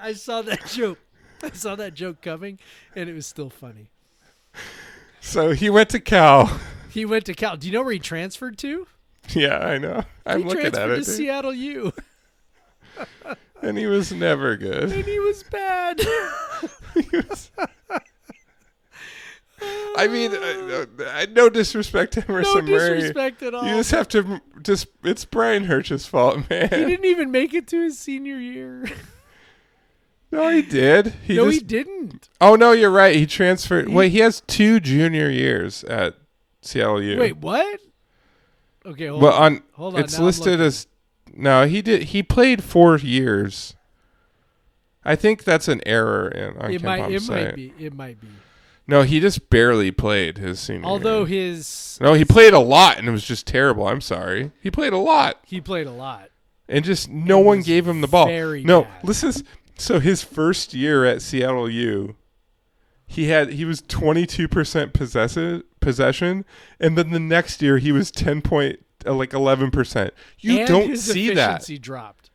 [0.00, 0.98] I saw that joke.
[1.52, 2.58] I saw that joke coming,
[2.96, 3.90] and it was still funny.
[5.20, 6.60] So he went to Cal.
[6.90, 7.56] He went to Cal.
[7.56, 8.86] Do you know where he transferred to?
[9.30, 10.04] Yeah, I know.
[10.26, 11.06] I'm he looking transferred at to it, dude.
[11.06, 11.92] Seattle U,
[13.62, 14.92] and he was never good.
[14.92, 16.00] and he was bad.
[16.94, 17.50] He was-
[19.96, 22.88] I mean, uh, uh, no disrespect to no Emerson Murray.
[22.88, 23.64] No disrespect at all.
[23.64, 24.88] You just have to just.
[25.02, 26.68] It's Brian Hirsch's fault, man.
[26.68, 28.84] he didn't even make it to his senior year.
[30.34, 31.14] No, he did.
[31.22, 32.28] He no, just, he didn't.
[32.40, 33.14] Oh no, you're right.
[33.14, 33.88] He transferred.
[33.88, 36.16] He- Wait, he has two junior years at
[36.60, 37.18] Seattle U.
[37.18, 37.80] Wait, what?
[38.84, 39.56] Okay, hold well, on.
[39.56, 40.00] on Hold on.
[40.00, 40.86] it's now listed as
[41.32, 41.66] no.
[41.66, 42.02] He did.
[42.04, 43.76] He played four years.
[45.04, 47.10] I think that's an error in on It might.
[47.12, 47.72] It might be.
[47.78, 48.26] It might be.
[48.86, 50.84] No, he just barely played his senior.
[50.84, 51.52] Although year.
[51.52, 53.86] his no, he played a lot and it was just terrible.
[53.86, 54.50] I'm sorry.
[54.60, 56.28] He played a lot he played a lot.
[56.68, 58.26] and just no one gave him the ball.
[58.26, 59.04] very No, bad.
[59.04, 59.32] listen.
[59.76, 62.16] So his first year at Seattle U,
[63.06, 66.44] he had he was 22 percent possession possession,
[66.80, 70.14] and then the next year he was 10 point uh, like 11 percent.
[70.38, 71.50] You and don't see that.
[71.60, 72.30] efficiency dropped.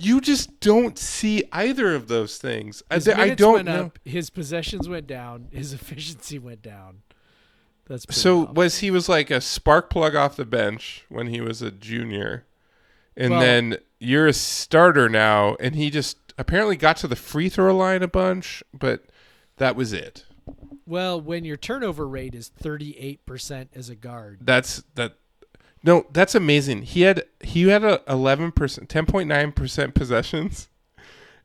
[0.00, 2.84] You just don't see either of those things.
[2.88, 3.84] I, His I minutes don't went know.
[3.86, 3.98] up.
[4.04, 5.48] His possessions went down.
[5.50, 7.02] His efficiency went down.
[7.86, 11.62] That's So was he was like a spark plug off the bench when he was
[11.62, 12.44] a junior,
[13.16, 17.48] and Well- then you're a starter now, and he just apparently got to the free
[17.50, 19.04] throw line a bunch, but
[19.58, 20.24] that was it.
[20.86, 25.14] well, when your turnover rate is thirty eight percent as a guard, That's that.
[25.84, 26.82] No, that's amazing.
[26.82, 30.68] He had he had a eleven percent, ten point nine percent possessions,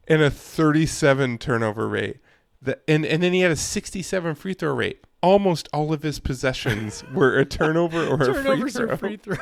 [0.07, 2.17] and a thirty seven turnover rate.
[2.61, 5.03] The, and and then he had a sixty seven free throw rate.
[5.21, 8.89] Almost all of his possessions were a turnover or a free throw.
[8.89, 9.37] are free throws.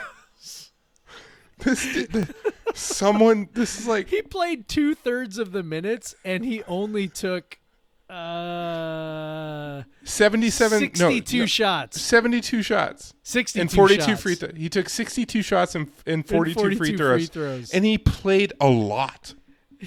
[1.63, 2.33] This did,
[2.73, 3.49] someone.
[3.53, 7.59] This is like He played two thirds of the minutes, and he only took
[8.09, 10.79] uh seventy seven.
[10.79, 12.01] Sixty two no, shots.
[12.01, 14.35] seventy two shots Sixty and forty two free.
[14.35, 14.53] throws.
[14.57, 17.29] he took sixty two shots and and forty two free throws.
[17.29, 17.71] throws.
[17.71, 19.33] and he played a lot.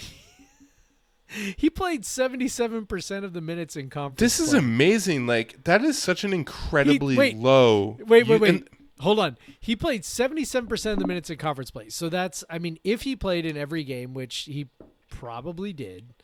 [1.56, 4.20] he played 77% of the minutes in conference.
[4.20, 4.58] This is play.
[4.60, 5.26] amazing.
[5.26, 7.36] Like that is such an incredibly wait.
[7.36, 7.96] low.
[8.06, 8.50] Wait, wait, wait.
[8.54, 8.68] and-
[9.00, 9.36] Hold on.
[9.60, 11.88] He played 77% of the minutes in conference play.
[11.88, 14.68] So that's, I mean, if he played in every game, which he
[15.10, 16.14] probably did,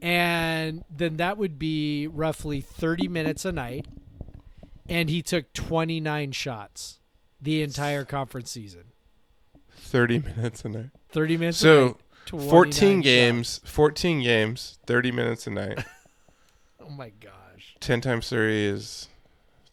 [0.00, 3.86] and then that would be roughly 30 minutes a night.
[4.88, 7.00] And he took 29 shots
[7.40, 8.84] the entire conference season.
[9.72, 10.90] Thirty minutes a night.
[11.10, 11.96] 30 minutes a So night.
[12.26, 13.04] 29 fourteen shots.
[13.04, 13.60] games.
[13.64, 14.78] Fourteen games.
[14.86, 15.84] Thirty minutes a night.
[16.80, 17.74] Oh my gosh.
[17.80, 19.08] Ten times thirty is.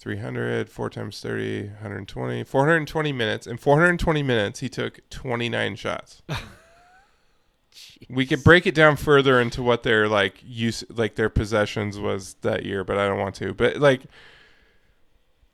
[0.03, 3.47] 300, 4 times 30, 120, 420 minutes.
[3.47, 6.21] In 420 minutes, he took 29 shots.
[8.09, 12.33] we could break it down further into what their like use like their possessions was
[12.41, 13.53] that year, but I don't want to.
[13.53, 14.01] But like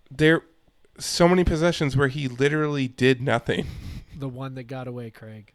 [0.09, 0.41] there
[0.97, 3.67] so many possessions where he literally did nothing.
[4.17, 5.53] The one that got away, Craig.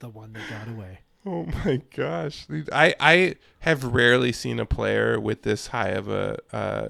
[0.00, 0.98] The one that got away.
[1.30, 2.46] Oh my gosh.
[2.72, 6.88] I I have rarely seen a player with this high of a uh,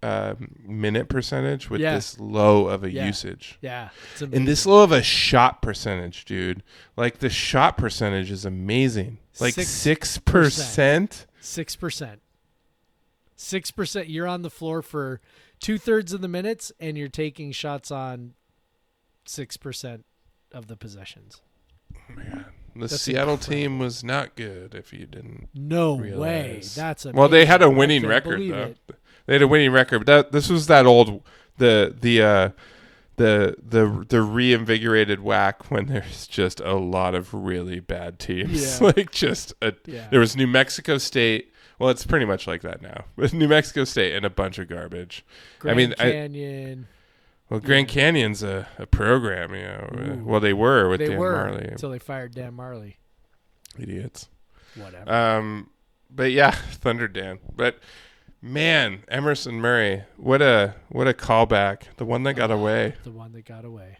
[0.00, 1.94] uh, minute percentage with Yeah.
[1.96, 3.06] this low of a Yeah.
[3.06, 3.58] usage.
[3.60, 3.88] Yeah.
[4.20, 6.62] And this low of a shot percentage, dude.
[6.96, 9.18] Like the shot percentage is amazing.
[9.40, 11.26] Like Six percent.
[11.40, 12.20] Six percent.
[13.34, 14.08] Six percent.
[14.08, 15.20] You're on the floor for
[15.58, 18.34] two thirds of the minutes, and you're taking shots on
[19.24, 20.04] six percent
[20.52, 21.40] of the possessions.
[22.74, 23.54] The That's Seattle incredible.
[23.62, 24.74] team was not good.
[24.74, 26.62] If you didn't, No way.
[26.74, 28.74] That's a well, they had a winning record though.
[28.88, 28.96] it.
[29.26, 30.00] They had a winning record.
[30.00, 31.22] But that this was that old
[31.58, 32.50] the the uh,
[33.16, 38.80] the the the reinvigorated WAC when there's just a lot of really bad teams.
[38.80, 38.86] Yeah.
[38.96, 40.06] like just a Yeah.
[40.10, 41.52] there was New Mexico State.
[41.78, 43.04] Well, it's pretty much like that now.
[43.16, 45.24] With New Mexico State and a bunch of garbage.
[45.58, 46.86] Grand mean, I- Canyon.
[47.50, 47.88] Well, Grand.
[47.88, 49.90] Canyon's a, a program, you know.
[50.20, 50.24] Ooh.
[50.24, 51.66] Well, they were with they Dan were Marley.
[51.68, 52.94] until they fired Dan Majerle.
[53.78, 54.28] Idiots.
[54.76, 55.12] Whatever.
[55.12, 55.70] Um,
[56.10, 57.40] but yeah, Thunder Dan.
[57.56, 57.78] But
[58.40, 61.82] man, Emerson Murray, what a what a callback.
[61.96, 62.94] The one that got away.
[63.02, 63.98] the one that got away.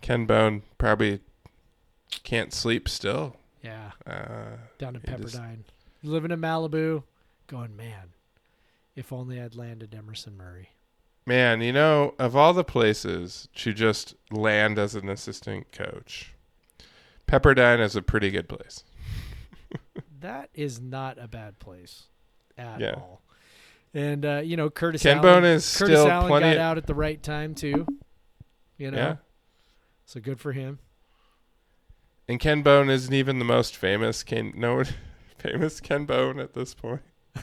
[0.00, 1.20] Ken Bone probably
[2.24, 3.36] can't sleep still.
[3.62, 3.92] Yeah.
[4.06, 5.58] Uh, Down in He just- Pepperdine.
[6.02, 7.04] Living in Malibu,
[7.46, 8.14] going, man,
[8.96, 10.70] if only I'd landed Emerson Murray.
[11.26, 16.34] Man, you know, of all the places to just land as an assistant coach,
[17.26, 18.84] Pepperdine is a pretty good place.
[20.20, 22.04] That is not a bad place
[22.56, 22.92] at Yeah.
[22.94, 23.22] all.
[23.92, 26.54] And uh, you know, Curtis Ken Allen, Bone is Curtis still Allen plenty.
[26.54, 27.86] got out at the right time too.
[28.78, 29.16] You know, Yeah.
[30.06, 30.78] so good for him.
[32.28, 34.84] And Ken Bone isn't even the most famous Ken no
[35.38, 37.02] famous Ken Bone at this point.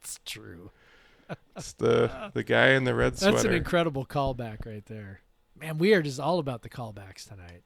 [0.00, 0.72] It's true.
[1.56, 3.32] It's the the guy in the red sweater.
[3.32, 5.20] That's an incredible callback right there.
[5.58, 7.62] Man, we are just all about the callbacks tonight.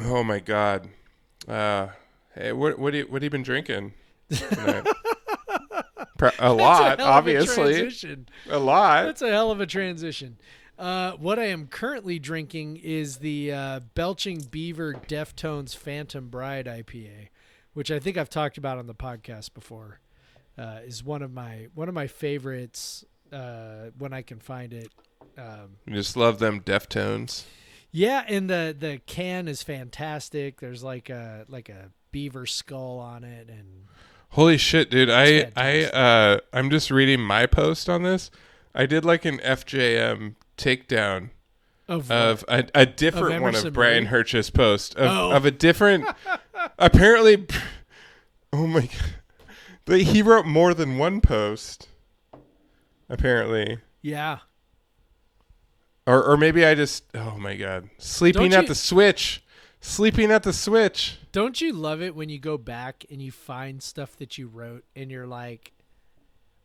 [0.00, 0.88] oh my god.
[1.46, 1.88] Uh
[2.34, 3.94] hey, what what you what have you been drinking
[4.30, 4.84] a
[6.38, 7.74] a lot, a obviously.
[7.74, 8.28] transition.
[8.48, 9.04] A lot.
[9.04, 10.38] That's a hell of a transition.
[10.78, 17.28] Uh, what I am currently drinking is the uh, Belching Beaver Deftones Phantom Bride IPA,
[17.72, 20.00] which I think I've talked about on the podcast before.
[20.58, 24.90] Uh, is one of my one of my favorites uh, when I can find it.
[25.38, 27.44] Um, You just love them Deftones.
[27.90, 30.60] yeah, and the the can is fantastic.
[30.60, 33.86] There's like a like a beaver skull on it, and
[34.30, 35.08] Holy shit, dude!
[35.10, 38.30] I I uh I'm just reading my post on this.
[38.74, 41.30] I did like an FJM takedown
[41.88, 44.10] of, of a, a different one of Brian Murray?
[44.10, 45.32] Hirsch's post of, Oh.
[45.36, 46.06] of a different.
[46.78, 47.46] apparently,
[48.52, 49.14] oh my god,
[49.84, 51.88] but he wrote more than one post.
[53.08, 54.38] Apparently, yeah.
[56.06, 59.42] or or maybe I just oh my god, sleeping Don't at you- the switch,
[59.80, 61.18] sleeping at the switch.
[61.30, 64.84] Don't you love it when you go back and you find stuff that you wrote
[64.96, 65.72] and you're like,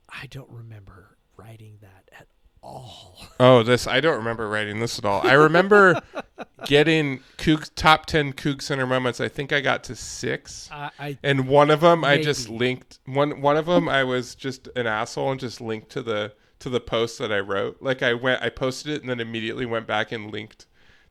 [0.09, 2.27] I don't remember writing that at
[2.67, 3.13] all.
[3.39, 5.25] Oh, this I don't remember writing this at all.
[5.25, 6.01] I remember
[6.65, 9.21] getting Coug top ten CougCenter moments.
[9.21, 10.69] I think I got to six.
[10.71, 13.41] I, I And one of them, I just linked one.
[13.41, 16.79] One of them, I was just an asshole and just linked to the to the
[16.79, 17.77] post that I wrote.
[17.81, 20.65] Like I went, I posted it and then immediately went back and linked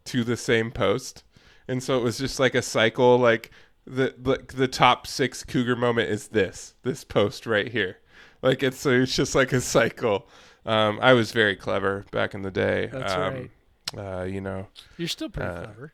[0.07, 1.23] to the same post.
[1.69, 3.19] And so it was just like a cycle.
[3.19, 3.51] Like
[3.87, 7.99] the the, the top six Cougar moment is this this post right here.
[8.43, 10.29] Like it's so it's just like a cycle.
[10.67, 12.89] Um, I was very clever back in the day.
[12.93, 13.51] That's um,
[13.97, 14.67] Uh, you know,
[14.99, 15.93] you're still pretty Uh, clever.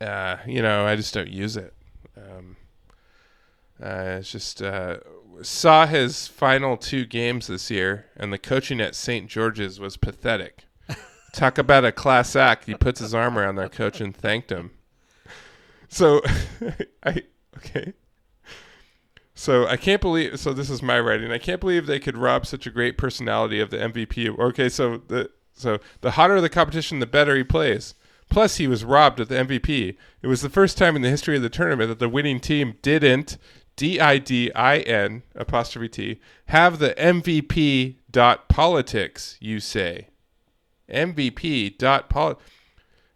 [0.00, 1.72] uh, you know, I just don't use it.
[2.16, 2.56] Um,
[3.82, 4.98] uh, it's just uh,
[5.42, 9.28] saw his final two games this year, and the coaching at St.
[9.28, 10.64] George's was pathetic.
[11.32, 12.66] Talk about a class act.
[12.66, 14.72] He puts his arm around their coach and thanked him.
[15.88, 16.20] So,
[17.04, 17.22] I
[17.56, 17.94] okay.
[19.40, 20.38] So I can't believe.
[20.38, 21.32] So this is my writing.
[21.32, 24.38] I can't believe they could rob such a great personality of the MVP.
[24.38, 27.94] Okay, so the so the hotter the competition, the better he plays.
[28.28, 29.96] Plus, he was robbed of the MVP.
[30.20, 32.76] It was the first time in the history of the tournament that the winning team
[32.82, 33.38] didn't
[33.76, 39.38] D I D I N apostrophe T have the MVP dot politics.
[39.40, 40.08] You say
[40.90, 42.12] MVP dot.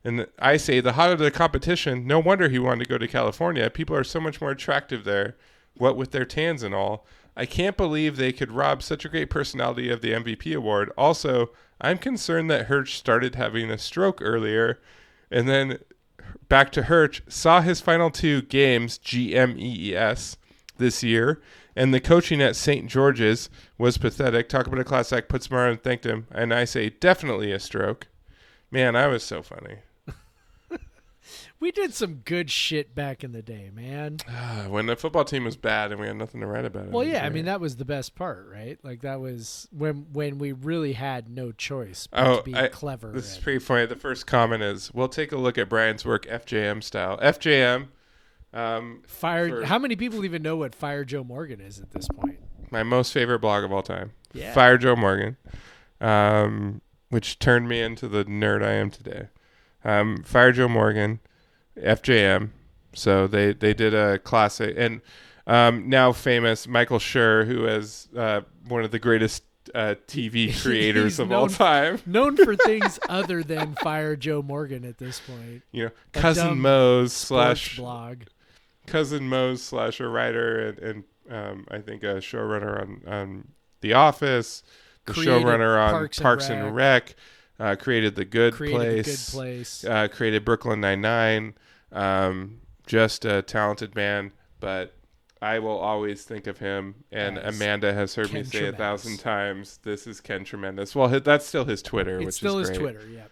[0.02, 3.68] And I say the hotter the competition, no wonder he wanted to go to California.
[3.68, 5.36] People are so much more attractive there,
[5.76, 7.06] what with their tans and all.
[7.36, 10.92] I can't believe they could rob such a great personality of the MVP award.
[10.96, 14.80] Also, I'm concerned that Hirsch started having a stroke earlier,
[15.30, 15.78] and then
[16.48, 20.36] back to Hirsch, saw his final two games, G M E E S,
[20.78, 21.42] this year.
[21.76, 22.88] And the coaching at St.
[22.88, 24.48] George's was pathetic.
[24.48, 26.28] Talk about a class act, put Smart and thanked him.
[26.30, 28.06] And I say, definitely a stroke.
[28.70, 29.78] Man, I was so funny.
[31.64, 34.18] We did some good shit back in the day, man.
[34.28, 36.90] Ah, when the football team was bad and we had nothing to write about it.
[36.90, 38.78] Well, yeah, I mean that was the best part, right?
[38.82, 42.68] Like that was when when we really had no choice but Oh, to be I-
[42.68, 43.12] clever.
[43.12, 43.86] This is pretty funny.
[43.86, 47.18] The first comment is, "We'll take a look at Brian's work, FJM style.
[47.22, 47.88] FJM,
[48.52, 49.48] um, Fire.
[49.48, 52.40] for- How many people even know what Fire Joe Morgan is at this point?
[52.70, 54.12] my most favorite blog of all time.
[54.34, 54.52] Yeah.
[54.52, 55.38] Fire Joe Morgan,
[55.98, 59.28] um, which turned me into the nerd I am today.
[59.82, 61.20] Um, Fire Joe Morgan,
[61.76, 62.50] FJM.
[62.94, 65.00] So they they did a classic and
[65.46, 69.42] um, now famous Michael Schur, who is uh, one of the greatest
[69.74, 72.00] uh, TV creators of all time.
[72.06, 75.62] Known for things other than Fire Joe Morgan at this point.
[75.72, 78.22] You know, A cousin Mose slash blog.
[78.86, 83.48] cousin Mose slash a writer and, and um, I think a showrunner on, on
[83.80, 84.62] The Office,
[85.06, 87.14] the Created showrunner on Parks Parks, and and, Rec,
[87.58, 89.84] uh, created The Good Created Place, good place.
[89.84, 91.54] Uh, created Brooklyn Nine Nine.
[91.94, 94.94] Um, just a talented man, but
[95.40, 96.94] I will always think of him.
[97.12, 100.94] And As Amanda has heard me Ken say a thousand times, "This is Ken Tremendous."
[100.94, 102.94] Well, that's still his Twitter, It's which still is his great.
[102.94, 103.08] Twitter.
[103.10, 103.24] Yeah.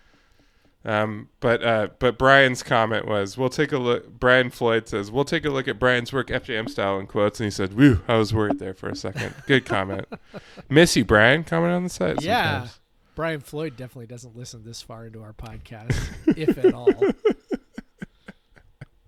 [0.85, 5.25] Um, but uh, but Brian's comment was, "We'll take a look." Brian Floyd says, "We'll
[5.25, 8.17] take a look at Brian's work, FJM style," in quotes, and he said, "Woo!" I
[8.17, 9.35] was worried there for a second.
[9.47, 10.07] Good comment.
[10.69, 11.45] Miss you, Brian.
[11.45, 12.23] Comment on the site.
[12.23, 12.53] Yeah.
[12.53, 12.79] sometimes.
[13.15, 15.95] Brian Floyd definitely doesn't listen this far into our podcast,
[16.37, 16.89] if at all.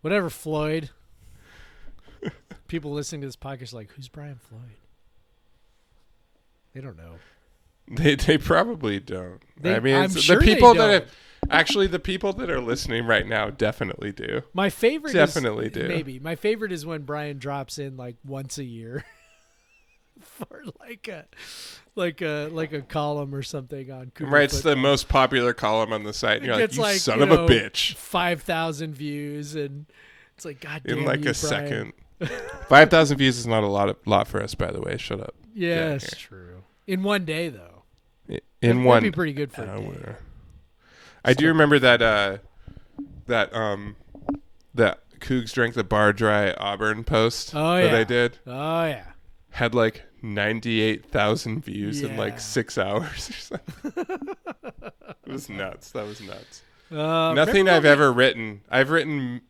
[0.05, 0.91] Whatever, Floyd.
[2.69, 4.77] People listening to this podcast are like, who's Brian Floyd?
[6.75, 7.15] They don't know.
[7.89, 9.41] They they probably don't.
[9.59, 11.17] They- I mean, sure the people that have,
[11.49, 14.43] actually the people that are listening right now definitely do.
[14.53, 15.89] My favorite Definitely is, do.
[15.89, 16.19] Maybe.
[16.19, 19.07] My favorite is when Brian drops in like once a year
[20.49, 21.27] for like a
[21.95, 26.03] like a like a column or something on Cougar Writes the most popular column on
[26.05, 28.95] the site, and you're like, "You like, son you of know, a bitch!" Five thousand
[28.95, 29.87] views and
[30.37, 31.35] it's like God damn In like you, a Brian.
[31.35, 31.93] second.
[32.69, 34.97] Five thousand views is not a lot of, lot for us, by the way.
[34.97, 35.35] Shut up.
[35.55, 36.63] Yeah, Yeah, true.
[36.87, 37.83] In one day though.
[38.29, 40.19] I- That'd- In one be pretty good for hour.
[41.25, 42.39] I do remember that uh
[43.27, 43.97] that um
[44.75, 47.99] that Cougs drank the bar dry Auburn post Oh, that yeah.
[47.99, 49.05] I did Oh yeah.
[49.51, 54.37] had like ninety eight thousand views in like six hours or something.
[55.27, 55.91] it was nuts.
[55.93, 56.63] That was nuts.
[56.91, 58.61] Uh, Nothing I've ever written.
[58.71, 59.41] I've written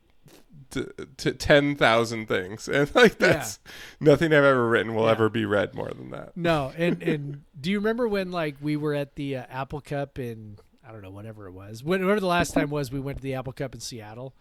[0.70, 0.84] t-
[1.16, 3.58] t- ten thousand things, and like that's
[4.00, 5.10] nothing I've ever written will Yeah.
[5.12, 6.36] ever be read more than that.
[6.36, 10.18] No, and and do you remember when like we were at the uh, Apple Cup
[10.18, 10.56] in
[10.86, 13.34] I don't know whatever it was, whatever the last time was, we went to the
[13.34, 14.34] Apple Cup in Seattle.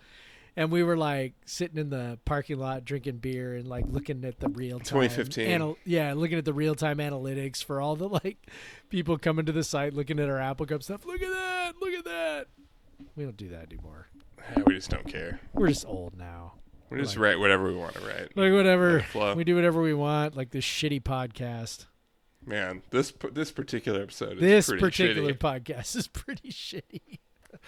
[0.56, 4.40] And we were like sitting in the parking lot drinking beer and like looking at
[4.40, 5.48] the real time 2015.
[5.48, 8.38] anal- yeah, looking at the real time analytics for all the like
[8.90, 11.06] people coming to the site looking at our Apple Cup stuff.
[11.08, 11.74] Look at that!
[11.82, 12.46] Look at that!
[13.16, 14.08] We don't do that anymore.
[14.56, 15.40] Yeah, we just don't care.
[15.54, 16.54] We're just old now.
[16.92, 18.38] We just Like- write whatever we want to write.
[18.38, 19.04] Like whatever.
[19.36, 21.88] We do whatever we want, like this shitty podcast.
[22.46, 25.38] Man, this this particular episode is This particular shitty.
[25.40, 27.20] podcast is pretty shitty.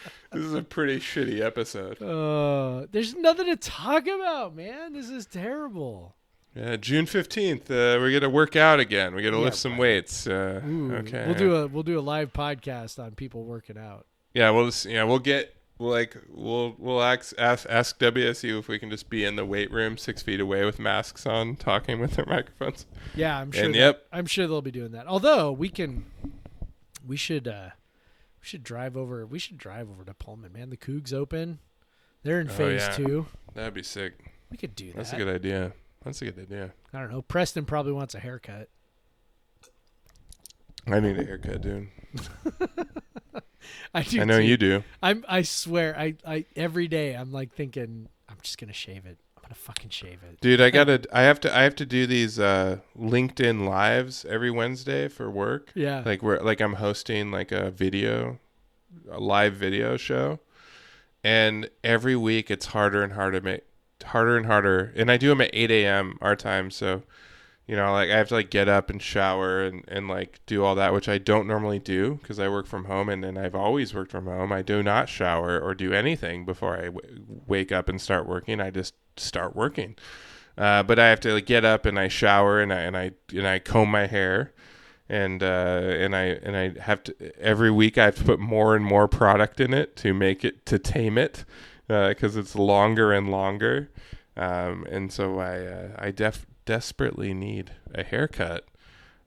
[0.32, 2.02] This is a pretty shitty episode.
[2.02, 4.92] Uh, there's nothing to talk about, man.
[4.94, 6.16] This is terrible.
[6.56, 9.14] Yeah, June fifteenth, uh, we're gonna work out again.
[9.16, 9.80] We gotta Yeah, lift some right.
[9.82, 10.28] weights.
[10.28, 14.08] Uh, Ooh, okay, We'll do a we'll do a live podcast on people working out.
[14.34, 18.68] Yeah, we'll just yeah we'll get we'll like we'll we'll ask, ask ask WSU if
[18.70, 22.00] we can just be in the weight room six feet away with masks on, talking
[22.00, 22.86] with their microphones.
[23.16, 23.64] Yeah, I'm sure.
[23.66, 24.06] And that- yep.
[24.12, 25.08] I'm sure they'll be doing that.
[25.08, 26.06] Although we can,
[27.06, 27.70] we should uh,
[28.46, 29.26] we should drive over.
[29.26, 30.70] We should drive over to Pullman, man.
[30.70, 31.58] The Cougs open.
[32.22, 32.92] They're in Oh, phase yeah.
[32.96, 33.26] two.
[33.56, 34.14] That'd be sick.
[34.52, 34.98] We could do that.
[34.98, 35.72] That's a good idea.
[36.04, 36.72] That's a good idea.
[36.94, 37.24] I don't know.
[37.24, 38.70] Preston probably wants a haircut.
[40.86, 41.88] I need a haircut, dude.
[43.96, 44.22] I do.
[44.22, 44.46] I know too.
[44.46, 44.84] you do.
[45.02, 45.26] I'm.
[45.28, 45.98] I swear.
[45.98, 46.14] I.
[46.24, 47.16] I every day.
[47.16, 48.10] I'm like thinking.
[48.30, 49.18] I'm just gonna shave it.
[49.46, 50.42] I'm gonna fucking shave it.
[50.42, 51.06] Dude, I gotta.
[51.14, 51.56] I have to.
[51.56, 55.72] I have to do these uh, LinkedIn lives every Wednesday for work.
[55.76, 56.02] Yeah.
[56.04, 58.40] Like where, like I'm hosting like a video,
[59.12, 60.40] a live video show,
[61.24, 63.64] and every week it's harder and harder to make,
[64.04, 64.92] harder and harder.
[64.96, 66.18] And I do them at 8 a.m.
[66.22, 67.04] our time, so
[67.68, 70.64] you know, like I have to like get up and shower and and like do
[70.64, 73.56] all that, which I don't normally do because I work from home and and I've
[73.56, 74.52] always worked from home.
[74.52, 78.62] I do not shower or do anything before I w- wake up and start working.
[78.62, 79.96] I just start working.
[80.58, 83.12] Uh, but I have to like, get up and I shower and I and I
[83.34, 84.54] and I comb my hair,
[85.10, 88.76] and uh, and I and I have to every week I have to put more
[88.76, 91.46] and more product in it to make it to tame it,
[91.88, 93.90] because it's longer and longer,
[94.38, 98.66] um, and so I uh, I def desperately need a haircut.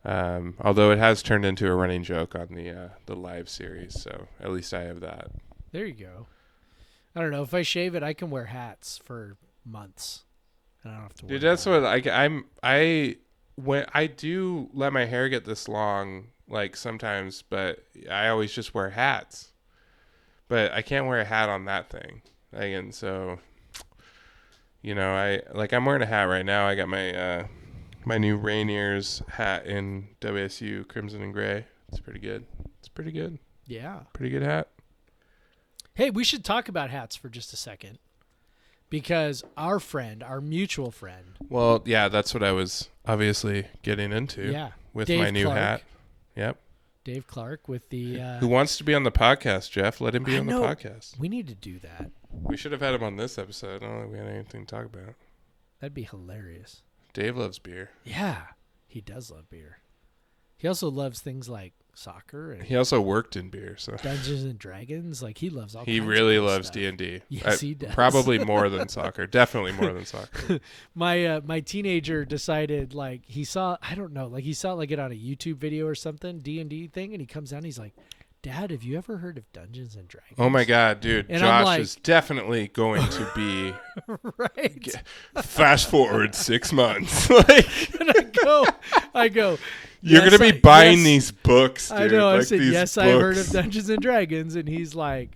[0.04, 4.00] Um, although it has turned into a running joke on the uh, the live series,
[4.00, 5.30] so at least I have that.
[5.72, 6.26] There you go.
[7.14, 10.24] I don't know if I shave it, I can wear hats for months.
[10.82, 11.26] And I don't have to.
[11.26, 13.16] Dude, that's what I I'm I
[13.56, 18.74] when I do let my hair get this long, like sometimes, but I always just
[18.74, 19.52] wear hats.
[20.46, 23.40] But I can't wear a hat on that thing, like, and so
[24.82, 26.66] you know, I like I'm wearing a hat right now.
[26.66, 27.46] I got my uh
[28.04, 31.66] my new Rainiers hat in WSU crimson and gray.
[31.88, 32.46] It's pretty good.
[32.78, 33.38] It's pretty good.
[33.66, 34.00] Yeah.
[34.12, 34.68] Pretty good hat.
[35.94, 37.98] Hey, we should talk about hats for just a second.
[38.90, 44.50] Because our friend, our mutual friend, Well, yeah, that's what I was obviously getting into
[44.50, 45.58] yeah, with Dave my new Clark.
[45.58, 45.82] hat.
[46.36, 46.56] Yep.
[47.08, 49.98] Dave Clark with the uh, Who wants to be on the podcast, Jeff?
[49.98, 50.60] Let him be I on know.
[50.60, 51.18] the podcast.
[51.18, 52.10] we need to do that.
[52.30, 53.82] We should have had him on this episode.
[53.82, 55.14] I don't think we had anything to talk about.
[55.80, 56.82] That'd be hilarious.
[57.14, 57.92] Dave loves beer.
[58.04, 58.42] Yeah,
[58.86, 59.78] he does love beer.
[60.58, 64.58] He also loves things like soccer and He also worked in beer, so Dungeons and
[64.58, 65.22] Dragons.
[65.22, 65.84] Like he loves all.
[65.84, 66.70] he really loves.
[66.70, 67.20] D and D.
[67.28, 67.94] Yes, he does.
[67.94, 69.26] Probably more than soccer.
[69.26, 70.60] Definitely more than soccer.
[70.94, 74.90] my uh, my teenager decided like he saw I don't know like he saw like
[74.90, 77.64] it on a YouTube video or something D and D thing and he comes down
[77.64, 77.94] he's like,
[78.40, 80.36] Dad, have you ever heard of Dungeons and Dragons?
[80.38, 81.26] Oh my god, dude!
[81.28, 83.74] And Josh like- is definitely going to be
[84.36, 84.88] right.
[85.42, 87.28] fast forward six months.
[87.28, 88.66] like and I go,
[89.12, 89.58] I go.
[90.00, 91.88] You're "Yes, gonna be I- buying yes." these books.
[91.90, 91.98] Dude.
[91.98, 92.28] I know.
[92.28, 92.96] I said yes.
[92.98, 93.48] I heard of.
[93.50, 95.32] Dungeons and Dragons, and he's like,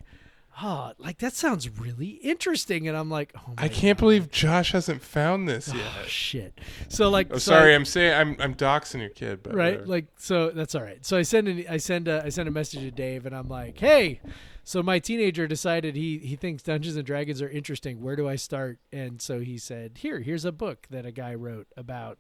[0.63, 4.03] "Oh, like that sounds really interesting." And I'm like, "Oh my I can't God.
[4.05, 6.09] believe Josh hasn't found this Oh, yet.
[6.09, 6.59] shit."
[6.89, 9.73] So like, Oh, so I- sorry, I'm saying I'm I'm doxing your kid, but right
[9.75, 9.87] whatever.
[9.87, 12.53] like so that's all right so i send an, i send a, i send a
[12.53, 14.21] message to dave and i'm like hey
[14.65, 18.37] so my teenager decided he he thinks dungeons and dragons are interesting where do i
[18.37, 22.19] start and so he said here here's a book that a guy wrote about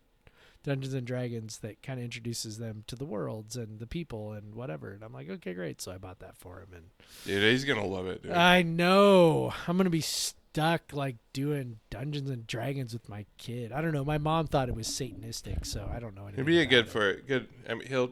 [0.62, 4.54] dungeons and dragons that kind of introduces them to the worlds and the people and
[4.54, 6.84] whatever and i'm like okay great so i bought that for him and
[7.26, 8.22] dude, he's gonna love it.
[8.22, 8.32] Dude.
[8.32, 13.80] i know i'm gonna be stuck like doing dungeons and dragons with my kid i
[13.80, 16.60] don't know my mom thought it was satanistic so i don't know anything He'll be
[16.60, 16.90] a good it.
[16.90, 17.26] for it.
[17.26, 17.48] Good.
[17.68, 18.10] I mean, he'll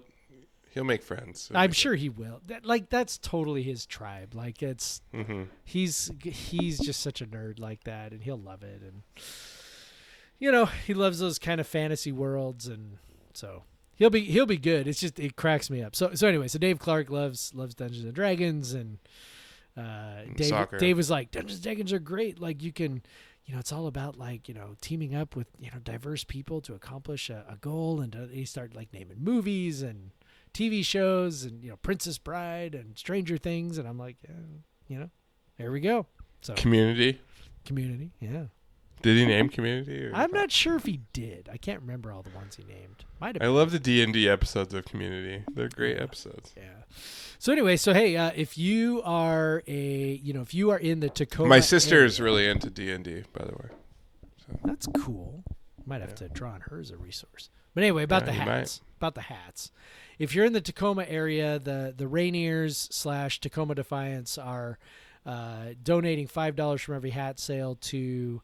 [0.72, 1.50] he'll make friends.
[1.52, 2.40] I'm sure he will.
[2.46, 4.34] That, like that's totally his tribe.
[4.34, 8.80] Like it's hmm he's he's just such a nerd like that, and he'll love it.
[8.82, 9.02] And
[10.40, 12.98] you know he loves those kind of fantasy worlds, and
[13.32, 13.62] so
[13.94, 14.88] he'll be he'll be good.
[14.88, 15.94] It's just it cracks me up.
[15.94, 18.98] So so anyway, so Dave Clark loves loves Dungeons and Dragons, and
[19.76, 20.78] uh, Dave soccer.
[20.78, 22.40] Dave was like Dungeons and Dragons are great.
[22.40, 23.02] Like you can.
[23.46, 26.60] You know, it's all about like you know teaming up with you know diverse people
[26.60, 30.12] to accomplish a, a goal, and uh, he started like naming movies and
[30.54, 34.34] TV shows and you know Princess Bride and Stranger Things and I'm like, yeah,
[34.88, 35.10] you know,
[35.58, 36.06] there we go.
[36.42, 37.20] So Community.
[37.64, 38.44] Community, yeah.
[39.02, 40.06] Did he name Community?
[40.06, 41.48] Or I'm not sure if he did.
[41.52, 43.04] I can't remember all the ones he named.
[43.20, 43.42] Might have.
[43.42, 43.54] I been.
[43.54, 45.44] love the D and D episodes of Community.
[45.52, 46.02] They're great Yeah.
[46.02, 46.52] episodes.
[46.56, 46.62] Yeah.
[47.38, 51.00] So anyway, so hey, uh, if you are a, you know, if you are in
[51.00, 53.68] the Tacoma, My sister is really into D and D, by the way.
[54.64, 55.44] That's cool.
[55.86, 57.48] Might have to draw on her as a resource.
[57.74, 58.46] But anyway, about Yeah, the you might.
[58.46, 58.80] hats.
[58.98, 59.70] About the hats.
[60.18, 64.78] If you're in the Tacoma area, the the Rainiers slash Tacoma Defiance are
[65.24, 68.42] uh, donating five dollars from every hat sale to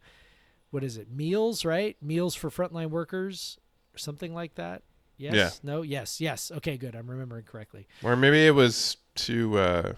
[0.76, 1.10] what is it?
[1.10, 1.96] Meals, right?
[2.02, 3.56] Meals for frontline workers,
[3.94, 4.82] or something like that.
[5.16, 5.34] Yes.
[5.34, 5.50] Yeah.
[5.62, 5.80] No.
[5.80, 6.20] Yes.
[6.20, 6.52] Yes.
[6.54, 6.76] Okay.
[6.76, 6.94] Good.
[6.94, 7.88] I'm remembering correctly.
[8.02, 9.92] Or maybe it was to uh,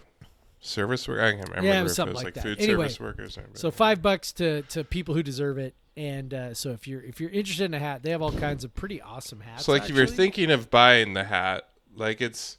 [0.61, 1.19] service work.
[1.19, 2.43] I can't remember Yeah, it was if something it was like like, that.
[2.43, 3.37] food Anyway, service workers.
[3.55, 5.75] So five bucks to to people who deserve it.
[5.97, 8.63] And uh, so if you're if you're interested in a hat, they have all kinds
[8.63, 9.65] of pretty awesome hats.
[9.65, 12.57] So like if you're thinking of buying the hat, like it's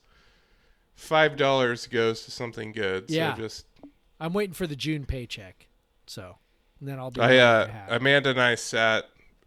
[0.95, 3.07] five dollars goes to something good.
[3.09, 3.35] Yeah.
[3.35, 3.65] So just
[4.21, 5.69] I'm waiting for the June paycheck,
[6.07, 6.37] so
[6.81, 7.21] and then I'll be.
[7.21, 7.69] I uh.
[7.89, 9.05] Amanda and I sat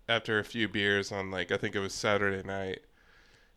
[0.07, 2.79] after a few beers on like I think it was Saturday night,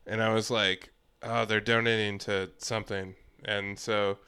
[0.06, 0.90] and I was like,
[1.22, 4.18] oh, they're donating to something, and so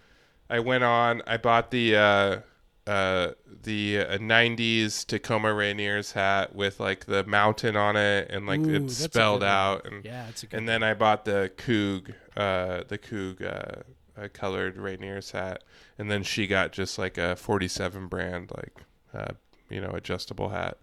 [0.50, 1.22] I went on.
[1.26, 2.40] I bought the uh,
[2.86, 8.60] uh, the uh, '90s Tacoma Rainiers hat with like the mountain on it, and like
[8.60, 10.58] Ooh, it's spelled out, and yeah, it's a good.
[10.58, 13.82] and then I bought the Coug, uh, the Coug uh,
[14.20, 15.64] uh, colored Rainiers hat,
[15.98, 18.72] and then she got just like a 47 brand, like
[19.14, 19.32] uh,
[19.70, 20.78] you know, adjustable hat.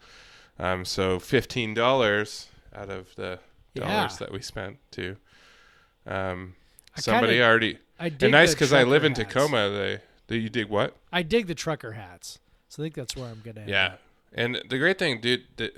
[0.59, 3.39] Um, so fifteen dollars out of the
[3.75, 4.17] dollars Yeah.
[4.19, 5.17] that we spent to.
[6.07, 6.55] Um,
[6.95, 9.33] somebody kinda already I dig and nice because I live in hats.
[9.33, 9.69] Tacoma.
[9.69, 10.95] They, do you dig what?
[11.11, 12.39] I dig the trucker hats,
[12.69, 13.65] so I think that's where I'm gonna.
[13.67, 13.95] Yeah,
[14.33, 15.73] and the great thing, dude, that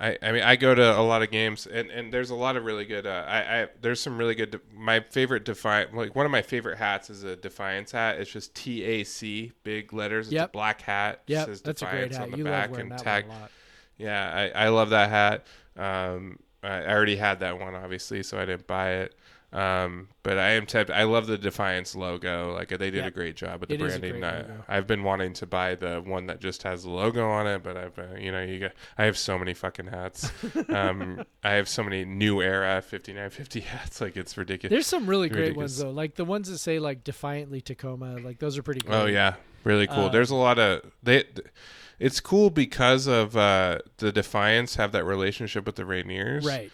[0.00, 2.56] I I mean I go to a lot of games, and and there's a lot
[2.56, 3.06] of really good.
[3.06, 4.60] Uh, I I there's some really good.
[4.72, 8.18] My favorite defiant, like one of my favorite hats is a Defiance hat.
[8.20, 10.28] It's just T A C, big letters.
[10.28, 10.48] It's Yep.
[10.50, 11.22] a black hat.
[11.28, 12.22] Says that's a great hat.
[12.22, 13.26] on the You back and that tag.
[13.26, 13.50] one a lot.
[13.96, 15.46] Yeah, I, I love that hat.
[15.76, 19.14] Um, I I already had that one, obviously, so I didn't buy it.
[19.50, 20.94] Um, but I am tempted.
[20.94, 22.52] I love the Defiance logo.
[22.54, 23.06] Like they did Yeah.
[23.06, 24.22] a great job with the It branding.
[24.22, 27.62] I, i've been wanting to buy the one that just has the logo on it,
[27.62, 28.72] but I've, uh, you know, you got.
[28.98, 30.30] I have so many fucking hats.
[30.68, 34.00] um, I have so many new era 5950 hats.
[34.02, 34.70] Like it's ridiculous.
[34.70, 35.72] There's some really great Ridiculous.
[35.72, 38.18] ones though, like the ones that say like defiantly Tacoma.
[38.18, 38.82] Like those are pretty.
[38.82, 38.94] cool.
[38.94, 40.04] Oh yeah, really cool.
[40.06, 41.24] Uh, There's a lot of they.
[41.98, 46.44] It's cool because of uh, the Defiance have that relationship with the Rainiers.
[46.46, 46.70] Right.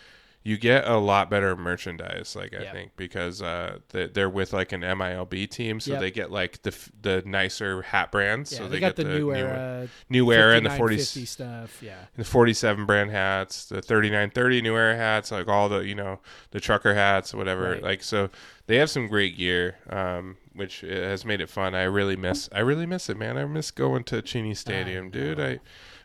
[0.47, 2.73] You get a lot better merchandise, like I Yep.
[2.75, 6.01] think, because uh, they- they're with like an MILB team, so Yep.
[6.01, 8.53] they get like the f- the nicer hat brands.
[8.53, 11.25] Yeah, so they, they, got get the, new era, new era, and the 40 40
[11.25, 11.83] stuff.
[11.83, 11.95] Yeah.
[12.19, 16.61] the 47 brand hats, the 3930 new era hats, like all the, you know, the
[16.61, 17.71] trucker hats, whatever.
[17.73, 17.83] Right.
[17.83, 18.29] Like, so
[18.66, 21.75] they have some great gear, um, which has made it fun.
[21.75, 23.39] I really miss, I really miss it, man.
[23.39, 25.41] I miss going to Cheney Stadium, dude.
[25.41, 25.61] I,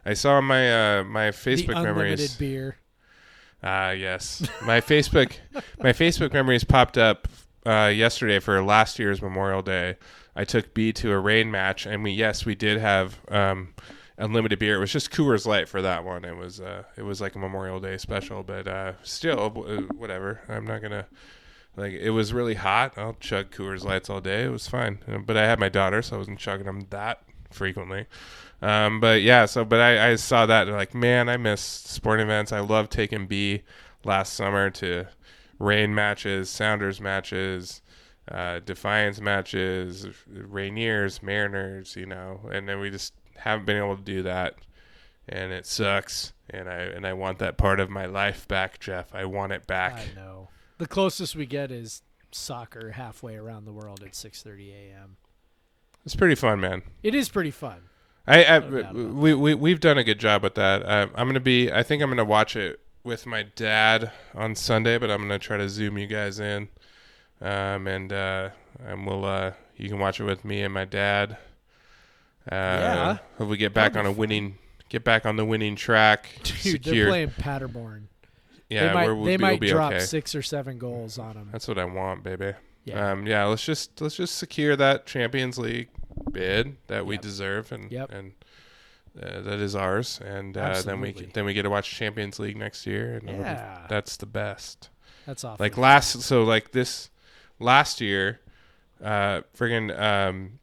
[0.05, 2.35] I saw my, uh, my the Facebook unlimited memories.
[2.37, 2.77] beer.
[3.61, 4.47] Ah, yes.
[4.63, 5.33] My Facebook,
[5.79, 7.27] my Facebook memories popped up
[7.65, 9.97] uh, yesterday for last year's Memorial Day.
[10.35, 13.73] I took B to a Reign match, and we yes, we did have um,
[14.17, 14.75] unlimited beer.
[14.75, 16.23] It was just Coors Light for that one.
[16.23, 20.39] It was uh, it was like a Memorial Day special, but uh, still, uh, whatever.
[20.47, 21.07] I'm not gonna
[21.75, 21.91] like.
[21.91, 22.93] It was really hot.
[22.97, 24.43] I'll chug Coors Lights all day.
[24.45, 27.23] It was fine, Uh, but I had my daughter, so I wasn't chugging them that
[27.51, 28.05] frequently.
[28.61, 32.25] Um, but yeah, so but I, I saw that and like, man, I miss sporting
[32.25, 32.51] events.
[32.51, 33.63] I love taking B
[34.03, 35.07] last summer to
[35.59, 37.81] Reign matches, Sounders matches,
[38.29, 44.03] uh, Defiance matches, Rainiers, Mariners, you know, and then we just haven't been able to
[44.03, 44.55] do that,
[45.27, 46.33] and it sucks.
[46.49, 49.13] And I and I want that part of my life back, Jeff.
[49.13, 49.93] I want it back.
[49.93, 50.49] I know.
[50.79, 55.17] The closest we get is soccer halfway around the world at 6:30 a.m.
[56.05, 56.81] It's pretty fun, man.
[57.03, 57.88] It is pretty fun.
[58.29, 60.83] I, I No we, we we've done a good job with that.
[60.83, 61.71] Uh, I'm gonna be.
[61.71, 65.57] I think I'm gonna watch it with my dad on Sunday, but I'm gonna try
[65.57, 66.69] to zoom you guys in,
[67.41, 68.49] um, and uh,
[68.85, 71.37] and we'll uh, you can watch it with me and my dad.
[72.51, 73.17] Uh, Yeah.
[73.37, 74.57] Hope we get back That'd on a winning,
[74.89, 76.29] get back on the winning track.
[76.43, 76.95] Dude, secure.
[76.95, 78.07] they're playing Paderborn.
[78.69, 80.03] yeah, they might, we'll, they be, we'll might be drop okay.
[80.03, 81.49] six or seven goals on them.
[81.51, 82.53] That's what I want, baby.
[82.85, 83.11] Yeah.
[83.11, 85.89] Um, yeah, let's just let's just secure that Champions League
[86.31, 87.21] bid that we Yep.
[87.21, 88.11] deserve, and Yep.
[88.11, 88.31] and
[89.21, 90.19] uh, that is ours.
[90.23, 93.85] And uh, then we then we get to watch Champions League next year, and Yeah.
[93.89, 94.89] that's the best.
[95.25, 95.63] That's awesome.
[95.63, 97.09] Like last, so like this
[97.59, 98.39] last year,
[99.03, 100.59] uh, friggin' um,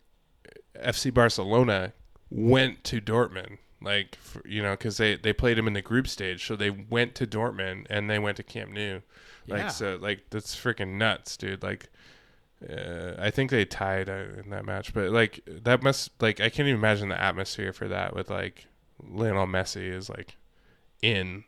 [0.74, 1.92] FC Barcelona
[2.30, 3.58] went to Dortmund.
[3.82, 6.70] Like f you know, because they they played them in the group stage, so they
[6.70, 9.00] went to Dortmund and they went to Camp Nou.
[9.48, 9.68] Like Yeah.
[9.68, 11.62] so, like that's freaking nuts, dude.
[11.62, 11.88] Like,
[12.68, 16.48] uh, I think they tied uh, in that match, but like that must like I
[16.48, 18.66] can't even imagine the atmosphere for that with like
[19.02, 20.36] Lionel Messi is like
[21.02, 21.44] in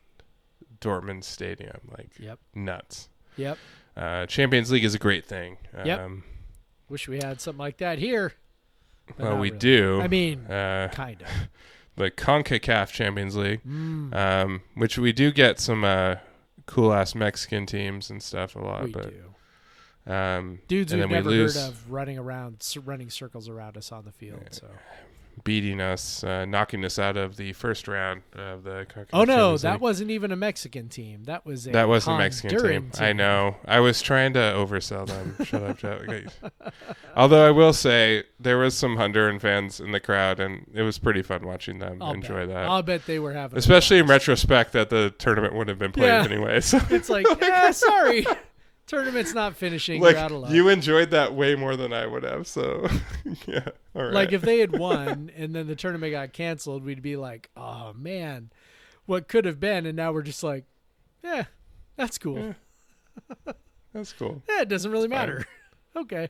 [0.81, 2.39] Dortmund Stadium, like Yep.
[2.55, 3.09] nuts.
[3.37, 3.59] Yep.
[3.97, 5.57] Uh, Champions League is a great thing.
[5.85, 6.01] Yep.
[6.01, 6.25] Um,
[6.89, 8.33] Wish we had something like that here.
[9.19, 9.59] well, we really.
[9.59, 10.01] do.
[10.01, 11.29] I mean, uh, kind of.
[11.97, 16.17] the Concacaf Champions League, Mm, um, which we do get some uh,
[16.67, 19.28] cool ass Mexican teams and stuff a lot, we but do.
[20.09, 21.55] Um, Dudes and we've we never lose.
[21.61, 24.41] heard of running around, running circles around us on the field.
[24.51, 24.67] So.
[25.45, 28.85] beating us, uh, knocking us out of the first round of the.
[29.13, 29.81] Oh no, that League.
[29.81, 31.25] wasn't even a Mexican team.
[31.25, 33.05] That was a That was the Mexican Honduran team.
[33.05, 33.57] I know.
[33.65, 35.37] I was trying to oversell them.
[35.45, 35.85] Shut up.
[35.85, 36.27] Okay.
[37.17, 40.99] Although I will say there was some Honduran fans in the crowd, and it was
[40.99, 42.49] pretty fun watching them I'll enjoy bet.
[42.49, 42.69] that.
[42.69, 43.57] I'll bet they were having.
[43.57, 46.25] a Especially in retrospect, that the tournament wouldn't have been played Yeah.
[46.25, 46.61] anyway.
[46.61, 48.27] So, It's like, eh, sorry,
[48.89, 50.01] tournament's not finishing.
[50.03, 50.51] like You're out of luck.
[50.51, 52.47] you enjoyed that way more than I would have.
[52.49, 52.89] So,
[53.47, 53.69] yeah.
[53.95, 54.13] All right.
[54.13, 57.93] Like if they had won and then the tournament got canceled, we'd be like, "Oh
[57.97, 58.51] man,
[59.07, 60.65] what could have been?" And now we're just like,
[61.23, 61.45] "Yeah,
[61.97, 62.55] that's cool.
[63.47, 63.53] Yeah.
[63.93, 64.43] That's cool.
[64.49, 65.45] Yeah, it doesn't really matter."
[65.97, 66.29] okay,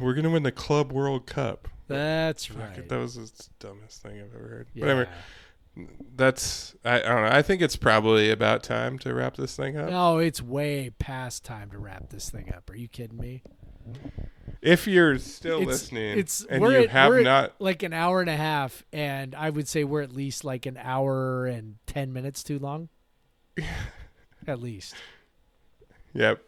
[0.00, 1.68] We're gonna win the Club World Cup.
[1.88, 2.78] that's Fuck right.
[2.78, 4.68] it, that was the dumbest thing I've ever heard.
[4.74, 4.82] yeah.
[4.82, 5.08] Whatever.
[6.16, 7.30] That's I, I don't know.
[7.36, 9.88] I think it's probably about time to wrap this thing up.
[9.90, 12.68] No, it's way past time to wrap this thing up.
[12.70, 13.42] Are you kidding me?
[14.60, 18.28] If you're still It's- listening it's and you at- have not, like an hour and
[18.28, 22.42] a half, and I would say we're at least like an hour and ten minutes
[22.42, 22.88] too long.
[24.46, 24.94] at least.
[26.12, 26.42] yep.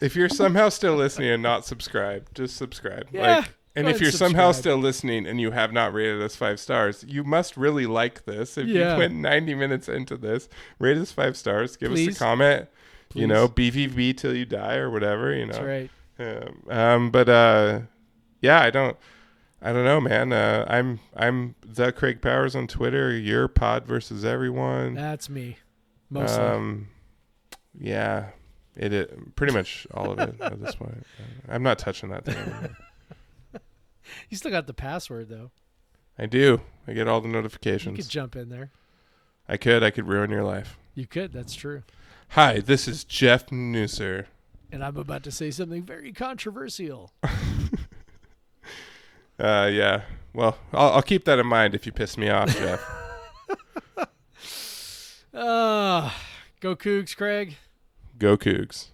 [0.00, 3.06] If you're somehow still listening and not subscribed, just subscribe.
[3.10, 6.58] Yeah, like, and if you're somehow still listening and you have not rated us five
[6.60, 8.58] stars, you must really like this.
[8.58, 8.92] If Yeah.
[8.94, 10.48] you went 90 minutes into this,
[10.78, 11.76] rate us five stars.
[11.76, 12.68] Give us a comment.
[13.14, 15.34] You know, BVB till you die or whatever.
[15.34, 15.52] You know.
[15.52, 15.90] That's right.
[16.20, 17.80] Um, um, but uh,
[18.40, 18.96] yeah, I don't,
[19.62, 20.32] I don't know, man.
[20.32, 23.16] Uh, I'm I'm the Craig Powers on Twitter.
[23.16, 24.94] Your pod versus everyone.
[24.94, 25.56] That's me.
[26.10, 26.42] Mostly.
[26.44, 26.88] Um,
[27.78, 28.30] yeah,
[28.76, 31.06] it, it pretty much all of it at this point.
[31.48, 32.74] I'm not touching that thing.
[34.28, 35.50] You still got the password though.
[36.18, 36.60] I do.
[36.86, 37.96] I get all the notifications.
[37.96, 38.70] You could jump in there.
[39.48, 39.82] I could.
[39.82, 40.76] I could ruin your life.
[40.94, 41.32] You could.
[41.32, 41.82] That's true.
[42.30, 44.26] Hi, this is Jeff Nusser.
[44.70, 47.12] And I'm about to say something very controversial.
[49.38, 50.02] Uh, yeah.
[50.34, 52.84] Well, I'll, I'll keep that in mind if you piss me off, Jeff.
[55.32, 56.10] Uh,
[56.60, 57.56] go Cougs, Craig.
[58.18, 58.88] Go Cougs.